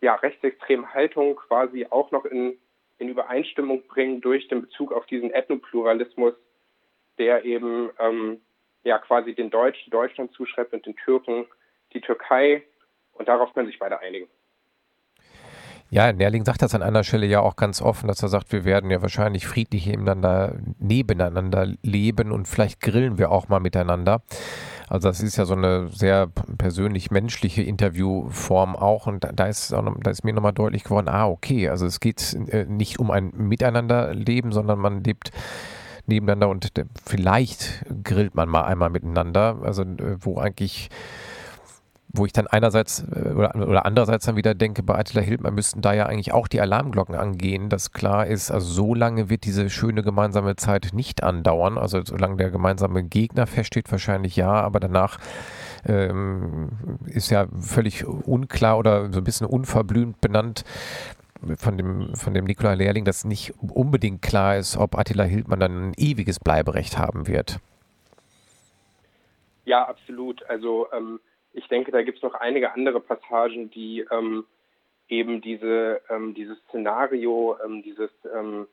ja, 0.00 0.14
rechtsextreme 0.14 0.92
Haltung 0.92 1.36
quasi 1.36 1.86
auch 1.88 2.10
noch 2.10 2.24
in, 2.24 2.58
in 2.98 3.08
Übereinstimmung 3.08 3.86
bringen 3.86 4.20
durch 4.20 4.48
den 4.48 4.62
Bezug 4.62 4.92
auf 4.92 5.06
diesen 5.06 5.32
Ethnopluralismus, 5.32 6.34
der 7.18 7.44
eben 7.44 7.90
ähm, 7.98 8.40
ja 8.84 8.98
quasi 8.98 9.34
den 9.34 9.50
Deutschen 9.50 9.90
Deutschland 9.90 10.32
zuschreibt 10.32 10.72
und 10.72 10.86
den 10.86 10.96
Türken 10.96 11.46
die 11.92 12.00
Türkei 12.00 12.62
und 13.14 13.28
darauf 13.28 13.54
können 13.54 13.66
sich 13.66 13.78
beide 13.78 13.98
einigen. 13.98 14.28
Ja, 15.96 16.12
Nerling 16.12 16.44
sagt 16.44 16.60
das 16.60 16.74
an 16.74 16.82
einer 16.82 17.04
Stelle 17.04 17.24
ja 17.24 17.40
auch 17.40 17.56
ganz 17.56 17.80
offen, 17.80 18.06
dass 18.06 18.22
er 18.22 18.28
sagt, 18.28 18.52
wir 18.52 18.66
werden 18.66 18.90
ja 18.90 19.00
wahrscheinlich 19.00 19.46
friedlich 19.46 19.86
nebeneinander, 19.86 20.52
nebeneinander 20.78 21.72
leben 21.80 22.32
und 22.32 22.46
vielleicht 22.46 22.82
grillen 22.82 23.16
wir 23.16 23.30
auch 23.30 23.48
mal 23.48 23.60
miteinander. 23.60 24.20
Also 24.90 25.08
das 25.08 25.22
ist 25.22 25.38
ja 25.38 25.46
so 25.46 25.54
eine 25.54 25.88
sehr 25.88 26.26
persönlich-menschliche 26.58 27.62
Interviewform 27.62 28.76
auch 28.76 29.06
und 29.06 29.26
da 29.32 29.46
ist, 29.46 29.72
da 29.72 30.10
ist 30.10 30.22
mir 30.22 30.34
nochmal 30.34 30.52
deutlich 30.52 30.84
geworden, 30.84 31.08
ah 31.08 31.28
okay, 31.28 31.70
also 31.70 31.86
es 31.86 31.98
geht 31.98 32.36
äh, 32.50 32.66
nicht 32.66 32.98
um 32.98 33.10
ein 33.10 33.32
Miteinanderleben, 33.34 34.52
sondern 34.52 34.78
man 34.78 35.02
lebt 35.02 35.30
nebeneinander 36.04 36.50
und 36.50 36.70
vielleicht 37.06 37.86
grillt 38.04 38.34
man 38.34 38.50
mal 38.50 38.64
einmal 38.64 38.90
miteinander, 38.90 39.60
also 39.62 39.80
äh, 39.80 40.18
wo 40.20 40.36
eigentlich 40.36 40.90
wo 42.16 42.26
ich 42.26 42.32
dann 42.32 42.46
einerseits 42.46 43.04
äh, 43.14 43.30
oder, 43.30 43.54
oder 43.54 43.86
andererseits 43.86 44.26
dann 44.26 44.36
wieder 44.36 44.54
denke, 44.54 44.82
bei 44.82 44.96
Attila 44.96 45.22
Hildmann 45.22 45.54
müssten 45.54 45.80
da 45.80 45.92
ja 45.92 46.06
eigentlich 46.06 46.32
auch 46.32 46.48
die 46.48 46.60
Alarmglocken 46.60 47.14
angehen, 47.14 47.68
dass 47.68 47.92
klar 47.92 48.26
ist, 48.26 48.50
also 48.50 48.66
so 48.66 48.94
lange 48.94 49.30
wird 49.30 49.44
diese 49.44 49.70
schöne 49.70 50.02
gemeinsame 50.02 50.56
Zeit 50.56 50.90
nicht 50.92 51.22
andauern. 51.22 51.78
Also 51.78 52.04
solange 52.04 52.36
der 52.36 52.50
gemeinsame 52.50 53.04
Gegner 53.04 53.46
feststeht, 53.46 53.90
wahrscheinlich 53.90 54.36
ja, 54.36 54.50
aber 54.50 54.80
danach 54.80 55.18
ähm, 55.86 56.70
ist 57.06 57.30
ja 57.30 57.46
völlig 57.60 58.06
unklar 58.06 58.78
oder 58.78 59.12
so 59.12 59.18
ein 59.20 59.24
bisschen 59.24 59.46
unverblümt 59.46 60.20
benannt, 60.20 60.64
von 61.58 61.76
dem, 61.76 62.14
von 62.14 62.34
dem 62.34 62.44
Nikola 62.44 62.72
Lehrling, 62.72 63.04
dass 63.04 63.24
nicht 63.24 63.54
unbedingt 63.60 64.22
klar 64.22 64.56
ist, 64.56 64.76
ob 64.76 64.98
Attila 64.98 65.24
Hildmann 65.24 65.60
dann 65.60 65.88
ein 65.88 65.92
ewiges 65.96 66.40
Bleiberecht 66.40 66.98
haben 66.98 67.26
wird. 67.26 67.60
Ja, 69.64 69.86
absolut. 69.86 70.48
Also 70.48 70.86
ähm, 70.92 71.20
ich 71.56 71.68
denke, 71.68 71.90
da 71.90 72.02
gibt 72.02 72.18
es 72.18 72.22
noch 72.22 72.34
einige 72.34 72.72
andere 72.72 73.00
Passagen, 73.00 73.70
die 73.70 74.06
ähm, 74.10 74.44
eben 75.08 75.40
diese, 75.40 76.02
ähm, 76.10 76.34
dieses 76.34 76.58
Szenario, 76.68 77.56
ähm, 77.64 77.82
dieses 77.82 78.10
ähm, 78.32 78.66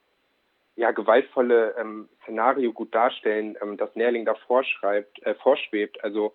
ja, 0.76 0.92
gewaltvolle 0.92 1.76
ähm, 1.78 2.10
Szenario 2.24 2.74
gut 2.74 2.94
darstellen, 2.94 3.58
ähm, 3.62 3.78
das 3.78 3.96
Nährling 3.96 4.26
da 4.26 4.36
vorschreibt, 4.36 5.24
äh, 5.26 5.36
vorschwebt. 5.36 6.04
Also 6.04 6.34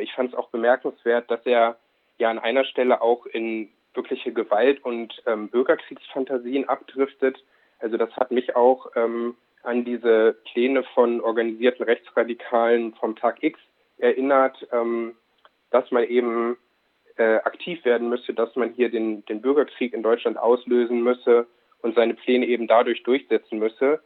ich 0.00 0.14
fand 0.14 0.32
es 0.32 0.38
auch 0.38 0.48
bemerkenswert, 0.48 1.30
dass 1.30 1.44
er 1.44 1.76
ja 2.16 2.30
an 2.30 2.38
einer 2.38 2.64
Stelle 2.64 3.02
auch 3.02 3.26
in 3.26 3.68
wirkliche 3.92 4.32
Gewalt 4.32 4.82
und 4.82 5.22
Bürgerkriegsfantasien 5.26 6.66
abdriftet. 6.70 7.44
Also 7.80 7.98
das 7.98 8.10
hat 8.16 8.30
mich 8.30 8.56
auch 8.56 8.90
an 8.94 9.84
diese 9.84 10.38
Pläne 10.50 10.84
von 10.94 11.20
organisierten 11.20 11.84
Rechtsradikalen 11.84 12.94
vom 12.94 13.14
Tag 13.14 13.42
X 13.42 13.60
erinnert, 13.98 14.66
ähm, 14.72 15.14
dass 15.74 15.90
man 15.90 16.04
eben 16.04 16.56
äh, 17.16 17.38
aktiv 17.38 17.84
werden 17.84 18.08
müsse, 18.08 18.32
dass 18.32 18.54
man 18.54 18.72
hier 18.74 18.90
den, 18.90 19.24
den 19.24 19.40
Bürgerkrieg 19.40 19.92
in 19.92 20.04
Deutschland 20.04 20.38
auslösen 20.38 21.02
müsse 21.02 21.48
und 21.82 21.96
seine 21.96 22.14
Pläne 22.14 22.46
eben 22.46 22.68
dadurch 22.68 23.02
durchsetzen 23.02 23.58
müsse. 23.58 24.00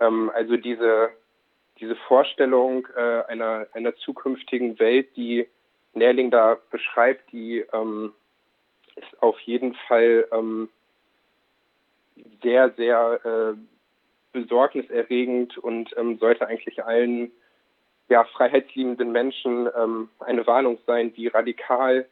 Ähm, 0.00 0.30
also 0.34 0.56
diese, 0.56 1.10
diese 1.78 1.94
Vorstellung 1.94 2.88
äh, 2.96 3.22
einer, 3.28 3.66
einer 3.74 3.94
zukünftigen 3.96 4.78
Welt, 4.78 5.14
die 5.14 5.46
Nährling 5.92 6.30
da 6.30 6.56
beschreibt, 6.70 7.30
die 7.32 7.66
ähm, 7.74 8.14
ist 8.96 9.22
auf 9.22 9.38
jeden 9.40 9.74
Fall 9.88 10.26
ähm, 10.32 10.70
sehr, 12.42 12.70
sehr 12.78 13.20
äh, 13.24 13.58
besorgniserregend 14.32 15.58
und 15.58 15.94
ähm, 15.98 16.16
sollte 16.16 16.46
eigentlich 16.46 16.82
allen 16.82 17.30
ja, 18.10 18.24
freiheitsliebenden 18.24 19.12
Menschen 19.12 19.68
ähm, 19.74 20.08
eine 20.18 20.46
Warnung 20.46 20.78
sein, 20.86 21.12
wie 21.14 21.28
radikal 21.28 22.06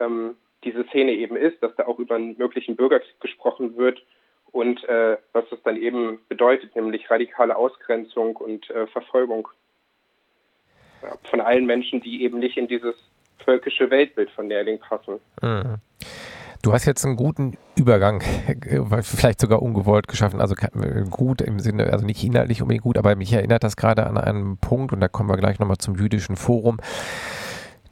ähm, 0.00 0.36
diese 0.64 0.84
Szene 0.84 1.12
eben 1.12 1.36
ist, 1.36 1.62
dass 1.62 1.74
da 1.76 1.86
auch 1.86 1.98
über 1.98 2.16
einen 2.16 2.36
möglichen 2.38 2.74
Bürgerkrieg 2.74 3.20
gesprochen 3.20 3.76
wird 3.76 4.02
und 4.50 4.82
äh, 4.84 5.18
was 5.32 5.44
das 5.50 5.62
dann 5.62 5.76
eben 5.76 6.20
bedeutet, 6.28 6.74
nämlich 6.74 7.10
radikale 7.10 7.54
Ausgrenzung 7.54 8.36
und 8.36 8.68
äh, 8.70 8.86
Verfolgung 8.86 9.48
ja, 11.02 11.14
von 11.24 11.40
allen 11.40 11.66
Menschen, 11.66 12.00
die 12.00 12.22
eben 12.22 12.38
nicht 12.38 12.56
in 12.56 12.66
dieses 12.66 12.94
völkische 13.44 13.90
Weltbild 13.90 14.30
von 14.30 14.46
Nährling 14.48 14.78
passen. 14.78 15.20
Mhm. 15.42 15.76
Du 16.62 16.72
hast 16.72 16.84
jetzt 16.84 17.04
einen 17.04 17.16
guten 17.16 17.58
Übergang, 17.74 18.22
vielleicht 19.02 19.40
sogar 19.40 19.60
ungewollt 19.60 20.06
geschaffen, 20.06 20.40
also 20.40 20.54
gut 21.10 21.40
im 21.40 21.58
Sinne, 21.58 21.92
also 21.92 22.06
nicht 22.06 22.22
inhaltlich 22.22 22.62
unbedingt 22.62 22.84
gut, 22.84 22.96
aber 22.96 23.16
mich 23.16 23.32
erinnert 23.32 23.64
das 23.64 23.76
gerade 23.76 24.06
an 24.06 24.16
einen 24.16 24.58
Punkt 24.58 24.92
und 24.92 25.00
da 25.00 25.08
kommen 25.08 25.28
wir 25.28 25.36
gleich 25.36 25.58
nochmal 25.58 25.78
zum 25.78 25.96
jüdischen 25.96 26.36
Forum. 26.36 26.78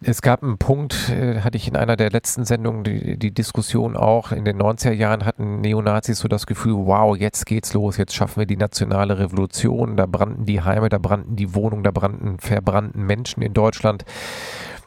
Es 0.03 0.23
gab 0.23 0.43
einen 0.43 0.57
Punkt, 0.57 1.11
äh, 1.11 1.41
hatte 1.41 1.59
ich 1.59 1.69
in 1.69 1.77
einer 1.77 1.97
der 1.97 2.11
letzten 2.11 2.47
Sendungen 2.47 2.85
die, 2.85 3.19
die, 3.19 3.35
Diskussion 3.35 3.97
auch. 3.99 4.33
In 4.33 4.47
den 4.47 4.57
90er 4.57 4.93
Jahren 4.93 5.27
hatten 5.27 5.61
Neonazis 5.61 6.21
so 6.21 6.29
das 6.29 6.47
Gefühl, 6.47 6.75
wow, 6.87 7.15
jetzt 7.15 7.45
geht's 7.45 7.75
los, 7.75 7.99
jetzt 7.99 8.15
schaffen 8.15 8.39
wir 8.39 8.47
die 8.47 8.57
nationale 8.57 9.19
Revolution. 9.19 9.99
Da 9.99 10.07
brannten 10.07 10.47
die 10.47 10.63
Heime, 10.63 10.89
da 10.89 10.97
brannten 10.97 11.37
die 11.37 11.55
Wohnungen, 11.55 11.83
da 11.83 11.91
brannten, 11.91 12.39
verbrannten 12.39 13.05
Menschen 13.05 13.43
in 13.43 13.53
Deutschland. 13.53 14.07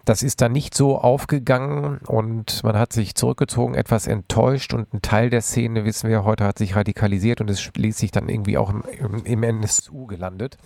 Das 0.05 0.21
ist 0.21 0.41
dann 0.41 0.51
nicht 0.51 0.75
so 0.75 0.97
aufgegangen 0.97 1.99
und 1.99 2.63
man 2.63 2.77
hat 2.77 2.91
sich 2.91 3.15
zurückgezogen, 3.15 3.73
etwas 3.73 4.07
enttäuscht 4.07 4.73
und 4.73 4.93
ein 4.93 5.01
Teil 5.01 5.29
der 5.29 5.41
Szene, 5.41 5.85
wissen 5.85 6.09
wir 6.09 6.25
heute, 6.25 6.43
hat 6.43 6.57
sich 6.57 6.75
radikalisiert 6.75 7.39
und 7.39 7.49
ist 7.49 7.61
schließlich 7.61 8.11
dann 8.11 8.27
irgendwie 8.27 8.57
auch 8.57 8.69
im, 8.69 9.23
im, 9.23 9.43
NSU 9.43 10.05
gelandet. 10.05 10.57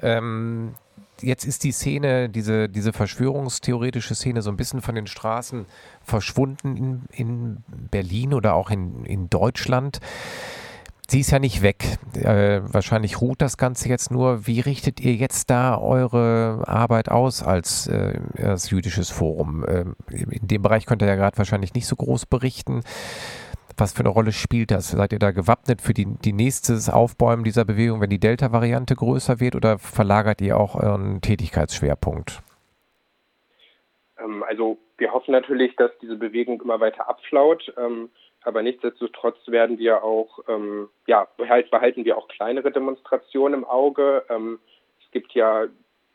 Ähm, 0.00 0.74
jetzt 1.20 1.44
ist 1.44 1.64
die 1.64 1.72
Szene, 1.72 2.28
diese, 2.28 2.68
diese 2.68 2.92
verschwörungstheoretische 2.92 4.14
Szene 4.14 4.40
so 4.40 4.50
ein 4.50 4.56
bisschen 4.56 4.82
von 4.82 4.94
den 4.94 5.08
Straßen 5.08 5.66
verschwunden 6.02 6.76
in, 6.76 7.02
in 7.10 7.64
Berlin 7.90 8.34
oder 8.34 8.54
auch 8.54 8.70
in, 8.70 9.04
in 9.04 9.28
Deutschland. 9.30 10.00
Sie 11.10 11.18
ist 11.18 11.32
ja 11.32 11.40
nicht 11.40 11.60
weg. 11.60 11.98
Äh, 12.14 12.60
wahrscheinlich 12.72 13.20
ruht 13.20 13.42
das 13.42 13.56
Ganze 13.56 13.88
jetzt 13.88 14.12
nur. 14.12 14.46
Wie 14.46 14.60
richtet 14.60 15.00
ihr 15.00 15.14
jetzt 15.14 15.50
da 15.50 15.76
eure 15.76 16.62
Arbeit 16.68 17.08
aus 17.08 17.42
als, 17.42 17.88
äh, 17.88 18.20
als 18.40 18.70
jüdisches 18.70 19.10
Forum? 19.10 19.64
Äh, 19.64 19.86
in 20.14 20.46
dem 20.46 20.62
Bereich 20.62 20.86
könnt 20.86 21.02
ihr 21.02 21.08
ja 21.08 21.16
gerade 21.16 21.36
wahrscheinlich 21.36 21.74
nicht 21.74 21.88
so 21.88 21.96
groß 21.96 22.26
berichten. 22.26 22.82
Was 23.76 23.92
für 23.92 24.00
eine 24.00 24.10
Rolle 24.10 24.30
spielt 24.30 24.70
das? 24.70 24.92
Seid 24.92 25.12
ihr 25.12 25.18
da 25.18 25.32
gewappnet 25.32 25.82
für 25.82 25.94
die, 25.94 26.06
die 26.06 26.32
nächstes 26.32 26.88
Aufbäumen 26.88 27.42
dieser 27.42 27.64
Bewegung, 27.64 28.00
wenn 28.00 28.10
die 28.10 28.20
Delta-Variante 28.20 28.94
größer 28.94 29.40
wird 29.40 29.56
oder 29.56 29.80
verlagert 29.80 30.40
ihr 30.40 30.56
auch 30.56 30.76
euren 30.76 31.20
Tätigkeitsschwerpunkt? 31.22 32.40
Ähm, 34.20 34.44
also 34.44 34.78
wir 34.96 35.10
hoffen 35.10 35.32
natürlich, 35.32 35.74
dass 35.74 35.90
diese 36.00 36.14
Bewegung 36.14 36.62
immer 36.62 36.78
weiter 36.78 37.08
abflaut. 37.08 37.74
Ähm, 37.76 38.10
aber 38.42 38.62
nichtsdestotrotz 38.62 39.36
werden 39.46 39.78
wir 39.78 40.02
auch, 40.02 40.40
ähm, 40.48 40.88
ja, 41.06 41.28
behalten 41.36 42.04
wir 42.04 42.16
auch 42.16 42.28
kleinere 42.28 42.70
Demonstrationen 42.72 43.60
im 43.60 43.64
Auge. 43.64 44.24
Ähm, 44.30 44.58
es 45.04 45.10
gibt 45.10 45.32
ja 45.32 45.66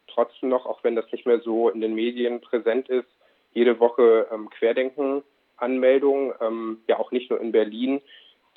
trotzdem 0.08 0.50
noch, 0.50 0.66
auch 0.66 0.84
wenn 0.84 0.96
das 0.96 1.12
nicht 1.12 1.26
mehr 1.26 1.40
so 1.40 1.70
in 1.70 1.82
den 1.82 1.94
Medien 1.94 2.42
präsent 2.42 2.90
ist, 2.90 3.08
jede 3.54 3.80
Woche 3.80 4.28
ähm, 4.32 4.50
Querdenken-Anmeldungen, 4.50 6.34
ähm, 6.42 6.80
ja 6.88 6.98
auch 6.98 7.12
nicht 7.12 7.30
nur 7.30 7.40
in 7.40 7.52
Berlin. 7.52 8.02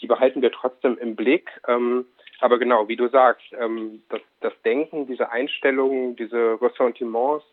Die 0.01 0.07
behalten 0.07 0.43
wir 0.43 0.53
trotzdem 0.53 0.97
im 0.99 1.15
Blick. 1.15 1.51
Ähm, 1.67 2.07
aber 2.41 2.59
genau, 2.59 2.89
wie 2.89 2.97
du 2.97 3.09
sagst, 3.09 3.47
ähm, 3.59 4.03
das, 4.09 4.21
das 4.41 4.53
Denken, 4.65 5.07
diese 5.07 5.31
Einstellungen, 5.31 6.17
diese 6.17 6.61
Ressentiments, 6.61 7.45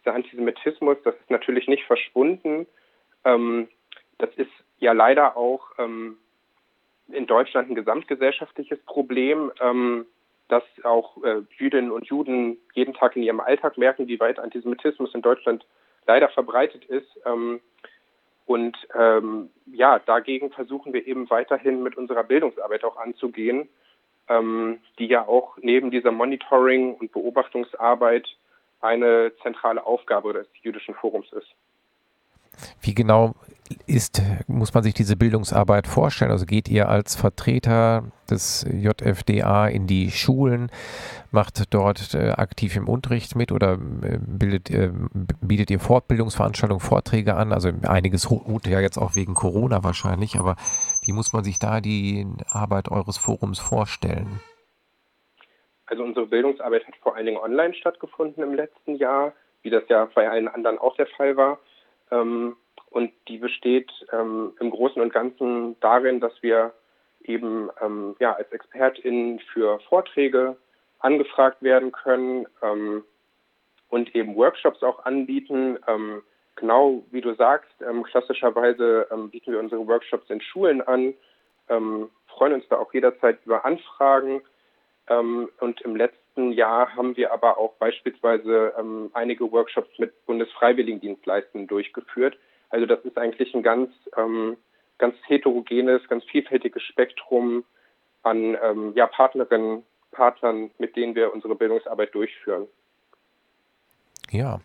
dieser 0.00 0.14
Antisemitismus, 0.14 0.96
das 1.04 1.14
ist 1.16 1.30
natürlich 1.30 1.66
nicht 1.68 1.84
verschwunden. 1.84 2.66
Ähm, 3.24 3.68
das 4.18 4.30
ist 4.36 4.50
ja 4.78 4.92
leider 4.92 5.36
auch 5.36 5.70
ähm, 5.78 6.18
in 7.08 7.26
Deutschland 7.26 7.70
ein 7.70 7.74
gesamtgesellschaftliches 7.74 8.78
Problem, 8.84 9.52
ähm, 9.60 10.06
dass 10.48 10.62
auch 10.82 11.22
äh, 11.22 11.42
Jüdinnen 11.56 11.90
und 11.90 12.06
Juden 12.06 12.58
jeden 12.74 12.94
Tag 12.94 13.16
in 13.16 13.22
ihrem 13.22 13.40
Alltag 13.40 13.76
merken, 13.76 14.08
wie 14.08 14.20
weit 14.20 14.38
Antisemitismus 14.38 15.14
in 15.14 15.22
Deutschland 15.22 15.66
leider 16.06 16.28
verbreitet 16.28 16.84
ist. 16.86 17.08
Ähm, 17.26 17.60
und 18.46 18.76
ähm, 18.94 19.50
ja, 19.66 19.98
dagegen 19.98 20.50
versuchen 20.50 20.94
wir 20.94 21.06
eben 21.06 21.28
weiterhin 21.28 21.82
mit 21.82 21.96
unserer 21.98 22.24
Bildungsarbeit 22.24 22.82
auch 22.82 22.96
anzugehen, 22.96 23.68
ähm, 24.28 24.80
die 24.98 25.06
ja 25.06 25.26
auch 25.26 25.58
neben 25.60 25.90
dieser 25.90 26.12
Monitoring- 26.12 26.94
und 26.94 27.12
Beobachtungsarbeit 27.12 28.26
eine 28.80 29.32
zentrale 29.42 29.84
Aufgabe 29.84 30.32
des 30.32 30.46
jüdischen 30.62 30.94
Forums 30.94 31.30
ist. 31.32 31.48
Wie 32.80 32.94
genau 32.94 33.34
ist, 33.86 34.22
muss 34.46 34.74
man 34.74 34.82
sich 34.82 34.94
diese 34.94 35.16
Bildungsarbeit 35.16 35.86
vorstellen? 35.86 36.30
Also 36.30 36.46
geht 36.46 36.68
ihr 36.68 36.88
als 36.88 37.16
Vertreter 37.16 38.04
des 38.30 38.66
JFDA 38.70 39.68
in 39.68 39.86
die 39.86 40.10
Schulen, 40.10 40.70
macht 41.30 41.74
dort 41.74 42.14
äh, 42.14 42.30
aktiv 42.30 42.76
im 42.76 42.88
Unterricht 42.88 43.36
mit 43.36 43.52
oder 43.52 43.74
äh, 43.74 44.18
bildet, 44.20 44.70
bietet 45.40 45.70
ihr 45.70 45.80
Fortbildungsveranstaltungen, 45.80 46.80
Vorträge 46.80 47.34
an? 47.34 47.52
Also 47.52 47.70
einiges 47.86 48.30
ruht 48.30 48.66
ja 48.66 48.80
jetzt 48.80 48.98
auch 48.98 49.16
wegen 49.16 49.34
Corona 49.34 49.82
wahrscheinlich, 49.84 50.36
aber 50.36 50.56
wie 51.04 51.12
muss 51.12 51.32
man 51.32 51.44
sich 51.44 51.58
da 51.58 51.80
die 51.80 52.26
Arbeit 52.48 52.90
eures 52.90 53.18
Forums 53.18 53.58
vorstellen? 53.58 54.40
Also 55.86 56.04
unsere 56.04 56.26
Bildungsarbeit 56.26 56.86
hat 56.86 56.96
vor 56.96 57.16
allen 57.16 57.26
Dingen 57.26 57.38
online 57.38 57.74
stattgefunden 57.74 58.42
im 58.42 58.54
letzten 58.54 58.96
Jahr, 58.96 59.32
wie 59.62 59.70
das 59.70 59.84
ja 59.88 60.08
bei 60.14 60.28
allen 60.28 60.48
anderen 60.48 60.78
auch 60.78 60.96
der 60.96 61.06
Fall 61.06 61.36
war. 61.36 61.58
Ähm, 62.10 62.56
und 62.90 63.12
die 63.28 63.38
besteht 63.38 63.90
ähm, 64.12 64.52
im 64.60 64.70
Großen 64.70 65.00
und 65.00 65.12
Ganzen 65.12 65.78
darin, 65.80 66.20
dass 66.20 66.32
wir 66.42 66.72
eben 67.22 67.68
ähm, 67.80 68.16
ja, 68.18 68.32
als 68.34 68.50
ExpertInnen 68.52 69.40
für 69.52 69.80
Vorträge 69.88 70.56
angefragt 71.00 71.62
werden 71.62 71.92
können 71.92 72.46
ähm, 72.62 73.04
und 73.88 74.14
eben 74.14 74.36
Workshops 74.36 74.82
auch 74.82 75.04
anbieten. 75.04 75.78
Ähm, 75.86 76.22
genau 76.56 77.04
wie 77.10 77.20
du 77.20 77.34
sagst, 77.34 77.70
ähm, 77.88 78.02
klassischerweise 78.02 79.06
ähm, 79.10 79.30
bieten 79.30 79.52
wir 79.52 79.60
unsere 79.60 79.86
Workshops 79.86 80.30
in 80.30 80.40
Schulen 80.40 80.80
an, 80.82 81.14
freuen 82.28 82.54
uns 82.54 82.64
da 82.70 82.78
auch 82.78 82.94
jederzeit 82.94 83.40
über 83.44 83.66
Anfragen. 83.66 84.40
Und 85.06 85.80
im 85.82 85.96
letzten 85.96 86.52
Jahr 86.52 86.96
haben 86.96 87.14
wir 87.18 87.30
aber 87.30 87.58
auch 87.58 87.74
beispielsweise 87.74 88.72
einige 89.12 89.52
Workshops 89.52 89.90
mit 89.98 90.24
Bundesfreiwilligendienstleistern 90.24 91.66
durchgeführt. 91.66 92.38
Also 92.70 92.86
das 92.86 93.00
ist 93.04 93.16
eigentlich 93.16 93.54
ein 93.54 93.62
ganz, 93.62 93.90
ähm, 94.16 94.56
ganz 94.98 95.14
heterogenes, 95.26 96.06
ganz 96.08 96.24
vielfältiges 96.24 96.82
Spektrum 96.82 97.64
an 98.22 98.56
ja, 98.94 99.06
Partnerinnen, 99.06 99.84
Partnern, 100.10 100.70
mit 100.78 100.96
denen 100.96 101.14
wir 101.14 101.32
unsere 101.32 101.54
Bildungsarbeit 101.54 102.14
durchführen. 102.14 102.66
Ja. 104.30 104.60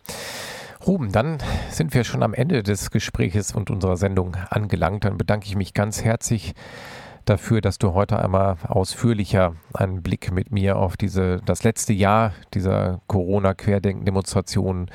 Ruben, 0.86 1.14
dann 1.14 1.38
sind 1.70 1.94
wir 1.94 2.04
schon 2.04 2.24
am 2.24 2.34
Ende 2.34 2.62
des 2.62 2.92
Gespräches 2.92 3.56
und 3.56 3.70
unserer 3.70 3.96
Sendung 3.96 4.36
angelangt. 4.50 5.06
Dann 5.06 5.18
bedanke 5.18 5.46
ich 5.46 5.56
mich 5.56 5.74
ganz 5.74 6.04
herzlich 6.04 6.54
dafür, 7.24 7.62
dass 7.62 7.78
du 7.78 7.94
heute 7.94 8.20
einmal 8.20 8.58
ausführlicher 8.68 9.56
einen 9.74 10.04
Blick 10.04 10.34
mit 10.34 10.52
mir 10.52 10.76
auf 10.78 10.98
diese, 10.98 11.40
das 11.46 11.64
letzte 11.64 11.94
Jahr 11.94 12.34
dieser 12.54 13.00
Corona-Querdenken-Demonstration 13.08 14.90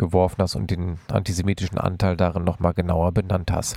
geworfen 0.00 0.42
hast 0.42 0.56
und 0.56 0.72
den 0.72 0.98
antisemitischen 1.12 1.78
Anteil 1.78 2.16
darin 2.16 2.42
nochmal 2.42 2.74
genauer 2.74 3.12
benannt 3.12 3.52
hast. 3.52 3.76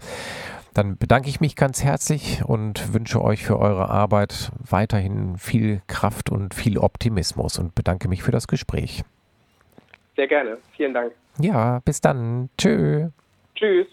Dann 0.73 0.97
bedanke 0.97 1.29
ich 1.29 1.39
mich 1.39 1.55
ganz 1.55 1.83
herzlich 1.83 2.43
und 2.43 2.95
wünsche 2.95 3.21
euch 3.21 3.45
für 3.45 3.59
eure 3.59 3.89
Arbeit 3.89 4.51
weiterhin 4.57 5.37
viel 5.37 5.83
Kraft 5.85 6.31
und 6.31 6.55
viel 6.55 6.79
Optimismus 6.79 7.59
und 7.59 7.75
bedanke 7.75 8.07
mich 8.07 8.23
für 8.23 8.31
das 8.31 8.47
Gespräch. 8.47 9.03
Sehr 10.15 10.27
gerne. 10.27 10.57
Vielen 10.75 10.95
Dank. 10.95 11.11
Ja, 11.39 11.79
bis 11.85 12.01
dann. 12.01 12.49
Tschö. 12.57 13.09
Tschüss. 13.55 13.87